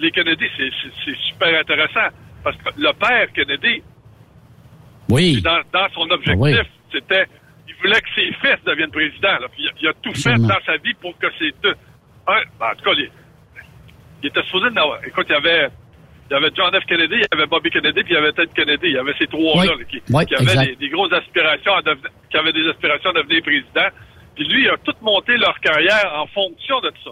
[0.00, 2.08] les Kennedy, c'est super intéressant
[2.42, 3.82] parce que le père Kennedy,
[5.10, 5.40] Oui.
[5.42, 6.88] dans, dans son objectif, Ah oui.
[6.92, 7.26] c'était,
[7.68, 9.38] il voulait que ses fils deviennent présidents.
[9.40, 9.46] là.
[9.52, 10.48] Puis il, a- tout Absolument.
[10.48, 11.74] fait dans sa vie pour que ses deux.
[12.26, 13.10] Un, ben, en tout cas, les-
[14.22, 14.68] il était supposé
[15.06, 15.68] Écoute, il y avait.
[16.30, 16.86] Il y avait John F.
[16.86, 18.86] Kennedy, il y avait Bobby Kennedy, puis il y avait Ted Kennedy.
[18.86, 19.84] Il y avait ces trois-là Oui.
[19.90, 23.12] qui, Oui, qui avaient des, des grosses aspirations à devenir, qui avaient des aspirations à
[23.12, 23.88] devenir président.
[24.34, 27.10] Puis lui, il a tout monté leur carrière en fonction de tout ça.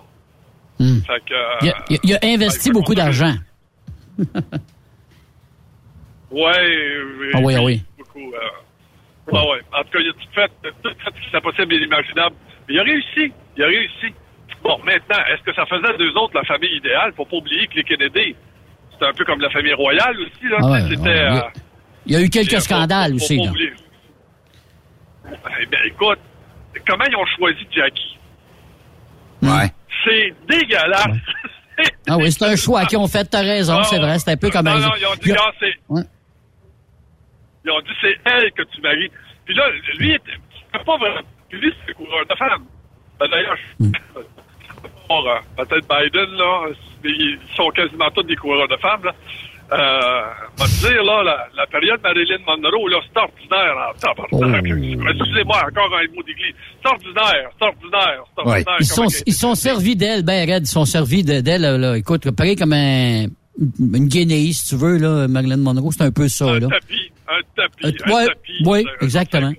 [0.81, 1.01] Hmm.
[1.06, 3.35] Fait que, euh, il, a, il a- il a investi beaucoup d'argent.
[6.33, 7.83] Ouais, Ah oui, ah oui.
[7.99, 9.61] Beaucoup, euh, ouais, ouais.
[9.79, 10.51] En tout cas, il a tout fait,
[10.83, 12.35] tout fait ce qui possible et inimaginable.
[12.69, 13.33] Mais il a réussi.
[13.57, 14.15] Il a réussi.
[14.63, 17.13] Bon, maintenant, est-ce que ça faisait d'eux autres la famille idéale?
[17.17, 18.35] Faut pas oublier que les Kennedy,
[18.93, 20.57] c'était un peu comme la famille royale aussi, là.
[20.61, 21.21] Ah ouais, c'était, ouais.
[21.21, 21.41] euh,
[22.07, 23.37] Il y a eu quelques scandales aussi.
[23.39, 23.51] là.
[25.61, 26.19] Eh bien, écoute,
[26.87, 28.19] comment ils ont choisi Jackie?
[29.43, 29.71] Ouais.
[30.05, 31.07] C'est dégueulasse.
[32.09, 34.37] Ah oui, c'est un choix qu'ils ont fait, t'as raison, Ah, c'est vrai, c'est un
[34.37, 35.75] peu comme Non, un- non, ils ont dit, c'est.
[35.89, 36.03] Ouais.
[37.64, 39.10] Ils ont dit, c'est elle que tu maries.
[39.44, 39.64] Puis là,
[39.98, 40.32] lui, il était-
[40.72, 41.20] c'est pas vraiment.
[41.48, 42.64] Puis lui, c'est coureur de femme.
[43.20, 43.93] Ben, D'ailleurs, je- Hmm.
[45.09, 46.68] Bon, euh, peut-être Biden, là,
[47.05, 49.12] mais ils sont quasiment tous des coureurs de femmes, là.
[49.72, 50.22] Euh,
[50.59, 54.64] on va te dire, là, la, la période Marilyn Monroe, là, c'est ordinaire, en tabarnak.
[54.64, 55.09] Oh.
[55.10, 56.55] Excusez-moi, encore un mot d'église.
[56.82, 58.51] C'est ordinaire, c'est ordinaire, c'est Ouais.
[58.52, 58.76] ordinaire.
[58.80, 61.78] Ils sont, Comment ils sont servis d'elle, ben raide, ils sont servis de- d'elle, là,
[61.78, 61.97] là.
[61.97, 63.26] Écoute, pareil comme un,
[63.59, 66.66] une guenille, si tu veux, là, Marilyn Monroe, c'est un peu ça, là.
[66.66, 68.53] Un tapis, un tapis, Euh, un ouais, tapis.
[68.65, 69.53] oui, exactement.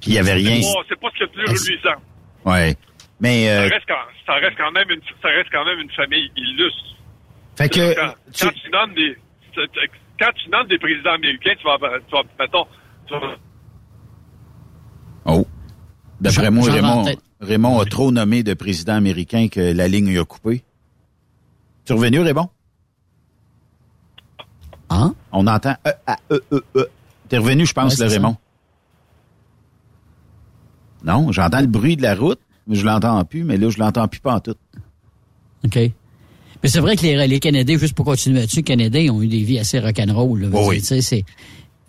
[0.00, 0.60] Puis il y avait rien.
[0.62, 2.00] C'est pas- C'est pas ce qu'il y a de plus reluisant.
[2.44, 2.76] Ouais.
[3.20, 3.94] Mais Ça euh, reste, quand,
[4.26, 6.96] ça, reste quand même une, ça reste quand même une famille illustre.
[7.56, 9.16] fait que Quand, quand tu nommes des,
[10.20, 12.66] quand tu nommes des présidents américains, tu vas, tu vas mettons,
[13.06, 13.36] tu vas-
[15.26, 15.46] Oh.
[16.20, 17.06] D'après moi, Raymond.
[17.40, 20.62] Raymond a trop nommé de président américain que la ligne y a coupé.
[21.84, 22.48] Tu es revenu, Raymond?
[24.90, 25.14] Hein?
[25.32, 26.88] On entend E, A, E, E, E.
[27.28, 28.36] T'es revenu, je pense, Ouais, le Raymond.
[31.04, 34.08] Non, j'entends le bruit de la route, mais je l'entends plus, mais là, je l'entends
[34.08, 34.54] plus pas en tout.
[35.64, 35.76] OK.
[35.76, 39.28] Mais c'est vrai que les, les Canadiens, juste pour continuer là-dessus, les Canadiens ont eu
[39.28, 40.48] des vies assez rock'n'roll.
[40.52, 41.24] Oui, sais, c'est...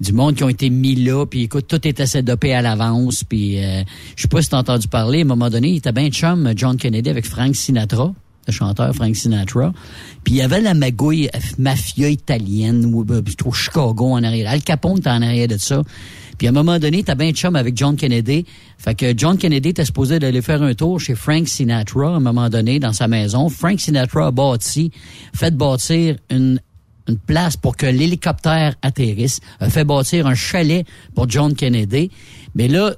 [0.01, 3.63] du monde qui ont été mis là, puis écoute, tout était setupé à l'avance, puis
[3.63, 3.83] euh,
[4.17, 6.51] je sais pas si t'as entendu parler, à un moment donné, il était bien chum,
[6.57, 8.13] John Kennedy, avec Frank Sinatra,
[8.47, 9.73] le chanteur Frank Sinatra,
[10.23, 14.61] puis il y avait la magouille mafia italienne, ou euh, plutôt Chicago en arrière, Al
[14.61, 15.83] Capone était en arrière de ça,
[16.37, 18.45] puis à un moment donné, t'as bien chum avec John Kennedy,
[18.77, 22.19] fait que John Kennedy était supposé d'aller faire un tour chez Frank Sinatra, à un
[22.19, 24.91] moment donné, dans sa maison, Frank Sinatra a bâti,
[25.33, 26.59] fait bâtir une
[27.07, 32.09] une place pour que l'hélicoptère atterrisse, a fait bâtir un chalet pour John Kennedy.
[32.55, 32.95] Mais là,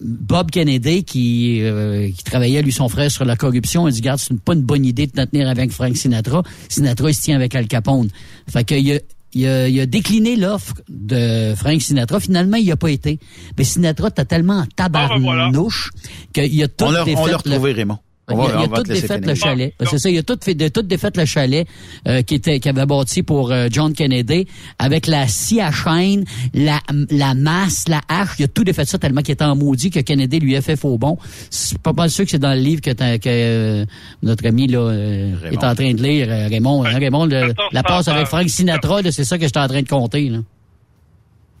[0.00, 4.20] Bob Kennedy, qui, euh, qui travaillait, lui, son frère, sur la corruption, a dit, garde,
[4.20, 6.42] c'est pas une bonne idée de te tenir avec Frank Sinatra.
[6.68, 8.08] Sinatra, il se tient avec Al Capone.
[8.48, 12.20] Fait a, il a, il a décliné l'offre de Frank Sinatra.
[12.20, 13.18] Finalement, il n'y a pas été.
[13.56, 15.90] Mais Sinatra, t'as tellement en tabarnouche
[16.32, 17.98] qu'il a tout on l'a défait retrouvé, Raymond.
[18.30, 19.74] Il a, il a tout défait le chalet.
[19.84, 21.66] C'est ça, il a tout fait, de tout défait le chalet
[22.06, 24.46] euh, qui était qui avait bâti pour euh, John Kennedy
[24.78, 26.24] avec la scie à chaîne,
[26.54, 26.80] la,
[27.10, 30.00] la masse, la hache, il a tout défait ça tellement qu'il était en maudit que
[30.00, 31.16] Kennedy lui a fait faux bon.
[31.50, 33.84] C'est pas mal sûr que c'est dans le livre que, t'as- que euh,
[34.22, 36.84] notre ami là euh, est en train de lire euh, Raymond.
[36.84, 39.82] hein, Raymond, le- la passe avec Frank Sinatra, là, c'est ça que j'étais en train
[39.82, 40.38] de compter là.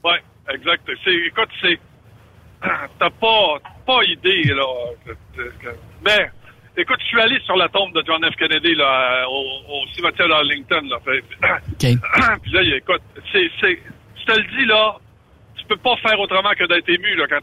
[0.04, 0.20] Ouais,
[0.54, 0.82] exact.
[1.04, 1.78] C'est, écoute, c'est.
[2.98, 4.64] T'as pas, pas idée, là.
[6.04, 6.30] Mais,
[6.78, 8.34] écoute, je suis allé sur la tombe de John F.
[8.36, 10.98] Kennedy, là, au, au cimetière d'Arlington, là.
[11.04, 11.22] Fait-
[12.42, 13.02] Puis là, écoute,
[13.32, 13.78] c'est, c'est.
[14.20, 14.96] Je te le dis, là,
[15.56, 17.40] tu peux pas faire autrement que d'être ému, là, quand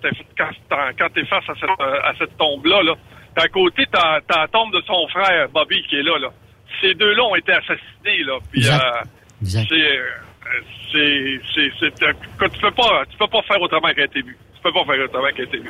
[0.97, 2.93] quand t'es face à cette, euh, à cette tombe-là, là.
[3.37, 6.29] À côté, t'as, t'as la tombe de son frère, Bobby, qui est là, là.
[6.81, 8.37] Ces deux-là ont été assassinés, là.
[8.51, 8.81] Puis, Exact.
[8.83, 9.01] euh,
[9.67, 10.05] c'est, euh,
[10.91, 14.37] c'est, c'est, c'est, euh, écoute, tu peux pas, tu peux pas faire autrement qu'être ému.
[14.55, 15.69] Tu peux pas faire autrement qu'être ému.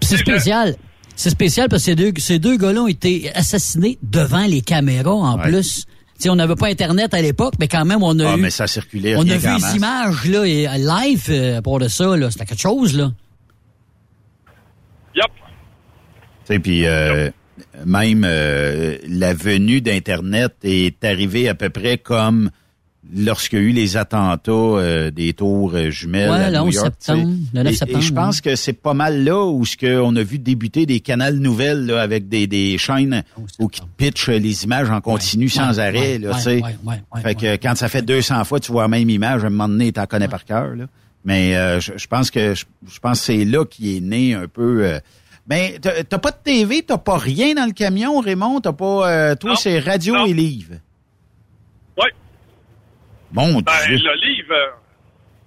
[0.00, 0.74] C'est spécial.
[1.20, 5.12] C'est spécial parce que ces deux, ces deux gars-là ont été assassinés devant les caméras
[5.12, 5.84] en plus.
[5.84, 8.40] Tu sais, on n'avait pas Internet à l'époque, mais quand même, on a Ah, eu...
[8.40, 11.88] mais ça circulait On a vu les images, là, et, euh, live, euh, pour de
[11.88, 12.30] ça, là.
[12.30, 13.12] C'était quelque chose, là.
[15.14, 15.26] Yup.
[15.26, 17.28] Tu sais, puis euh,
[17.84, 22.50] même euh, la venue d'Internet est arrivée à peu près comme
[23.16, 26.64] lorsqu'il y a eu les attentats euh, des tours euh, jumelles Ouais, à le New
[26.64, 26.86] 11 York.
[26.88, 27.12] tu sais.
[27.14, 29.76] septembre, le 9 Et- septembre, Et je pense que c'est pas mal là où ce
[29.76, 33.22] que on a vu débuter des canaux nouvelles là, avec des, des chaînes
[33.58, 35.98] où qui pitchent les images en continu sans ouais, arrêt.
[35.98, 36.62] ouais, là, ouais, tu sais.
[36.62, 39.44] ouais, ouais, ouais, fait que quand ça fait 200 fois tu vois la même image,
[39.44, 40.76] à un moment donné, t'en connais par cœur.
[40.76, 40.84] Là.
[41.24, 44.34] Mais euh, je, je pense que je, je pense que c'est là qui est né
[44.34, 44.84] un peu.
[44.84, 45.00] euh,
[45.46, 48.60] ben, t'as t'as pas de TV, t'as pas rien dans le camion, Raymond?
[48.60, 49.10] T'as pas.
[49.10, 50.74] euh, toi, c'est radio et livre.
[51.98, 52.10] Ouais.
[53.32, 53.96] Bon Ben, Dieu.
[53.96, 54.52] le livre.
[54.52, 54.66] euh,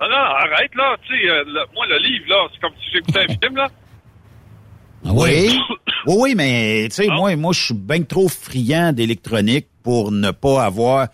[0.02, 0.96] Non, non, arrête, là.
[1.08, 1.44] Tu sais, euh,
[1.74, 3.68] moi, le livre, là, c'est comme si j'écoutais un film, là.
[5.06, 5.60] Oui.
[6.08, 10.32] oui, oui, mais tu sais, moi, moi, je suis bien trop friand d'électronique pour ne
[10.32, 11.08] pas avoir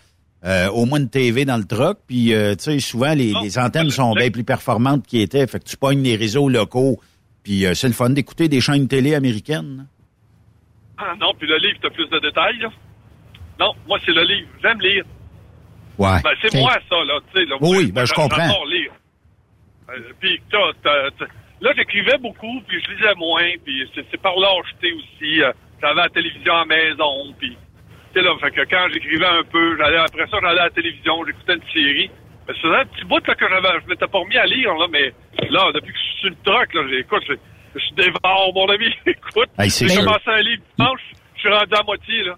[0.44, 1.98] euh, au moins une TV dans le truck.
[2.06, 5.46] Puis, euh, tu sais, souvent, les, les antennes sont bien plus performantes qu'ils étaient.
[5.46, 7.00] Fait que tu pognes les réseaux locaux.
[7.42, 9.86] Puis, euh, c'est le fun d'écouter des chaînes télé américaines.
[10.96, 12.68] Ah, non, puis le livre, t'as plus de détails, là.
[13.58, 14.48] Non, moi, c'est le livre.
[14.62, 15.04] J'aime lire.
[16.00, 16.20] Ouais.
[16.24, 17.18] Ben, c'est moi, ça, là.
[17.32, 17.56] Tu sais, là.
[17.60, 18.64] Oui, oui, ben, je comprends.
[18.66, 18.92] Lire.
[19.90, 24.34] Euh, puis, t'as- t'as- t'as- là, j'écrivais beaucoup, puis je lisais moins, puis c'est par
[24.36, 25.42] lâcheté aussi.
[25.42, 25.52] euh,
[25.82, 27.56] J'avais la télévision à la maison, puis...
[28.12, 30.70] Tu sais, là, fait que quand j'écrivais un peu, j'allais après ça, j'allais à la
[30.70, 32.10] télévision, j'écoutais une série.
[32.46, 33.68] Mais c'est un petit bout, là, que j'avais...
[33.82, 35.12] Je m'étais pas remis à lire, là, mais
[35.48, 37.34] là, depuis que je suis sur le truck, là, j'écoute, je,
[37.80, 38.92] je dévore, mon ami.
[39.06, 41.00] Écoute, Hey, j'ai commencé un livre dimanche,
[41.34, 42.34] je suis rendu à moitié, là.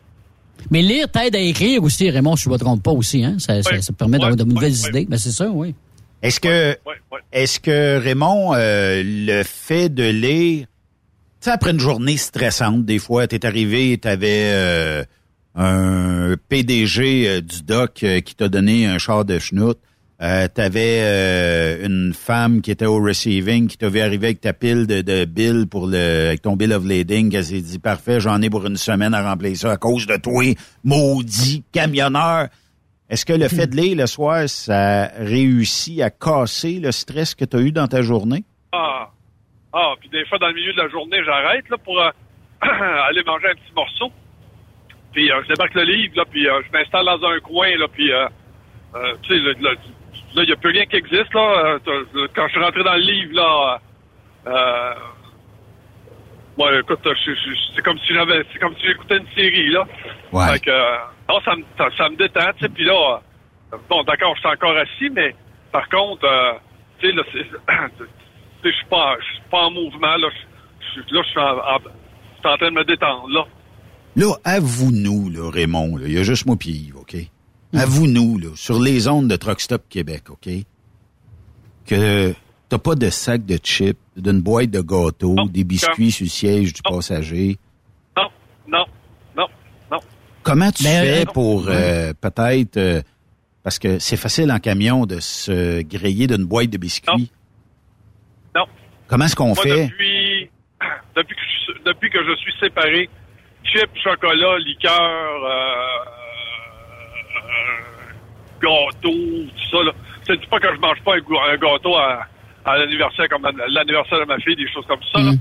[0.72, 3.36] Mais lire t'aide à écrire aussi, Raymond, si je ne me trompe pas aussi, hein.
[3.38, 5.04] Ça, ça, ça permet d'avoir de nouvelles idées.
[5.04, 5.74] Ben, c'est ça, oui.
[6.22, 6.78] Est-ce que,
[7.30, 10.66] est-ce que Raymond, euh, le fait de lire, tu
[11.40, 15.04] sais, après une journée stressante, des fois, t'es arrivé, t'avais euh,
[15.54, 19.76] un PDG euh, du doc euh, qui t'a donné un char de schnout,
[20.22, 24.52] euh, t'avais euh, une femme qui était au receiving qui t'a vu arriver avec ta
[24.52, 28.20] pile de, de bill pour le, avec ton bill of lading, elle s'est dit parfait,
[28.20, 30.44] j'en ai pour une semaine à remplir ça à cause de toi,
[30.84, 32.46] maudit camionneur.
[33.10, 37.44] Est-ce que le fait de lire le soir, ça réussit à casser le stress que
[37.44, 38.44] tu as eu dans ta journée?
[38.70, 39.10] Ah,
[39.72, 42.10] ah, puis des fois, dans le milieu de la journée, j'arrête là pour euh,
[42.62, 44.12] aller manger un petit morceau.
[45.12, 48.12] Puis euh, je débarque le livre, puis je m'installe dans un coin, puis
[49.22, 49.74] tu sais, là, là,
[50.34, 51.64] là, il n'y a plus rien qui existe, là.
[51.64, 53.80] Euh, t'as- Quand je suis rentré dans le livre, là,
[54.46, 54.94] euh,
[56.58, 59.84] moi, écoute, c'est comme si j'avais, c'est comme si j'écoutais une série, là.
[60.32, 60.52] Ouais.
[60.52, 60.96] Fait que, euh,
[61.28, 63.20] non, ça me, ça, ça me détend, tu sais, puis là,
[63.72, 65.34] euh, bon, d'accord, je suis encore assis, mais
[65.72, 66.52] par contre, euh,
[66.98, 68.08] tu sais, là, c'est, tu sais,
[68.64, 70.28] je suis pas, je suis pas en mouvement, là.
[71.10, 73.44] Là, je suis en, train de me détendre, là.
[74.14, 76.96] Là, avoue-nous, là, Raymond, là, il y a juste moi pis Yves,
[77.74, 77.80] OK?
[77.80, 80.48] Avoue-nous, là, sur les ondes de Truck Stop Québec, OK?
[81.84, 82.32] que
[82.68, 86.72] t'as pas de sac de chips, d'une boîte de gâteaux, des biscuits sur le siège
[86.72, 87.58] du passager?
[88.16, 88.28] Non,
[88.68, 88.84] non,
[89.36, 89.46] non,
[89.90, 89.98] non.
[90.44, 93.02] Comment tu Mais, fais euh, pour euh, peut-être euh,
[93.64, 97.32] parce que c'est facile en camion de se griller d'une boîte de biscuits?
[98.54, 98.64] Non.
[99.08, 99.86] Comment est-ce qu'on Moi, fait?
[99.88, 100.50] Depuis,
[101.16, 103.10] depuis, que je, suis- depuis que je suis séparé,
[103.64, 106.21] chips, chocolat, liqueur, euh,
[107.52, 109.92] euh, gâteau, tout ça, là.
[110.26, 112.26] Te dis pas que je mange pas un, gâteau à,
[112.64, 115.32] à l'anniversaire, comme l'anniversaire de ma fille, des choses comme ça, là.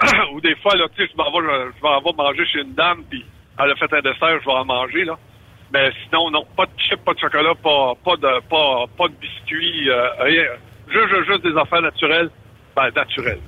[0.32, 2.60] Ou des fois, là, tu sais, je m'en vais, je, je m'en vais manger chez
[2.60, 3.24] une dame, puis
[3.58, 5.18] elle a fait un dessert, je vais en manger, là.
[5.72, 9.14] Mais sinon, non, pas de chips, pas de chocolat, pas, pas de, pas, pas de
[9.20, 10.44] biscuits, euh, rien.
[10.88, 12.30] Juste, juste, juste des affaires naturelles.
[12.74, 13.40] Ben, naturelles.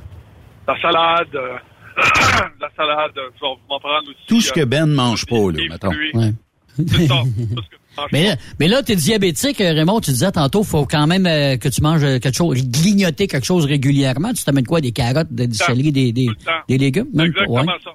[0.69, 1.57] La salade, euh,
[2.61, 4.27] la salade, je vais m'en prendre aussi.
[4.29, 5.91] Tout ce euh, que Ben ne mange pas, là, mettons.
[5.91, 6.13] fruits.
[6.77, 7.15] C'est ça.
[7.57, 7.82] Tout ce que tu
[8.13, 11.57] Mais là, mais là, t'es diabétique, euh, Raymond, tu disais tantôt, faut quand même euh,
[11.57, 14.33] que tu manges euh, quelque chose, grignoter quelque chose régulièrement.
[14.33, 14.81] Tu t'amènes quoi?
[14.81, 16.27] Des carottes, des, céleri, des, des,
[16.69, 17.09] des légumes?
[17.13, 17.33] Même?
[17.33, 17.79] Pas, Exactement ouais.
[17.85, 17.91] ça.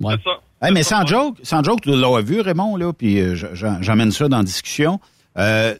[0.00, 0.14] Ouais.
[0.16, 0.40] C'est ça.
[0.62, 3.34] Hey, mais sans joke, sans joke, tu l'as vu, Raymond, là, puis euh,
[3.80, 5.00] j'emmène ça dans la discussion.
[5.36, 5.74] Euh,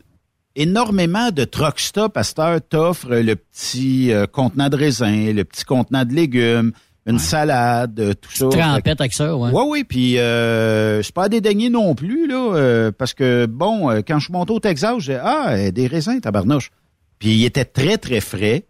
[0.57, 5.45] énormément de truck stop à cette heure t'offrent le petit euh, contenant de raisin, le
[5.45, 6.73] petit contenant de légumes,
[7.07, 8.49] une salade, euh, tout ça.
[8.49, 9.51] Trempette avec ça, ouais.
[9.53, 13.91] Oui, oui, puis euh, c'est pas à dédaigner non plus, là, euh, parce que, bon,
[13.91, 16.71] euh, quand je suis monté au Texas, j'ai Ah, euh, des raisins, tabarnouche.
[17.19, 18.67] Puis il était très, très frais.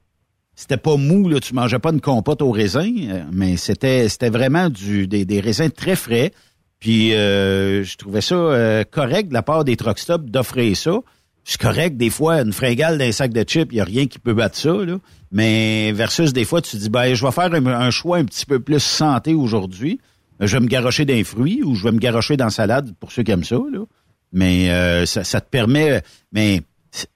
[0.55, 4.29] C'était pas mou, là, tu mangeais pas une compote aux raisins, euh, mais c'était c'était
[4.31, 6.33] vraiment du des, des raisins très frais.
[6.79, 10.99] Puis euh, je trouvais ça euh, correct de la part des truck stops d'offrir ça.
[11.45, 14.19] C'est correct, des fois, une fringale d'un sac de chips, il n'y a rien qui
[14.19, 14.99] peut battre ça, là.
[15.33, 18.61] Mais versus des fois, tu dis, ben, je vais faire un, choix un petit peu
[18.61, 19.99] plus santé aujourd'hui.
[20.39, 23.11] Je vais me garrocher d'un fruit ou je vais me garrocher dans la salade pour
[23.11, 23.85] ceux qui aiment ça, là.
[24.33, 26.03] Mais euh, ça, te permet.
[26.33, 27.07] Mais tu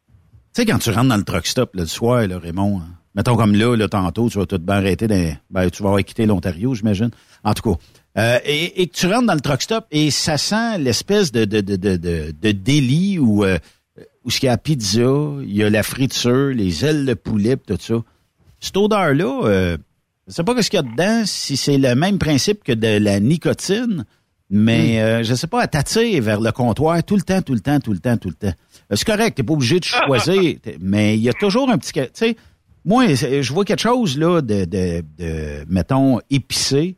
[0.53, 3.55] sais, quand tu rentres dans le truck stop le soir, là, Raymond, hein, mettons comme
[3.55, 6.75] là, là, tantôt, tu vas tout bien arrêter dans, ben, tu vas avoir quitté l'Ontario,
[6.75, 7.11] j'imagine.
[7.45, 7.79] En tout cas.
[8.19, 11.61] Euh, et, que tu rentres dans le truck stop et ça sent l'espèce de, de,
[11.61, 13.59] de, de, de, délit où, euh,
[14.27, 15.01] où ce qu'il y a la pizza,
[15.43, 17.95] il y a la friture, les ailes de poulet, tout ça.
[18.61, 19.77] Cette odeur-là, euh,
[20.27, 22.99] je sais pas ce qu'il y a dedans, si c'est le même principe que de
[22.99, 24.05] la nicotine,
[24.51, 27.61] mais euh, je sais pas, elle t'attire vers le comptoir tout le temps, tout le
[27.61, 28.55] temps, tout le temps, tout le temps.
[28.93, 31.93] Euh, C'est correct, t'es pas obligé de choisir, mais il y a toujours un petit...
[31.93, 32.37] Tu sais,
[32.85, 36.97] moi, je vois quelque chose, là, de, de, de mettons, épicé.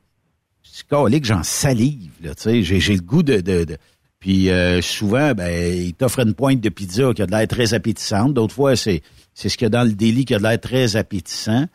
[0.62, 0.96] C'est que
[1.26, 2.62] j'en salive, là, tu sais.
[2.62, 3.40] J'ai j'ai le goût de...
[3.40, 3.76] de, de-
[4.20, 7.74] puis euh, souvent, ben, ils t'offrent une pointe de pizza qui a de l'air très
[7.74, 8.34] appétissante.
[8.34, 10.60] D'autres fois, c'est c'est ce qu'il y a dans le délit qui a de l'air
[10.60, 11.66] très appétissant.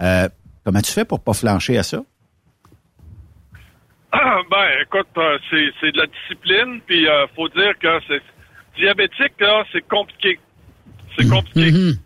[0.00, 0.28] Euh,
[0.64, 2.02] comment tu fais pour pas flancher à ça?
[4.12, 8.22] ben, écoute, euh, c'est, c'est de la discipline, puis euh, faut dire que c'est
[8.76, 10.40] diabétique là, c'est compliqué.
[11.16, 11.70] C'est compliqué.
[11.70, 11.98] Mm-hmm.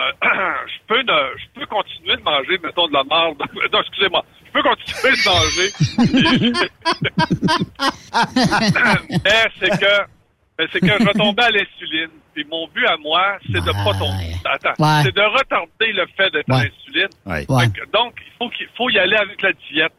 [0.00, 0.10] Euh,
[0.66, 3.40] je peux ne- je peux continuer de manger, mettons, de la marde.
[3.72, 4.24] Non, excusez-moi.
[4.46, 5.70] Je peux continuer de manger.
[9.24, 10.02] mais c'est que
[10.58, 12.10] mais c'est que je vais tomber à l'insuline.
[12.34, 14.34] Puis mon but à moi, c'est de pas tomber.
[14.44, 15.02] Attends, Ouais.
[15.04, 16.64] c'est de retarder le fait d'être à Ouais.
[16.64, 17.08] l'insuline.
[17.60, 19.92] Fait que, donc, il faut qu'il faut y aller avec la diète.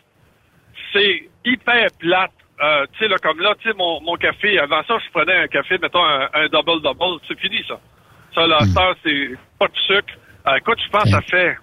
[0.93, 2.31] C'est hyper plate.
[2.63, 5.35] Euh, tu sais, là, comme là, tu sais, mon, mon café, avant ça, je prenais
[5.43, 7.19] un café, mettons, un, un double-double.
[7.27, 7.79] C'est fini, ça.
[8.35, 10.13] Ça, là, ça, c'est pas de sucre.
[10.47, 11.57] Euh, écoute, je pense que ça fait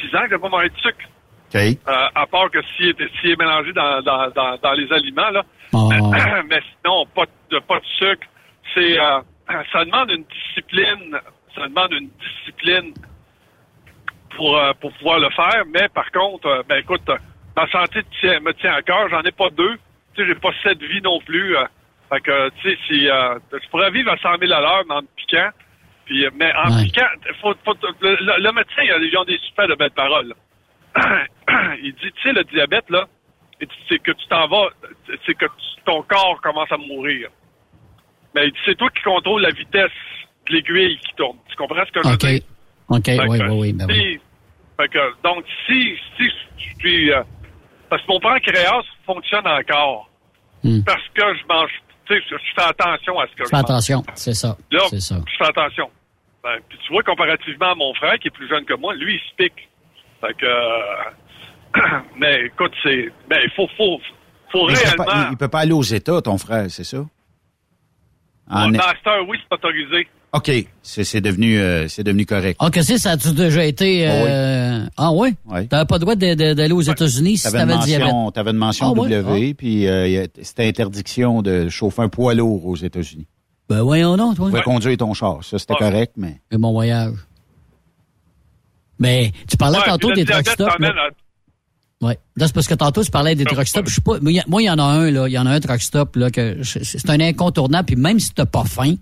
[0.00, 1.06] six ans que j'ai pas mangé de sucre.
[1.88, 5.42] Euh, à part que s'il est, est mélangé dans, dans, dans, dans les aliments, là.
[5.72, 5.88] Oh.
[6.50, 8.26] Mais sinon, pas de, pas de sucre.
[8.74, 9.20] C'est, euh,
[9.72, 11.16] ça demande une discipline.
[11.54, 12.92] Ça demande une discipline
[14.36, 15.62] pour, euh, pour pouvoir le faire.
[15.72, 17.08] Mais par contre, ben écoute,
[17.56, 19.08] ma santé me tient à cœur.
[19.08, 19.76] J'en ai pas deux.
[20.14, 21.56] Tu sais, j'ai pas sept vies non plus.
[22.12, 22.14] Euh.
[22.16, 24.94] fait que, tu sais, si, euh, je pourrais vivre à 100 000 à l'heure, mais
[24.94, 25.48] en piquant.
[26.06, 26.84] Puis, euh, mais en Ouais.
[26.84, 27.06] piquant,
[27.40, 30.34] faut, faut, le, le- le médecin, ils ont des super de belles paroles.
[31.82, 33.06] il dit, tu sais, le diabète, là,
[33.88, 34.68] c'est que tu t'en vas,
[35.26, 37.28] c'est que tu- ton corps commence à mourir.
[38.34, 39.90] Mais il dit, c'est toi qui contrôle la vitesse
[40.48, 41.38] de l'aiguille qui tourne.
[41.48, 42.40] Tu comprends ce que je veux dire?
[42.88, 43.72] OK, Fait oui, que, oui, oui.
[43.72, 44.20] Ben oui.
[44.78, 46.28] fait que, donc, si, si
[46.58, 47.12] je suis...
[47.12, 47.22] euh,
[47.90, 50.08] parce que mon pancréas fonctionne encore.
[50.62, 50.82] Hmm.
[50.84, 51.70] Parce que je mange...
[52.06, 54.56] Tu sais, je, fais attention à ce que je Fais attention, c'est ça.
[54.70, 55.16] Là, C'est ça.
[55.26, 55.90] je fais attention.
[56.42, 59.14] Ben, puis tu vois, comparativement à mon frère, qui est plus jeune que moi, lui,
[59.16, 59.68] il se pique.
[60.20, 60.46] Fait que...
[60.46, 63.12] euh, mais écoute, c'est...
[63.28, 64.00] Ben, il faut, faut,
[64.52, 65.04] faut réellement...
[65.04, 67.04] pas, il- il peut pas aller aux États, ton frère, c'est ça?
[68.48, 70.06] En- heure, oui, c'est autorisé.
[70.36, 70.50] OK,
[70.82, 72.56] c'est devenu, euh, c'est devenu correct.
[72.60, 74.06] Ah, qu'est-ce que ça a-tu déjà été...
[74.08, 75.34] euh, Ah oui?
[75.46, 75.66] Ouais.
[75.66, 78.00] T'avais pas le droit d'aller aux États-Unis si T'avais diabète.
[78.00, 79.08] mention, t'avais une mention Ah?
[79.08, 83.26] W, puis euh, y a- c'était interdiction de chauffer un poids lourd aux États-Unis.
[83.68, 84.46] Ben voyons donc, toi.
[84.46, 87.14] Tu pouvais conduire ton char, ça c'était correct, mais Et mon voyage.
[88.98, 90.78] Mais tu parlais Ouais, tantôt puis des truck stops.
[92.00, 92.10] Là,
[92.46, 93.88] c'est parce que tantôt, tu parlais des truck stops.
[93.88, 94.18] Je sais pas.
[94.20, 95.28] Moi, il y en a un, là.
[95.28, 97.86] Il y en a un truck stop, là, que c'est un incontournable.
[97.86, 98.94] Puis même si t'as pas faim,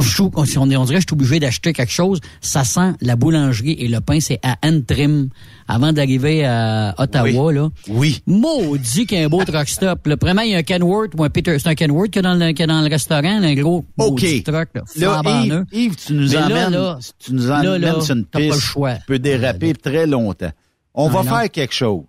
[0.00, 2.20] je on, est- dirait que je suis obligé d'acheter quelque chose.
[2.40, 5.28] Ça sent la boulangerie et le pain, c'est à Antrim.
[5.68, 7.68] Avant d'arriver à Ottawa, là.
[7.88, 8.22] Oui.
[8.26, 10.06] Maudit qu'il y a un beau truck stop.
[10.06, 10.16] Là.
[10.20, 11.58] Vraiment, il y a un Kenworth ou un Peter.
[11.58, 13.48] C'est un Kenworth qu'il y a dans le, qu'il y a dans le restaurant, là,
[13.48, 13.86] un gros OK.
[13.96, 14.82] maudit truck, là.
[14.96, 15.64] Là, Yves.
[15.72, 18.54] Yves, tu nous Mais là, emmènes, là, tu nous emmènes sur une t'as pas piste
[18.56, 18.94] le choix.
[18.94, 20.50] qui peut déraper très longtemps.
[20.94, 21.30] On Ah, va non.
[21.38, 22.02] faire quelque chose.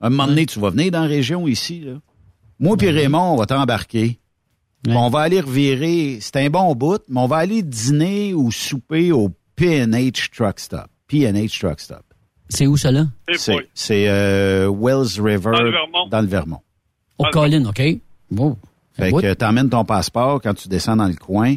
[0.00, 1.80] Un moment donné, tu vas venir dans la région ici.
[1.84, 1.94] Là.
[2.60, 4.20] Moi puis Raymond, on va t'embarquer.
[4.86, 6.18] On va aller revirer.
[6.20, 10.86] C'est un bon bout, mais on va aller dîner ou souper au P&H Truck Stop.
[11.08, 12.02] P&H Truck Stop.
[12.48, 13.06] C'est où, ça, là?
[13.36, 16.08] C'est c'est, euh, Wells River Dans le Vermont.
[16.10, 16.60] dans le Vermont.
[17.18, 17.82] Au Colin, OK?
[18.30, 18.56] Bon.
[18.92, 21.56] Fait que t'emmènes ton passeport quand tu descends dans le coin.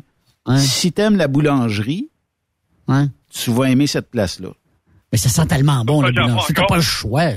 [0.58, 2.10] Si t'aimes la boulangerie,
[3.30, 4.50] tu vas aimer cette place-là.
[5.12, 6.54] Mais ça sent tellement bon, le Pas boulangerie.
[6.54, 7.32] T'as pas le choix.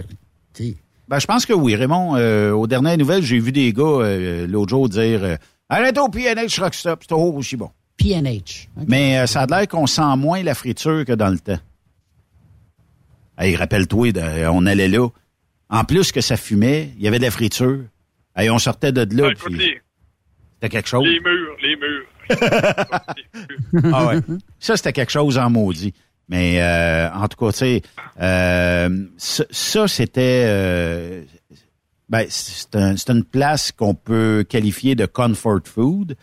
[0.53, 0.77] T'sais.
[1.09, 2.17] Ben, je pense que oui, Raymond.
[2.17, 5.37] Euh, aux dernières nouvelles, j'ai vu des gars euh, l'autre jour dire euh,
[5.75, 7.71] Arrête au PNH Rock Stop, c'est toujours aussi bon.
[7.97, 8.69] PNH.
[8.87, 11.59] Mais euh, ça a l'air qu'on sent moins la friture que dans le temps.
[13.39, 15.09] Hey, rappelle-toi, de- on allait là.
[15.69, 17.81] En plus que ça fumait, il y avait de la friture.
[18.37, 19.81] Hey, on sortait de là, puis les,
[20.55, 21.05] c'était quelque chose.
[21.05, 22.07] les murs, les murs.
[23.93, 24.21] Ah ouais.
[24.61, 25.93] Ça, c'était quelque chose en maudit.
[26.29, 27.83] Mais euh, en tout cas, tu sais,
[28.21, 30.45] euh, ça, ça, c'était...
[30.47, 31.23] euh,
[32.15, 36.17] ben, c'est un- c'est une place qu'on peut qualifier de comfort food.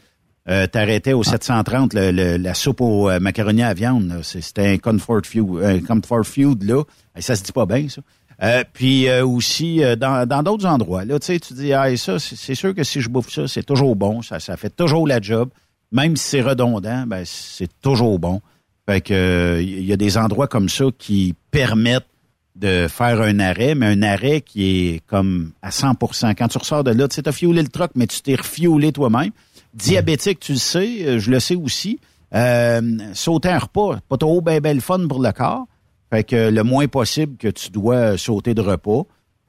[0.50, 4.22] Euh, T'arrêtais au 730, le- le- la soupe au euh, macaroni à viande.
[4.24, 6.84] C'était un comfort food, un comfort food là.
[7.18, 8.02] Et ça se dit pas bien, ça.
[8.42, 11.04] Euh, puis euh, aussi euh, dans dans d'autres endroits.
[11.06, 13.64] Là, tu sais, tu dis ah ça, c'est sûr que si je bouffe ça, c'est
[13.64, 15.50] toujours bon, ça, ça fait toujours la job.
[15.92, 18.42] Même si c'est redondant, ben c'est toujours bon.
[18.88, 22.08] Fait que il y a des endroits comme ça qui permettent
[22.56, 26.84] de faire un arrêt, mais un arrêt qui est comme à 100% Quand tu ressors
[26.84, 29.32] de là, tu sais, t'as fuelé le truck, mais tu t'es refuelé toi-même.
[29.74, 32.00] Diabétique, tu le sais, euh, je le sais aussi.
[32.34, 32.82] Euh,
[33.14, 35.66] sauter un repas, pas trop ben, ben le fun pour le corps.
[36.10, 39.04] Fait que le moins possible que tu dois sauter de repas.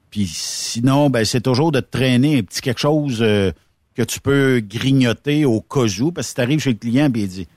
[0.09, 3.51] Puis sinon, ben c'est toujours de te traîner un petit quelque chose euh,
[3.95, 5.81] que tu peux grignoter au cas.
[5.81, 7.47] Parce que si t'arrives chez le client et il dit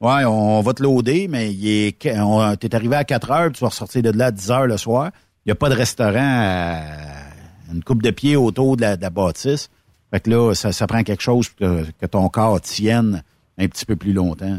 [0.00, 3.58] Ouais, on va te loader, mais il est on- t'es arrivé à 4 heures, puis
[3.58, 5.10] tu vas ressortir de là à 10 heures le soir.
[5.44, 6.80] Il n'y a pas de restaurant à
[7.72, 9.70] une coupe de pied autour de la, de la bâtisse.
[10.10, 13.22] Fait que là, ça, ça prend quelque chose pour que, que ton corps tienne
[13.58, 14.58] un petit peu plus longtemps.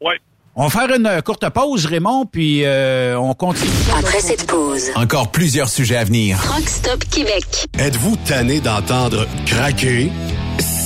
[0.00, 0.20] Ouais.
[0.56, 3.70] On va faire une courte pause, Raymond, puis euh, on continue.
[3.98, 6.38] Après cette pause, Encore plusieurs sujets à venir.
[6.40, 7.66] Rock Stop Québec.
[7.78, 10.12] Êtes-vous tanné d'entendre craquer,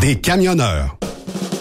[0.00, 0.98] Des camionneurs.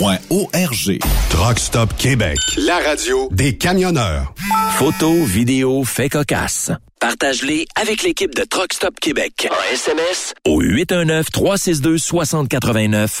[0.00, 0.98] arpq.org.
[1.28, 2.38] Truck Stop Québec.
[2.56, 4.32] La radio Des camionneurs.
[4.72, 6.70] Photos, vidéos, faits cocasse.
[7.00, 9.48] Partage-les avec l'équipe de Truck Stop Québec.
[9.50, 13.20] En SMS au 819-362-6089.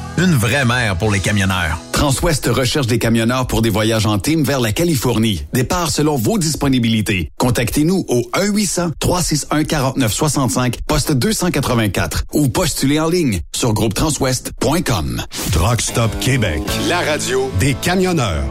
[0.17, 1.77] Une vraie mère pour les camionneurs.
[1.93, 5.43] Transwest recherche des camionneurs pour des voyages en team vers la Californie.
[5.53, 7.31] Départ selon vos disponibilités.
[7.37, 15.21] Contactez-nous au 1-800-361-4965, poste 284 ou postulez en ligne sur groupetranswest.com.
[15.51, 16.61] Truck Stop Québec.
[16.89, 18.43] La radio Des camionneurs.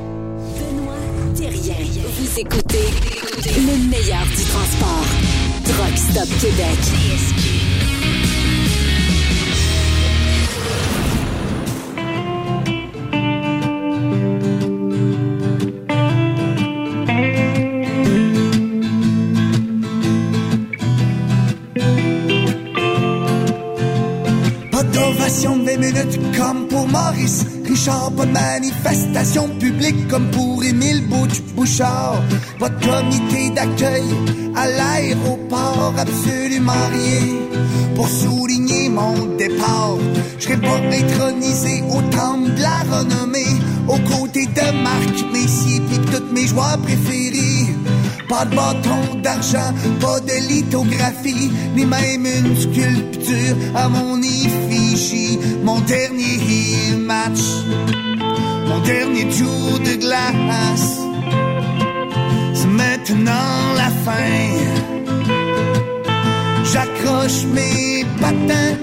[1.36, 1.74] Thérien.
[2.18, 2.88] Vous écoutez
[3.44, 5.04] le meilleur du transport.
[5.64, 6.78] Truck Stop Québec.
[25.30, 31.40] De 20 minutes comme pour Maurice Richard, pas de manifestation publique comme pour Émile Bouch
[31.54, 32.20] Bouchard.
[32.58, 34.02] Pas de comité d'accueil
[34.56, 37.36] à l'aéroport, absolument rien
[37.94, 39.98] pour souligner mon départ.
[40.38, 45.98] Je serai pas intronisé au temple de la renommée, aux côtés de Marc Messier pis
[45.98, 47.59] de tous mes joueurs préférés.
[48.30, 55.36] Pas de bâton d'argent, pas de lithographie, ni même une sculpture à mon effigie.
[55.64, 57.40] Mon dernier match,
[58.68, 61.00] mon dernier tour de glace,
[62.54, 64.46] c'est maintenant la fin.
[66.72, 68.76] J'accroche mes patins,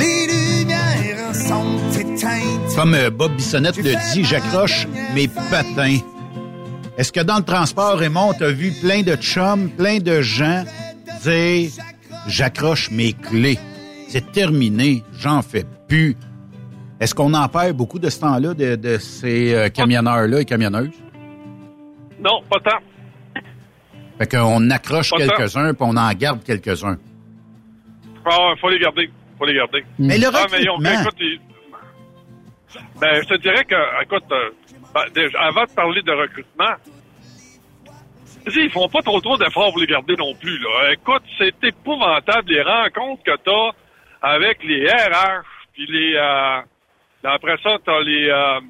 [0.00, 2.74] les lumières sont éteintes.
[2.74, 5.98] Comme euh, Bob Bissonnette le dit, j'accroche mes patins.
[6.98, 10.64] Est-ce que dans le transport, Raymond, t'as vu plein de chums, plein de gens
[11.22, 11.70] dire
[12.26, 13.58] j'accroche mes clés.
[14.08, 16.16] C'est terminé, j'en fais plus.
[17.00, 20.90] Est-ce qu'on en perd beaucoup de ce temps-là, de, de ces euh, camionneurs-là et camionneuses?
[22.20, 22.78] Non, pas tant.
[24.18, 26.98] Fait qu'on accroche quelques-uns, puis on en garde quelques-uns.
[28.24, 29.10] Ah, faut les garder.
[29.38, 29.82] Faut les garder.
[29.98, 31.40] Mais le Ah, mais recrutement- écoute, ils-
[33.00, 34.50] ben, je te dirais que, écoute, euh,
[34.94, 36.74] ben, déjà, avant de parler de recrutement,
[38.46, 40.92] ils font pas trop trop d'efforts pour les garder non plus, là.
[40.92, 43.70] Écoute, c'est épouvantable les rencontres que t'as
[44.22, 46.60] avec les RH, puis les, euh,
[47.24, 48.60] après ça, t'as les, euh,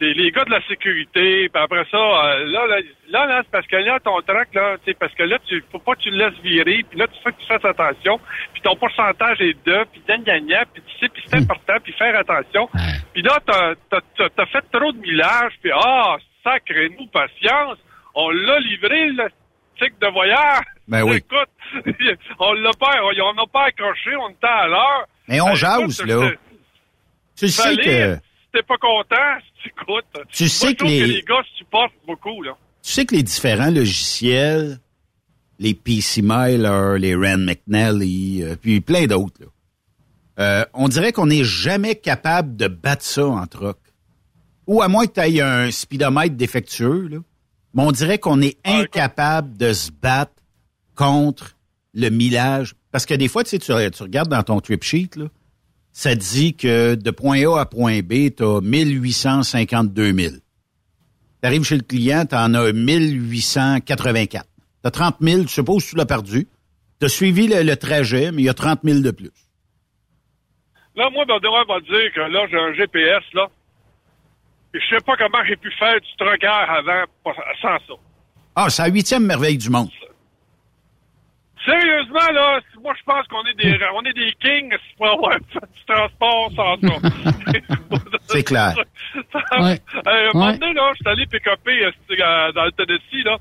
[0.00, 2.76] les, les gars de la sécurité, puis après ça, euh, là, là,
[3.10, 5.62] là, là, c'est parce que là, ton track, là, tu sais, parce que là, tu
[5.70, 8.18] faut pas que tu le laisses virer, puis là, tu fais que tu fasses attention,
[8.52, 11.92] puis ton pourcentage est de, puis gna gna, puis tu sais, puis c'est important, puis
[11.92, 12.68] faire attention.
[13.12, 17.78] Puis là, t'as, t'as fait trop de millage, puis ah, sacré-nous patience,
[18.14, 19.28] on l'a livré, le
[19.78, 20.64] cycle de voyage.
[20.88, 21.16] Ben oui.
[21.16, 21.48] Écoute,
[22.38, 25.06] on l'a pas, on n'a pas accroché, on était à l'heure.
[25.28, 26.30] Mais on Ben, jase, là.
[27.38, 28.16] Tu sais que...
[28.16, 29.38] Si t'es pas content,
[30.30, 32.52] Tu sais je que les- que les gars supportent beaucoup, là.
[32.82, 34.78] Tu sais que les différents logiciels,
[35.58, 39.40] les PC Miler, les Rand McNally, euh, puis plein d'autres,
[40.38, 43.76] euh, on dirait qu'on n'est jamais capable de battre ça en troc.
[44.66, 47.18] Ou à moins que tu aies un speedomètre défectueux, là,
[47.74, 50.32] mais on dirait qu'on est incapable de se battre
[50.94, 51.56] contre
[51.92, 52.74] le millage.
[52.92, 55.26] Parce que des fois, tu sais, tu, tu regardes dans ton trip sheet, là,
[55.92, 60.34] ça dit que de point A à point B, tu as 1852 000.
[61.40, 64.46] T'arrives chez le client, t'en as 1884.
[64.82, 66.48] T'as 30 000, tu pas où tu l'as perdu.
[66.98, 69.30] T'as suivi le, le trajet, mais il y a 30 000 de plus.
[70.96, 73.48] Là, moi, Benoît va dire que là, j'ai un GPS, là.
[74.74, 77.04] Et je sais pas comment j'ai pu faire du trocard avant
[77.60, 77.94] sans ça.
[78.54, 79.88] Ah, c'est la huitième merveille du monde.
[81.64, 85.32] Sérieusement, là, si- moi, je pense qu'on est des, on est des kings pour avoir
[85.32, 86.94] fait du transport sans ça.
[88.28, 88.74] C'est clair.
[90.06, 93.36] Euh, un moment donné, là, je suis allé pick-upper euh, euh, dans le Tennessee, là.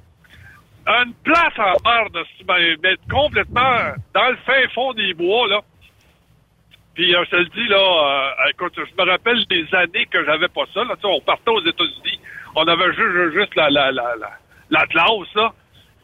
[0.88, 5.62] Une place en barre de ben, ben, complètement dans le fin fond des bois, là.
[6.96, 10.26] Puis euh, je te le dis, là, euh, écoute, je me rappelle des années que
[10.26, 10.84] j'avais pas ça.
[10.84, 12.20] Là, Tu sais, on partait aux États-Unis,
[12.56, 14.32] on avait juste, juste la, la, la, la,
[14.72, 15.06] l'Atlas,
[15.36, 15.54] là.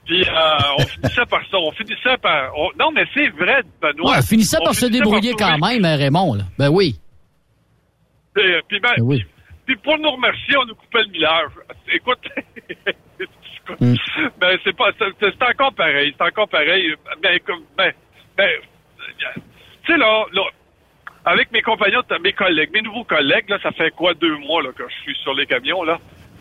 [0.06, 0.32] Puis euh,
[0.78, 1.58] on finissait par ça.
[1.58, 2.52] On finissait par...
[2.58, 4.12] on- Non, mais c'est vrai, Benoît.
[4.18, 6.36] Ouais, finissait On par se finissait débrouiller quand même, hein, Raymond.
[6.36, 6.44] Là.
[6.60, 6.96] Ben oui.
[8.34, 9.20] Puis, euh, puis ben, Ben oui.
[9.20, 9.28] puis-
[9.66, 11.50] puis pour nous remercier, on nous coupait le millage.
[11.94, 12.20] Écoute,
[13.20, 13.30] écoute,
[13.82, 13.96] Mm.
[14.40, 16.94] ben c'est pas, c'est c'est encore pareil, c'est encore pareil.
[17.24, 17.92] Ben comme, ben,
[18.38, 18.48] ben,
[19.84, 20.44] tu sais là, là,
[21.26, 24.70] avec mes compagnons, mes collègues, mes nouveaux collègues, là, ça fait quoi deux mois là
[24.72, 25.98] que je suis sur les camions là?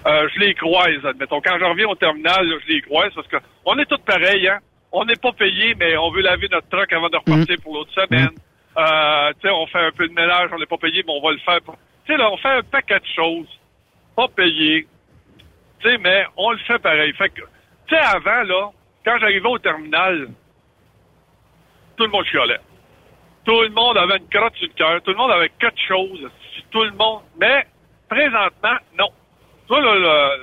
[0.06, 1.40] Euh, je les croise, admettons.
[1.40, 4.46] Quand je reviens au terminal, là, je les croise parce que on est tous pareils,
[4.48, 4.58] hein.
[4.92, 7.92] On n'est pas payé, mais on veut laver notre truck avant de repartir pour l'autre
[7.92, 8.28] semaine.
[8.76, 11.20] Euh, tu sais, on fait un peu de ménage, on n'est pas payé, mais on
[11.26, 11.60] va le faire.
[11.62, 11.76] pour-
[12.06, 13.48] Tu sais, là, on fait un paquet de choses,
[14.14, 14.86] pas payé.
[15.80, 17.12] Tu sais, mais on le fait pareil.
[17.14, 17.40] Fait que,
[17.86, 18.70] tu sais, avant, là,
[19.04, 20.28] quand j'arrivais au terminal,
[21.96, 22.60] tout le monde chialait.
[23.44, 25.02] Tout le monde avait une crotte sur le cœur.
[25.02, 26.30] Tout le monde avait quelque chose.
[26.70, 27.22] Tout le monde.
[27.40, 27.66] Mais,
[28.08, 29.08] présentement, non.
[29.66, 30.36] Toi, là, là,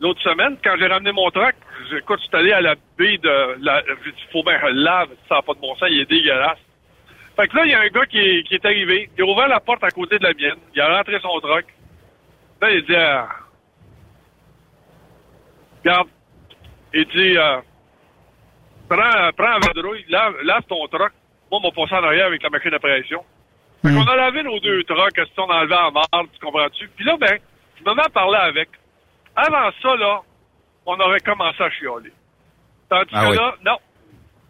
[0.00, 1.54] l'autre semaine, quand j'ai ramené mon truck,
[1.96, 3.82] écoute, je suis allé à la baie de la,
[4.32, 6.58] faut bien lave, ça n'a pas de bon sens, il est dégueulasse.
[7.36, 9.26] Fait que là, il y a un gars qui est, qui est arrivé, il a
[9.26, 11.64] ouvert la porte à côté de la mienne, il a rentré son truck.
[12.60, 13.22] Là, il dit, euh,
[15.84, 16.08] regarde,
[16.94, 17.60] il dit, euh,
[18.88, 21.12] prends, prends un vadrouille, lave, lave ton truck.
[21.50, 23.24] Moi, on m'a passé en arrière avec la machine à pression.
[23.82, 26.88] Fait qu'on a lavé nos deux trucks, si on enlevait en marde, tu comprends-tu?
[26.88, 27.38] Puis là, ben,
[27.80, 28.68] je me mets à parler avec.
[29.36, 30.20] Avant ça, là,
[30.86, 32.12] on aurait commencé à chialer.
[32.88, 33.36] Tandis Ah que oui.
[33.36, 33.78] là, non.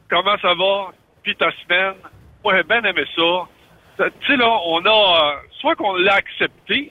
[0.09, 0.89] Comment ça va?
[1.23, 1.94] Puis ta semaine?
[2.43, 3.47] Moi, j'ai bien aimé ça.
[4.20, 4.89] Tu sais, là, on a...
[4.90, 6.90] euh, soit qu'on l'a accepté,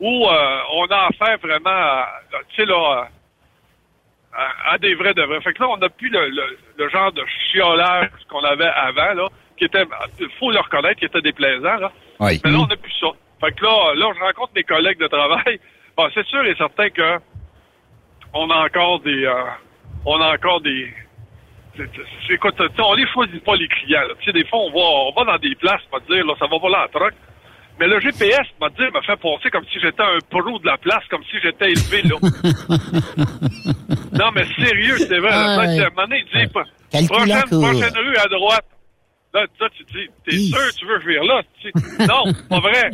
[0.00, 2.08] ou euh, on a affaire vraiment à,
[2.48, 3.08] tu sais, là,
[4.34, 5.40] à, à des vrais de vrais.
[5.40, 9.14] Fait que là, on n'a plus le, le, le genre de chiolage qu'on avait avant,
[9.14, 9.84] là, qui était,
[10.18, 11.92] il faut le reconnaître, qui était déplaisant, là.
[12.20, 12.40] Oui.
[12.44, 13.08] Mais là, on n'a plus ça.
[13.40, 15.60] Fait que là, là, je rencontre mes collègues de travail.
[15.96, 17.18] Bon, c'est sûr et certain que
[18.34, 19.44] on a encore des, euh,
[20.04, 20.92] on a encore des,
[22.30, 24.00] écoute, tu sais, on les choisit pas les clients.
[24.20, 26.46] Tu sais, des fois, on va, on va dans des places, te dire, là, ça
[26.46, 27.14] va pas là en truck.
[27.78, 30.76] Mais le GPS, m'a dit, m'a fait penser comme si j'étais un pro de la
[30.78, 32.16] place, comme si j'étais élevé là.
[34.18, 35.30] non, mais sérieux, c'est vrai.
[35.32, 35.80] Ah, là, ouais.
[35.80, 36.46] à un moment donné, il dit,
[37.06, 38.66] prochaine, prochaine rue à droite.
[39.32, 41.42] Là, là, tu dis, t'es sûr tu veux vire là?
[41.60, 42.90] Tu dis, non, pas vrai.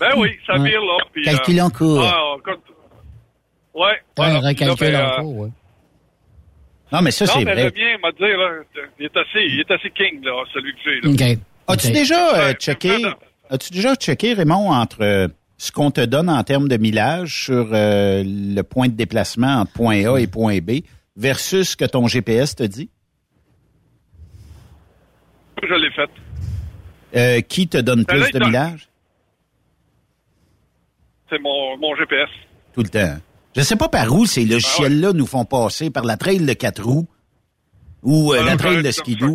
[0.00, 0.68] Ben oui, ça Ouais.
[0.70, 0.96] vire là.
[1.12, 2.02] Puis, Calculant euh, court.
[2.04, 2.54] ah, ouais.
[3.74, 4.34] Ouais, voilà.
[4.36, 5.48] un recalcul là, ben, en euh, cours, ouais.
[6.92, 7.64] Non, mais ça, non, c'est mais vrai.
[7.64, 8.62] le mien, m'a là,
[8.98, 11.10] il est assez, il est assez king, là, celui que j'ai, là.
[11.34, 11.38] OK.
[11.68, 12.96] As-tu déjà euh, checké,
[13.50, 15.26] as-tu déjà checké, Raymond, entre euh,
[15.58, 19.72] ce qu'on te donne en termes de millage sur euh, le point de déplacement entre
[19.72, 20.82] point A et point B
[21.16, 22.88] versus ce que ton GPS te dit?
[25.62, 26.10] Je l'ai fait.
[27.16, 28.88] Euh, qui te donne là, plus de millage?
[31.30, 32.28] C'est mon, mon GPS.
[32.74, 33.16] Tout le temps.
[33.56, 36.82] Je sais pas par où ces logiciels-là nous font passer, par la trail de quatre
[36.82, 37.06] roues
[38.02, 39.34] ou euh, Ah, la trail de skidoo.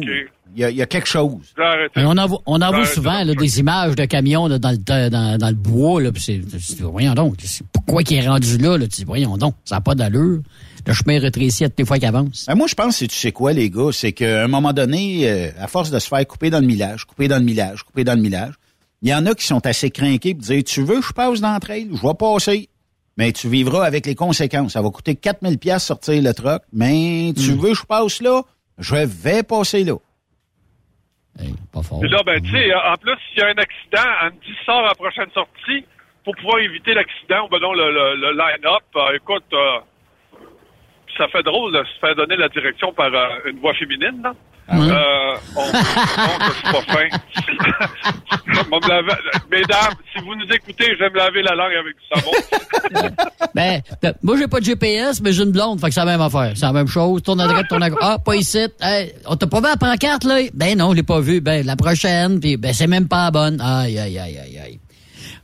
[0.53, 1.53] Il y, a, il y a quelque chose.
[1.95, 4.72] On en voit, on en voit Ouais, souvent là, des images de camions là, dans,
[4.72, 4.77] le,
[5.09, 6.01] dans, dans le bois.
[6.01, 8.77] Là, c'est, c'est- voyons donc, c'est- pourquoi qu'il est rendu là?
[8.77, 10.41] là tu voyons donc, ça n'a pas d'allure.
[10.85, 12.45] Le chemin est rétréci à toutes les fois qu'il avance.
[12.49, 15.22] Ben, moi, je pense que tu sais quoi, les gars, c'est qu'à un moment donné,
[15.30, 18.03] euh, à force de se faire couper dans le millage, couper dans le millage, couper
[18.03, 18.53] dans le millage,
[19.02, 21.41] il y en a qui sont assez craqués pour dire, tu veux que je passe
[21.41, 21.90] dans le trail?
[21.91, 22.69] Je vais passer.
[23.18, 24.73] Mais tu vivras avec les conséquences.
[24.73, 28.41] Ça va coûter 4000 pièces sortir le truck, mais tu veux que je passe là?
[28.78, 29.95] Je vais passer là.
[31.73, 32.03] pas fort.
[32.03, 34.90] Là, ben, tu sais, en plus, s'il y a un accident, me dit, sors à
[34.90, 35.86] la prochaine sortie
[36.23, 38.84] pour pouvoir éviter l'accident, ou ben non, le, le, le line-up.
[38.95, 39.80] Euh, écoute, euh,
[41.18, 44.34] ça fait drôle de se faire donner la direction par euh, une voix féminine, là.
[44.73, 47.07] Euh, on, on, je suis pas fin.
[48.69, 49.22] Moi, me laver-
[49.52, 53.11] Mesdames, si vous nous écoutez, je vais me laver la langue avec du savon.
[53.53, 56.06] Ben, ben, moi, j'ai pas de GPS, mais j'ai une blonde, fait que c'est la
[56.06, 56.53] même affaire.
[56.56, 57.22] C'est la même chose.
[57.22, 57.99] Tourne à droite, tourne à gauche.
[58.02, 58.65] Ah, pas ici.
[58.80, 60.39] Hey, on t'a pas vu la pancarte, là?
[60.53, 61.41] Ben non, je l'ai pas vu.
[61.41, 63.60] Ben, la prochaine, puis ben, c'est même pas la bonne.
[63.60, 64.80] Aïe, aïe, aïe, aïe, aïe.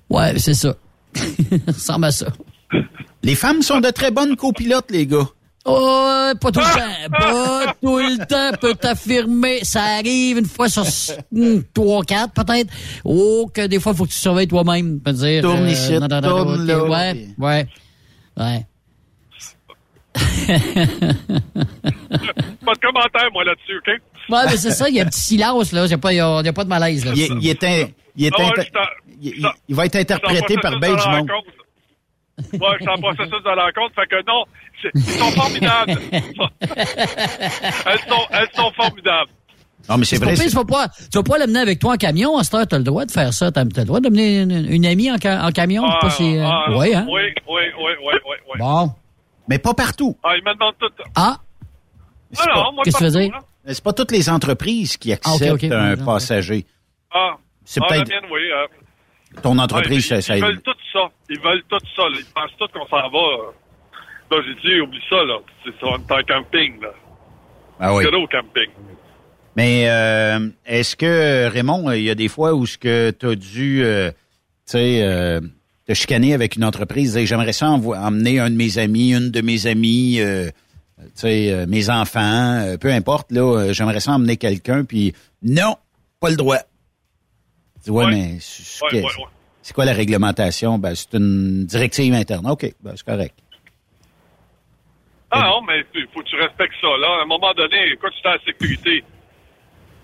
[0.10, 0.74] Ouais, c'est ça.
[1.16, 1.24] ça
[1.68, 2.28] ressemble à ça.
[3.24, 5.28] Les femmes sont de très bonnes copilotes, les gars.
[5.70, 7.12] Oh, pas tout le temps.
[7.12, 9.60] Pas tout le temps, peut t'affirmer.
[9.64, 10.86] Ça arrive une fois sur
[11.32, 12.72] hmm, trois, quatre, peut-être.
[13.04, 15.00] Oh, que des fois, il faut que tu surveilles toi-même.
[15.02, 15.42] Peut dire.
[15.42, 16.84] Tourne ici, non, non, non, tourne là.
[16.86, 17.68] Ouais, ouais.
[18.38, 18.66] Ouais.
[22.66, 23.88] pas de commentaire, moi, là-dessus, OK?
[24.30, 25.84] Ouais, mais c'est ça, il y a un petit silence, là.
[25.86, 27.12] Il n'y a, pas- y a- il y a pas de malaise, là.
[27.16, 28.64] Il, est- il est un- il est ouais, inter-
[29.68, 31.30] il, va être interprété par bien du processus de monde.
[31.30, 31.52] rencontre.
[32.38, 34.44] Ouais, je suis en processus de rencontre, fait que non,
[34.94, 36.00] ils sont formidables.
[36.12, 39.32] elles, sont, elles sont formidables.
[39.90, 40.34] Non, mais c'est vrai.
[40.36, 42.38] pas pire, tu vas pas, tu vas pas l'amener avec toi en camion.
[42.38, 43.52] À cette heure, t'as le droit de faire ça.
[43.52, 45.84] T'as t'as le droit d'amener une, une amie en, ca- en camion.
[45.86, 47.06] Ah, pas si, euh, ah, ouais, hein?
[47.10, 48.60] Oui, oui, oui, oui, oui, oui.
[48.60, 48.92] Bon.
[49.48, 50.18] Mais pas partout.
[50.24, 50.90] Ah, ils me demandent tout.
[51.16, 51.38] Ah,
[52.38, 53.40] Ah non, moi, qu'est-ce que tu veux dire?
[53.66, 56.66] Mais C'est pas toutes les entreprises qui Ah, acceptent un passager.
[57.14, 58.42] Ah, C'est ah, peut-être oui.
[58.52, 58.68] euh,
[59.42, 61.00] ton entreprise, ouais, ça, ils, ils veulent tout ça.
[61.30, 62.04] Ils veulent tout ça.
[62.04, 62.18] là.
[62.20, 63.54] Ils pensent tout qu'on s'en va.
[64.30, 65.40] Là, j'ai dit, oublie ça, là.
[65.64, 66.90] C'est ça, on est en camping, là.
[67.80, 68.04] Ah oui.
[68.06, 68.70] Gros camping.
[69.56, 73.36] Mais euh, est-ce que, Raymond, il y a des fois où ce que tu as
[73.36, 74.16] dû, euh, tu
[74.66, 75.40] sais, euh,
[75.88, 79.66] te chicaner avec une entreprise, j'aimerais ça emmener un de mes amis, une de mes
[79.66, 80.50] amies, euh,
[81.00, 85.76] tu sais, mes enfants, peu importe, là, j'aimerais ça emmener quelqu'un, puis non,
[86.20, 86.58] pas le droit.
[87.92, 88.12] Ouais, Ouais.
[88.12, 89.26] mais c'est Ouais, que- ouais, ouais.
[89.62, 90.78] c'est quoi la réglementation?
[90.78, 92.48] Ben, c'est une directive interne.
[92.50, 93.36] OK, ben, c'est correct.
[95.30, 97.20] Ah non, mais il faut que tu respectes ça, là.
[97.20, 99.04] À un moment donné, écoute, tu es en sécurité.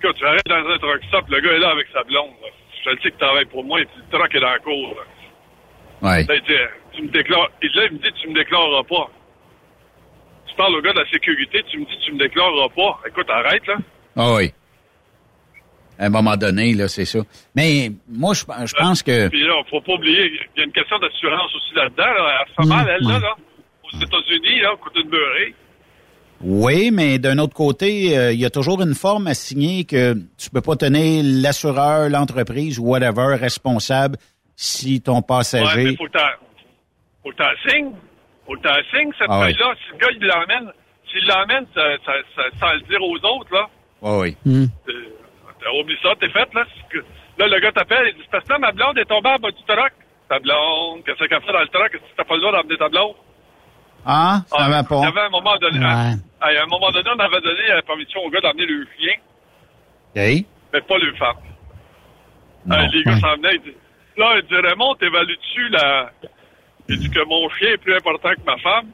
[0.01, 2.31] Écoute, tu arrêtes dans un truck stop, le gars est là avec sa blonde.
[2.41, 2.49] là.
[2.84, 4.60] Je le dis que tu travailles pour moi, et puis le truck est dans la
[4.60, 4.95] cour.
[4.95, 6.10] Là.
[6.10, 6.23] Ouais.
[6.26, 6.53] Là, il dit,
[6.91, 7.49] tu me déclares.
[7.61, 9.10] Et là, il me dit, tu me déclareras pas.
[10.47, 12.99] Tu parles au gars de la sécurité, tu me dis, tu me déclareras pas.
[13.07, 13.77] Écoute, arrête, là.
[14.18, 14.53] Ah oui.
[15.99, 17.19] À un moment donné, là, c'est ça.
[17.55, 19.27] Mais moi, je, je pense que...
[19.29, 20.25] Puis là, faut pas oublier,
[20.55, 22.03] il y a une question d'assurance aussi là-dedans.
[22.03, 22.39] Là.
[22.41, 23.35] Elle se fait mal, elle, là, là.
[23.83, 25.53] Aux États-Unis, là, côté de beurré.
[26.41, 30.13] Oui, mais d'un autre côté, euh, il y a toujours une forme à signer que
[30.37, 34.17] tu peux pas tenir l'assureur, l'entreprise ou whatever responsable
[34.55, 35.83] si ton Ouais, passager...
[35.85, 36.39] mais faut que t'en-
[37.23, 37.91] faut que t'en signes.
[38.45, 39.53] Faut que t'en signes, cette Ah oui.
[39.53, 39.73] feuille-là.
[39.85, 40.71] Si le gars, il l'emmène,
[41.11, 43.67] s'il l'emmène ça, ça, ça- sans le dire aux autres, là,
[44.01, 44.67] Oui, oui.
[44.89, 44.93] euh,
[45.64, 46.64] t'as oublié ça, t'es fait, là?
[47.40, 49.52] Là, le gars t'appelle, il dit, parce que là, ma blonde est tombée en bas
[49.52, 49.91] du truck.
[50.30, 51.94] Ta blonde, qu'est-ce qu'elle fait dans le truck?
[51.94, 53.15] Est-ce que t'as pas le droit d'emmener ta blonde?
[54.06, 55.07] Ah, ça va Il y pas.
[55.07, 55.85] avait un moment donné, Ouais.
[56.41, 59.14] à, à un moment donné, on avait donné la permission au gars d'emmener le chien,
[60.15, 60.45] OK.
[60.73, 61.35] mais pas le femme.
[62.65, 62.76] Non.
[62.77, 63.73] Euh, les gars s'en venaient, ils disent,
[64.18, 66.11] là, il dit, Raymond, t'évalues-tu la...
[66.90, 68.91] Il dit que mon chien est plus important que ma femme?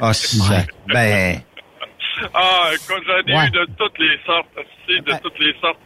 [0.00, 0.54] Ah, ça...
[0.86, 1.40] Ben...
[2.34, 3.46] Ah, écoute, j'en ai Ouais.
[3.46, 5.78] eu de toutes les sortes, aussi, de toutes les sortes.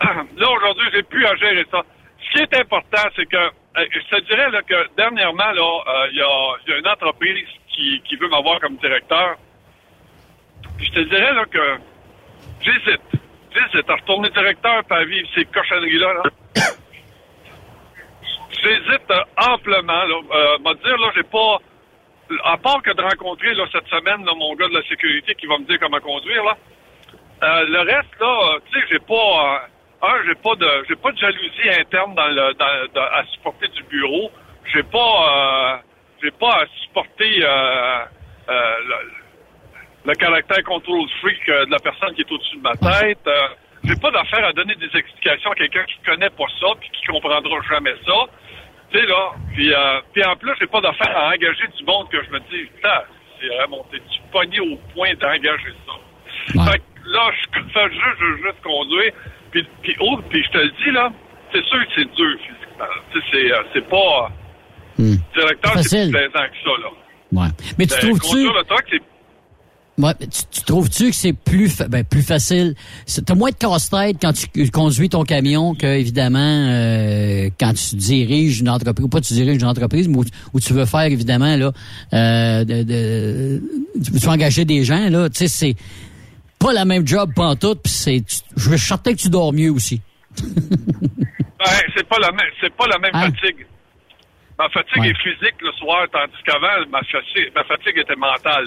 [0.36, 1.82] Là, aujourd'hui, j'ai pu à gérer ça.
[2.24, 6.08] Ce qui est important, c'est que, euh, je te dirais là, que dernièrement, là, euh,
[6.12, 9.36] il y, a, il y a une entreprise qui, qui veut m'avoir comme directeur.
[10.76, 11.78] Puis je te dirais là que
[12.60, 13.00] j'hésite.
[13.54, 16.12] J'hésite à retourner directeur et à vivre ces cochonneries-là.
[16.14, 16.22] Là.
[18.62, 20.04] J'hésite euh, amplement.
[20.04, 20.20] Là.
[20.32, 21.58] Euh, m'a dire, là, j'ai pas
[22.44, 25.46] à part que de rencontrer là, cette semaine là, mon gars de la sécurité qui
[25.46, 26.56] va me dire comment conduire, là,
[27.42, 29.14] euh, le reste, là, tu sais, j'ai pas...
[29.14, 29.58] euh,
[30.00, 33.82] un, j'ai pas de j'ai pas de jalousie interne dans le dans, à supporter du
[33.84, 34.30] bureau.
[34.72, 35.76] J'ai pas euh,
[36.22, 38.04] j'ai pas à supporter euh,
[38.48, 38.96] euh, le,
[40.06, 43.28] le caractère control freak de la personne qui est au-dessus de ma tête.
[43.82, 47.04] J'ai pas d'affaire à donner des explications à quelqu'un qui connaît pas ça puis qui
[47.06, 48.26] comprendra jamais ça.
[48.90, 52.08] Tu sais là, puis euh, puis en plus j'ai pas d'affaire à engager du monde
[52.10, 53.02] que je me dis putain,
[53.40, 55.92] c'est vraiment t'es-tu pogné au point d'engager ça?
[56.72, 59.12] Fait que là, je fais juste, je veux juste conduire.
[59.50, 61.10] Puis, puis, oh, puis je te le dis, là,
[61.52, 62.84] c'est sûr que c'est dur physiquement.
[63.12, 64.30] Tu sais, c'est, euh, c'est pas...
[64.98, 66.88] Directeur, c'est plus plaisant que ça, là.
[67.32, 67.48] Ouais.
[67.78, 68.44] Mais tu Ben, trouves-tu...
[68.44, 68.52] Le
[68.90, 69.02] c'est...
[69.98, 72.74] Ouais, tu, tu trouves-tu que c'est plus fa- ben, plus facile?
[73.26, 78.60] T'as moins de casse-tête quand tu conduis ton camion que évidemment euh, quand tu diriges
[78.60, 81.56] une entreprise ou pas tu diriges une entreprise, mais où, où tu veux faire évidemment
[81.56, 81.72] là
[82.14, 83.62] euh, de, de-
[84.04, 85.74] tu veux engager des gens là, tu sais c'est
[86.60, 88.22] pas la même job pantoute puis c'est
[88.56, 90.00] je suis certain que tu dors mieux aussi.
[91.58, 91.66] Ben,
[91.96, 93.32] c'est pas la même, c'est pas la même Hein?
[93.32, 93.66] fatigue.
[94.58, 95.08] Ma fatigue Ouais.
[95.10, 98.66] est physique le soir, tandis qu'avant, ma fatigue, ma fatigue était mentale.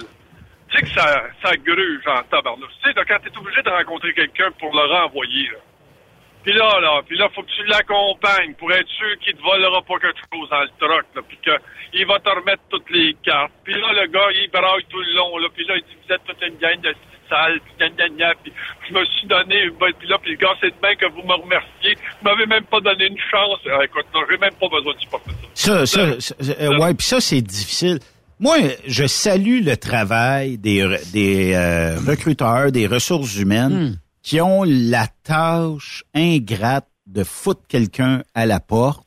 [0.72, 2.72] Tu sais que ça, ça gruge en tabarnouche.
[2.82, 5.58] Tu sais, quand t'es obligé de rencontrer quelqu'un pour le renvoyer, là.
[6.42, 9.80] Puis là, là, puis là, faut que tu l'accompagnes pour être sûr qu'il te volera
[9.82, 13.52] pas quelque chose dans le truck, là, puis qu'il va te remettre toutes les cartes.
[13.62, 16.12] Puis là, le gars, il braille tout le long, là, puis là, il dit, vous
[16.12, 16.92] êtes toute une gang de
[17.30, 18.52] sales, puis gna, gna, gna, puis
[18.88, 21.34] je me suis donné, ben, puis là, puis le gars, c'est demain que vous me
[21.34, 21.94] remerciez.
[21.94, 23.60] Vous m'avez même pas donné une chance.
[23.70, 25.86] Ah, écoute, non, j'ai même pas besoin de supporter ça.
[25.86, 28.00] Ça, ça, ça, euh, ouais, puis ça, c'est difficile.
[28.42, 28.56] Moi,
[28.88, 36.02] je salue le travail des, des euh, recruteurs, des ressources humaines qui ont la tâche
[36.12, 39.06] ingrate de foutre quelqu'un à la porte.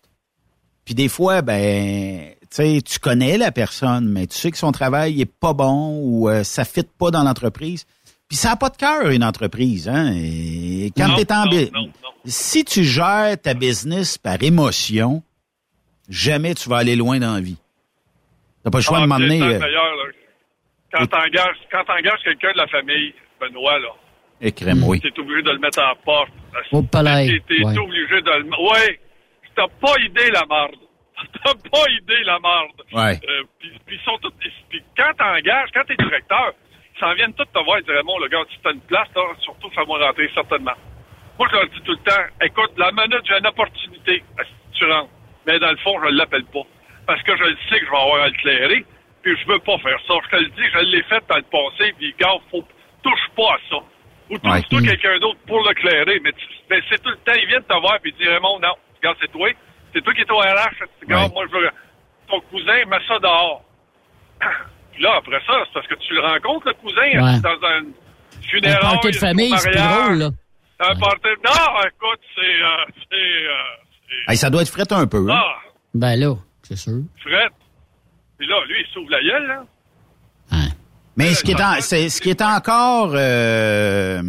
[0.86, 4.72] Puis des fois, ben, tu sais, tu connais la personne, mais tu sais que son
[4.72, 7.84] travail est pas bon ou euh, ça fit pas dans l'entreprise.
[8.30, 9.90] Puis ça n'a pas de cœur, une entreprise.
[9.90, 10.14] Hein?
[10.16, 11.90] Et quand t'es en non,
[12.24, 15.24] Si tu gères ta business par émotion,
[16.07, 17.57] jamais tu vas aller loin dans la vie.
[18.66, 19.42] T'as pas le choix Ah, de m'emmener.
[19.44, 19.60] euh.
[20.92, 23.90] Quand t'engages, quand t'engages quelqu'un de la famille, Benoît, là,
[24.42, 25.00] écrème, oui.
[25.00, 26.32] t'es obligé de le mettre à la porte.
[26.72, 27.28] Au palais.
[27.48, 27.78] T'es ouais.
[27.78, 28.46] obligé de le...
[28.50, 29.00] Ouais,
[29.56, 30.76] t'as pas idée la marde.
[31.46, 32.82] T'as pas idée la marde.
[32.92, 33.20] Ouais.
[33.30, 33.44] Euh,
[33.86, 34.34] puis, sont tous...
[34.70, 36.54] Puis quand t'engages, quand t'es directeur,
[36.96, 39.08] ils s'en viennent tous te voir et dire, Raymond, le gars, si t'as une place,
[39.16, 40.74] là, surtout, fais-moi rentrer, certainement.
[41.40, 44.44] Moi, je leur dis tout le temps, écoute, la minute, j'ai une opportunité, que
[44.74, 45.10] tu rentres?
[45.48, 46.64] Mais dans le fond, je l'appelle pas.
[47.07, 48.86] Parce que je le sais que je vais avoir à l'éclairer,
[49.22, 50.14] puis je veux pas faire ça.
[50.26, 52.64] Je te le dis, je l'ai fait dans le passé, puis gars, faut,
[53.03, 53.77] touche pas à ça.
[54.30, 54.88] Ou trouve-toi Ouais.
[54.88, 57.99] quelqu'un d'autre pour l'éclairer, mais, tu- mais c'est tout le temps, ils viennent te voir,
[58.02, 59.49] puis ils disent, Raymond, non, regarde, c'est toi.
[59.94, 60.84] C'est toi qui es au RH.
[61.03, 61.69] Regarde, moi, je veux...
[62.27, 63.64] Ton cousin, mets ça dehors.
[64.94, 67.40] Puis là, après ça, c'est parce que tu le rencontres, le cousin, Ouais.
[67.41, 68.80] dans un Un funérail.
[68.82, 70.30] party de famille, c'est drôle là.
[70.80, 71.27] Un party...
[71.45, 72.41] Non, écoute, c'est...
[72.41, 73.15] Euh, c'est...
[73.15, 73.53] Euh,
[74.32, 75.18] Hey, ça doit être fret un peu.
[75.30, 75.36] hein?
[75.40, 75.56] ah,
[75.94, 76.34] Ben là,
[76.68, 77.02] c'est sûr.
[77.22, 77.52] Fred.
[78.38, 79.66] Puis là, lui, il s'ouvre la gueule, là.
[81.18, 84.22] Mais ce qui est, en- ce qui est encore euh,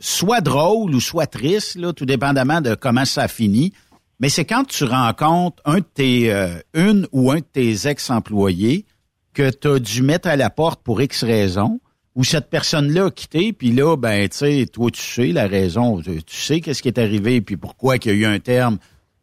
[0.00, 3.74] soit drôle ou soit triste, là, tout dépendamment de comment ça finit,
[4.20, 8.86] mais c'est quand tu rencontres un de tes, euh, une ou un de tes ex-employés
[9.34, 11.78] que tu as dû mettre à la porte pour X raison,
[12.14, 16.00] ou cette personne-là a quitté, puis là, ben, tu sais, toi, tu sais la raison,
[16.00, 18.78] tu sais qu'est-ce qui est arrivé, puis pourquoi qu'il y a eu un terme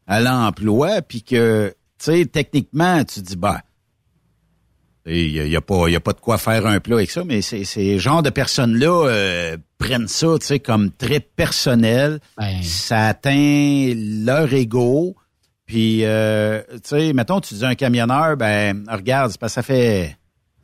[0.05, 1.73] à l'emploi, puis que,
[2.05, 3.59] sais, techniquement, tu dis, ben,
[5.05, 7.09] il n'y a, y a pas y a pas de quoi faire un plat avec
[7.09, 12.19] ça, mais c'est ces genres de personnes-là euh, prennent ça, tu sais, comme très personnel.
[12.61, 15.15] Ça atteint leur ego.
[15.65, 19.63] Puis, euh, tu sais, mettons, tu dis à un camionneur, ben, regarde, parce que ça
[19.63, 20.17] fait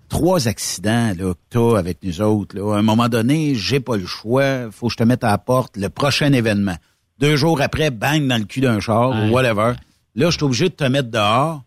[0.10, 2.58] trois accidents là, que t'as avec nous autres.
[2.58, 2.76] Là.
[2.76, 4.70] À un moment donné, j'ai pas le choix.
[4.72, 6.76] faut que je te mette à la porte le prochain événement.
[7.20, 9.74] Deux jours après, bang dans le cul d'un char ou whatever.
[10.18, 11.62] Là, je suis obligé de te mettre dehors.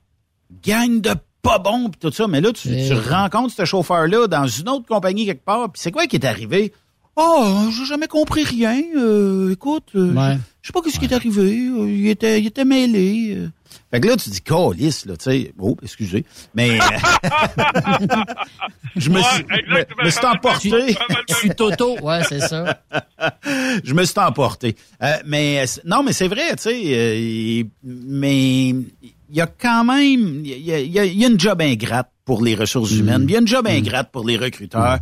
[0.63, 2.27] Gagne de pas bon pis tout ça.
[2.27, 5.71] Mais là, tu, tu rencontres ce chauffeur-là dans une autre compagnie quelque part.
[5.71, 6.73] Puis c'est quoi qui est arrivé?
[7.17, 8.81] Oh, j'ai jamais compris rien.
[8.97, 10.39] Euh, écoute, euh, Ouais.
[10.63, 11.67] je sais pas ce qui est arrivé.
[11.69, 13.35] Euh, il était, il était mêlé.
[13.37, 13.49] euh.
[13.91, 15.53] Fait que là, tu dis, calice, là, tu sais.
[15.59, 16.25] Oh, excusez.
[16.55, 16.79] Mais,
[18.97, 20.71] je me suis, me, me suis emporté.
[21.29, 22.81] Je suis Toto, ouais, c'est ça.
[23.85, 24.77] je me suis emporté.
[25.03, 26.83] Euh, mais, non, mais c'est vrai, tu sais.
[26.87, 31.39] euh, mais, il y a quand même, il y y a- il y a une
[31.39, 33.25] job ingrate pour les ressources humaines.
[33.29, 34.99] Il y a une job ingrate pour les recruteurs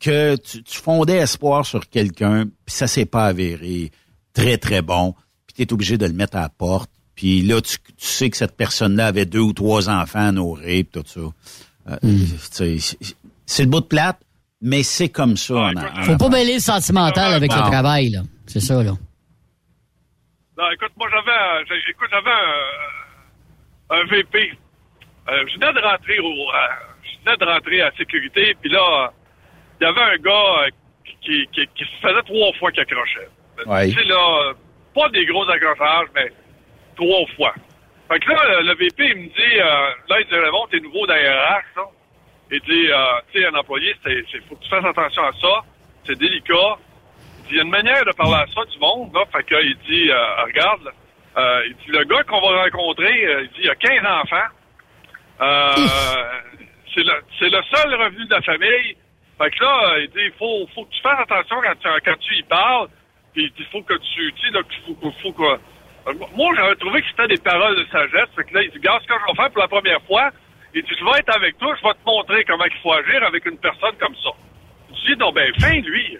[0.00, 3.90] que tu, tu fondais espoir sur quelqu'un, puis ça s'est pas avéré
[4.32, 5.14] très, très bon,
[5.46, 6.90] puis tu es obligé de le mettre à la porte.
[7.14, 10.84] Puis là, tu, tu sais que cette personne-là avait deux ou trois enfants à nourrir,
[10.84, 11.20] pis tout ça.
[11.90, 11.96] Euh,
[12.50, 12.76] sais,
[13.46, 14.20] C'est le bout de plate,
[14.60, 15.54] mais c'est comme ça.
[15.54, 18.20] en- en Faut pas mêler le sentimental avec le travail, là.
[18.46, 18.92] C'est ça, là.
[20.56, 22.30] Non, écoute, moi, j'avais, euh, écoute, j'avais
[23.90, 24.52] un, un VP.
[25.28, 26.68] Euh, je venais de rentrer au, euh,
[27.02, 29.12] je venais de rentrer à la sécurité, puis là,
[29.80, 30.68] il y avait un gars euh,
[31.22, 33.28] qui, qui, qui se faisait trois fois qu'il accrochait.
[33.66, 33.88] Ouais.
[33.88, 34.52] Tu sais, là,
[34.94, 36.32] pas des gros accrochages, mais
[36.96, 37.54] trois fois.
[38.08, 41.06] Fait que là, le, VP, il me dit, euh, là, il dit, Raymond, t'es nouveau
[41.06, 41.84] dans RH, là.
[42.50, 42.96] Il dit, euh,
[43.30, 45.64] tu sais, un employé, c'est, c'est, faut que tu fasses attention à ça.
[46.06, 46.78] C'est délicat.
[47.40, 49.24] Il dit, il y a une manière de parler à ça du monde, là.
[49.30, 50.92] Fait que, il dit, euh, regarde, là,
[51.36, 54.54] euh, il dit, le gars qu'on va rencontrer, euh, il dit, il a 15 enfants.
[55.40, 55.72] Euh,
[56.94, 58.96] c'est le, c'est le seul revenu de la famille.
[59.38, 61.88] Fait que là, euh, il dit, il faut, faut que tu fasses attention quand tu,
[62.04, 62.88] quand tu y parles.
[63.34, 65.42] Puis il faut que tu, tu sais, là, faut, qu'il faut que...
[65.44, 68.28] Euh, Moi, j'avais trouvé que c'était des paroles de sagesse.
[68.34, 70.30] Fait que là, il dit, regarde ce que je vais faire pour la première fois.
[70.74, 73.22] Il dit, je vais être avec toi, je vais te montrer comment il faut agir
[73.22, 74.30] avec une personne comme ça.
[74.90, 76.18] Je dis, non, ben, fin, lui.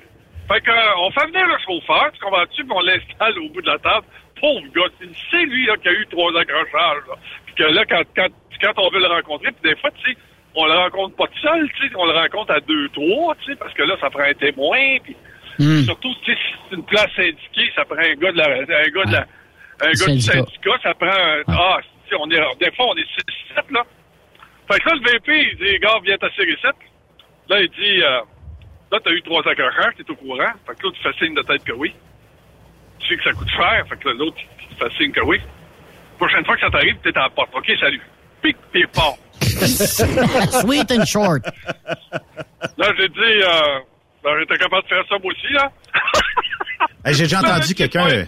[0.51, 3.61] Fait que, euh, on fait venir le chauffeur, tu comprends-tu, puis on l'installe au bout
[3.61, 4.07] de la table.
[4.41, 4.89] Pauvre gars,
[5.31, 7.03] c'est- lui, là, qui a eu trois accrochages.
[7.47, 8.29] Puis que là, quand, quand,
[8.63, 10.17] quand on veut le rencontrer, puis des fois, tu sais,
[10.59, 13.51] on le rencontre pas tout seul, tu sais, on le rencontre à deux, trois, tu
[13.53, 15.17] sais, parce que là, ça prend un témoin, puis
[15.85, 18.91] surtout, tu sais, si c'est une place syndiquée, ça prend un gars de la, un
[18.91, 19.27] gars de la,
[19.81, 20.79] un gars du Syndicat.
[20.83, 23.85] ça prend un, ah, tu sais, on est, des fois, on est six, sept, là.
[24.71, 26.75] Fait que là, le VP, il dit, gars, viens t'assurer 7.
[27.49, 28.21] Là, il dit, euh,
[28.93, 30.53] là, t'as eu trois accrochages, t'es au courant.
[30.67, 31.95] Fait que là, tu fais signe de tête que oui.
[32.99, 33.87] Tu sais que ça coûte cher.
[33.89, 35.41] Fait que là, l'autre, il te fait signe que oui.
[36.19, 37.55] Prochaine fois que ça t'arrive, t'es à la porte.
[37.55, 38.03] OK, salut.
[38.43, 39.15] Pique, puis il part.
[40.61, 41.45] Sweet and short.
[42.77, 43.79] Là, j'ai dit, euh,
[44.23, 45.71] ben, j'étais capable de faire ça moi aussi, là.
[47.05, 48.25] Hey, J'ai déjà entendu quelqu'un euh,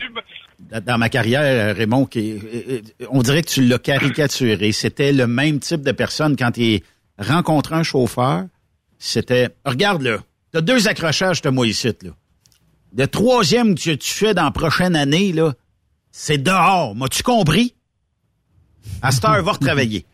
[0.80, 2.80] dans ma carrière, euh, Raymond, qui euh,
[3.10, 4.72] on dirait que tu l'as caricaturé.
[4.72, 6.82] C'était le même type de personne quand il
[7.18, 8.44] rencontrait un chauffeur.
[8.98, 10.18] C'était, regarde là,
[10.52, 12.10] t'as deux accrochages, t'as moi ici, là.
[12.96, 15.52] Le troisième que tu fais dans la prochaine année, là,
[16.10, 16.94] c'est dehors.
[16.96, 17.74] M'as-tu compris?
[19.00, 20.04] À cette heure, va retravailler.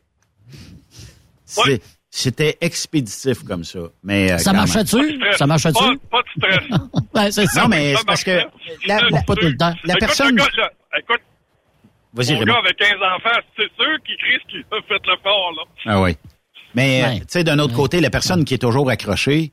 [2.10, 3.80] C'était expéditif comme ça.
[4.02, 5.20] Mais, euh, Ça marchait-tu?
[5.36, 5.74] Ça marchait-tu?
[5.82, 6.80] Pas, pas de stress.
[7.12, 7.62] Ben, c'est ça.
[7.62, 8.40] Non, mais c'est parce que
[8.86, 9.74] la, la- Pas tout le temps.
[9.84, 10.30] la Écoute, personne...
[10.36, 11.20] le gars, là, écoute,
[12.14, 15.16] Vas-y, mon gars avec 15 enfants, c'est sûr qu'il crie ce qu'il a fait le
[15.22, 15.62] fort, là.
[15.84, 16.16] Ah oui.
[16.74, 17.18] Mais, euh, Ouais.
[17.20, 19.52] tu sais, d'un autre côté, la personne qui est toujours accrochée,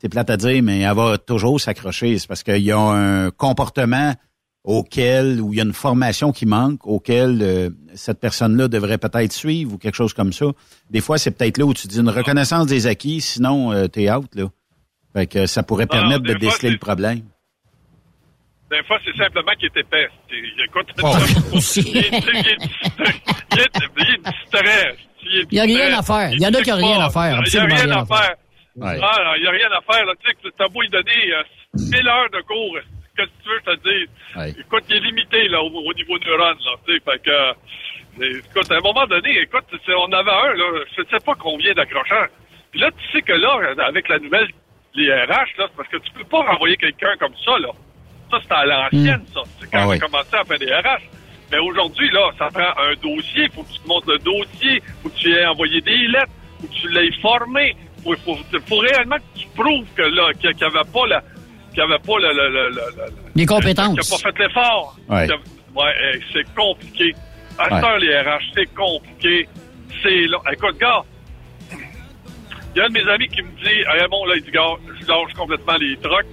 [0.00, 2.18] c'est plate à dire, mais elle va toujours s'accrocher.
[2.18, 4.14] C'est parce qu'il y a un comportement
[4.64, 9.32] auquel, ou il y a une formation qui manque, auquel euh, cette personne-là devrait peut-être
[9.32, 10.46] suivre ou quelque chose comme ça.
[10.90, 14.10] Des fois, c'est peut-être là où tu dis une reconnaissance des acquis, sinon euh, t'es
[14.10, 14.44] out, là.
[15.12, 17.20] Fait que ça pourrait Non, permettre de fois, déceler le problème.
[18.70, 20.08] Des fois, c'est simplement qu'il est épais.
[20.66, 21.12] Écoute, Oh.
[21.76, 23.20] il, est, il est distrait.
[23.52, 24.96] Il est, il est distrait.
[25.22, 26.32] Il est Il y a rien à faire.
[26.32, 28.04] Il y en a qui ont rien à faire, Il y a rien rien à
[28.06, 28.34] faire.
[28.82, 28.94] Ah,
[29.36, 30.04] il n'y a rien à faire.
[30.06, 30.12] Là.
[30.20, 32.78] Tu sais, que t'as beau y donner euh, 1000 heures de cours.
[33.16, 34.08] Qu'est-ce que tu veux je te dise?
[34.36, 34.50] Ouais.
[34.60, 36.58] Écoute, il est limité là, au, au niveau neurones.
[36.64, 40.54] Là, tu sais, fait que, euh, écoute, à un moment donné, écoute, on avait un,
[40.54, 42.28] là, je ne sais pas combien d'accrocheurs.
[42.72, 44.48] Puis là, tu sais que là, avec la nouvelle,
[44.94, 47.68] les RH, là, c'est parce que tu peux pas renvoyer quelqu'un comme ça, là.
[48.30, 49.42] Ça, c'était à l'ancienne, ça.
[49.60, 49.96] C'est quand Ah on oui.
[49.96, 51.02] a commencé à faire des RH.
[51.52, 53.48] Mais aujourd'hui, là, ça prend un dossier.
[53.54, 54.82] faut que tu te montres le dossier.
[55.02, 56.32] faut que tu aies envoyé des lettres.
[56.60, 57.76] faut que tu l'aies formé.
[58.02, 58.36] faut, faut,
[58.66, 61.22] faut réellement que tu prouves que là, qu'il n'y avait pas la,
[61.74, 63.96] qu'il y avait pas le, le, le, le- le- Les compétences.
[63.96, 64.96] n'a pas fait l'effort.
[65.08, 65.28] Ouais.
[65.74, 67.12] Ouais, c'est compliqué.
[67.58, 68.00] À Ouais.
[68.00, 69.48] les RH, c'est compliqué.
[70.02, 70.40] C'est long.
[70.52, 71.02] Écoute, gars,
[71.72, 74.74] il y a un de mes amis qui me dit, Raymond, là, il dit, gars,
[75.00, 76.26] je lâche complètement les trucks,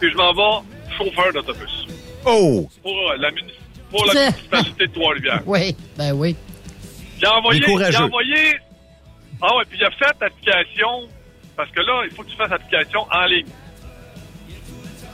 [0.00, 0.66] puis je m'en vais
[0.96, 1.86] chauffeur d'autobus.
[2.24, 2.68] Oh!
[2.82, 3.30] Pour euh, la,
[3.90, 5.42] pour la municipalité de Trois-Rivières.
[5.46, 6.36] Oui, ben oui.
[7.18, 8.36] Il a envoyé, a envoyé,
[9.42, 11.08] ah ouais, puis il a fait application,
[11.56, 13.46] parce que là, il faut que tu fasses application en ligne.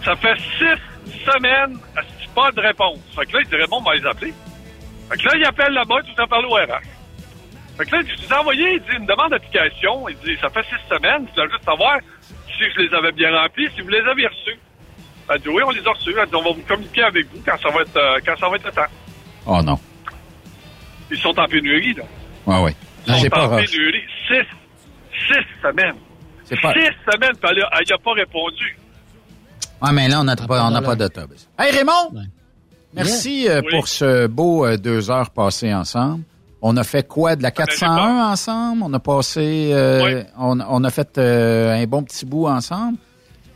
[0.09, 1.79] Ça fait six semaines,
[2.35, 2.99] pas de réponse?
[3.15, 4.33] Fait que là, il dirait, bon, on va les appeler.
[5.11, 6.81] Fait que là, il appelle là-bas, tout en parle au RH.
[7.77, 10.09] Fait que là, je vous ai envoyé, il dit, une demande d'application.
[10.09, 11.99] Il dit, ça fait six semaines, je voulais juste savoir
[12.47, 14.59] si je les avais bien remplis, si vous les avez reçus.
[15.29, 16.15] Elle dit, oui, on les a reçus.
[16.19, 18.49] Elle dit, on va vous communiquer avec vous quand ça va être, euh, quand ça
[18.49, 18.93] va être le temps.
[19.45, 19.79] Oh non.
[21.11, 22.05] Ils sont en pénurie, là.
[22.47, 22.77] Ouais, ouais.
[23.07, 24.05] Ils sont pas en pénurie.
[24.27, 24.47] Six,
[25.29, 25.97] six semaines.
[26.47, 28.78] C'est pas- Six semaines, elle n'a pas répondu.
[29.83, 31.49] Ouais, mais là, on n'a pas, on n'a pas d'autobus.
[31.59, 32.23] Hey, Raymond!
[32.95, 33.71] Merci euh, Oui.
[33.71, 36.25] pour ce beau euh, deux heures passées ensemble.
[36.63, 37.37] On a fait quoi?
[37.37, 38.83] De la 401 ensemble?
[38.85, 39.71] On a passé...
[39.73, 40.23] euh, Oui.
[40.39, 42.99] on, on a fait euh, un bon petit bout ensemble.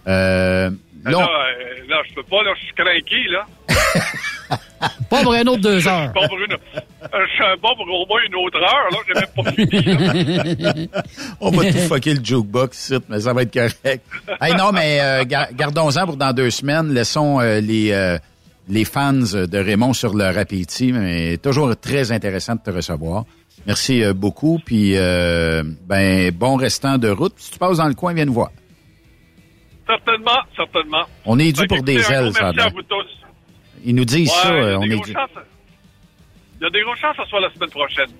[0.06, 0.70] Euh,
[1.04, 3.46] Là, là, euh, là, je peux pas, là, je suis craqué, là.
[5.08, 6.12] Pas pour un autre deux heures.
[6.12, 8.98] Pas pour une- je suis un bon pour au moins une autre heure, là.
[9.06, 10.56] J'ai même pas fini.
[10.62, 10.74] là.
[11.40, 14.04] On va tout fucker le jukebox mais ça va être correct.
[14.40, 16.92] Hey, non, mais euh, gar- gardons-en pour dans deux semaines.
[16.92, 18.18] Laissons euh, les, euh,
[18.68, 20.92] les fans de Raymond sur leur appétit.
[20.92, 23.24] Mais toujours très intéressant de te recevoir.
[23.66, 24.58] Merci euh, beaucoup.
[24.64, 27.34] Puis, euh, ben, bon restant de route.
[27.36, 28.50] Si tu passes dans le coin, viens nous voir.
[29.96, 31.04] Certainement, certainement.
[31.24, 33.06] On est dû pour des ailes, ça Merci à vous tous.
[33.84, 34.48] Ils nous disent Ouais, ça.
[34.50, 35.12] il y a euh, on des est dû.
[35.12, 35.44] chances.
[36.60, 38.10] Il y a des grosses chances que ce soit la semaine prochaine.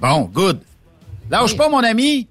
[0.00, 0.60] Bon, good.
[1.30, 2.26] Lâche pas, mon ami.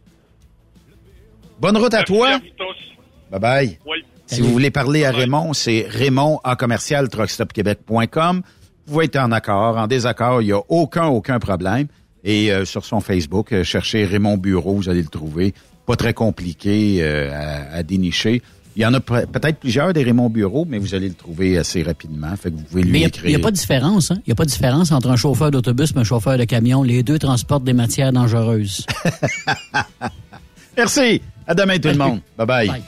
[1.59, 2.29] Bonne route à toi.
[2.29, 3.31] Merci à vous tous.
[3.31, 3.79] Bye bye.
[3.85, 4.03] Oui.
[4.27, 8.41] Si vous voulez parler à Raymond, c'est raymond en commercial truckstopquebec.com.
[8.87, 11.87] Vous pouvez être en accord, en désaccord, il n'y a aucun, aucun problème.
[12.23, 15.53] Et euh, sur son Facebook, euh, cherchez Raymond Bureau, vous allez le trouver.
[15.85, 18.41] Pas très compliqué euh, à, à dénicher.
[18.75, 21.57] Il y en a pe- peut-être plusieurs des Raymond Bureau, mais vous allez le trouver
[21.57, 22.33] assez rapidement.
[22.37, 24.11] Fait que vous pouvez lui Mais il n'y a, pas de différence.
[24.11, 24.15] hein?
[24.19, 26.81] Il n'y a pas de différence entre un chauffeur d'autobus et un chauffeur de camion.
[26.81, 28.85] Les deux transportent des matières dangereuses.
[30.77, 31.21] Merci.
[31.45, 32.19] À demain tout le monde.
[32.37, 32.67] Bye bye.
[32.67, 32.81] Bye.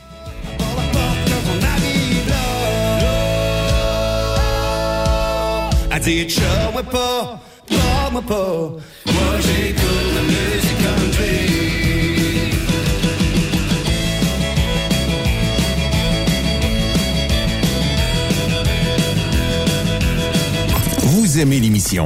[5.92, 6.26] À dire
[6.72, 7.40] moi pas,
[8.12, 8.72] moi pas.
[9.06, 10.23] Moi j'écoute
[21.44, 22.06] aimez l'émission?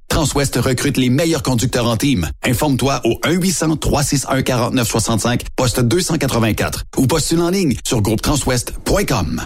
[0.11, 2.29] Transwest recrute les meilleurs conducteurs en team.
[2.43, 9.45] Informe-toi au 1-800-361-4965, poste 284 ou postule en ligne sur groupetranswest.com.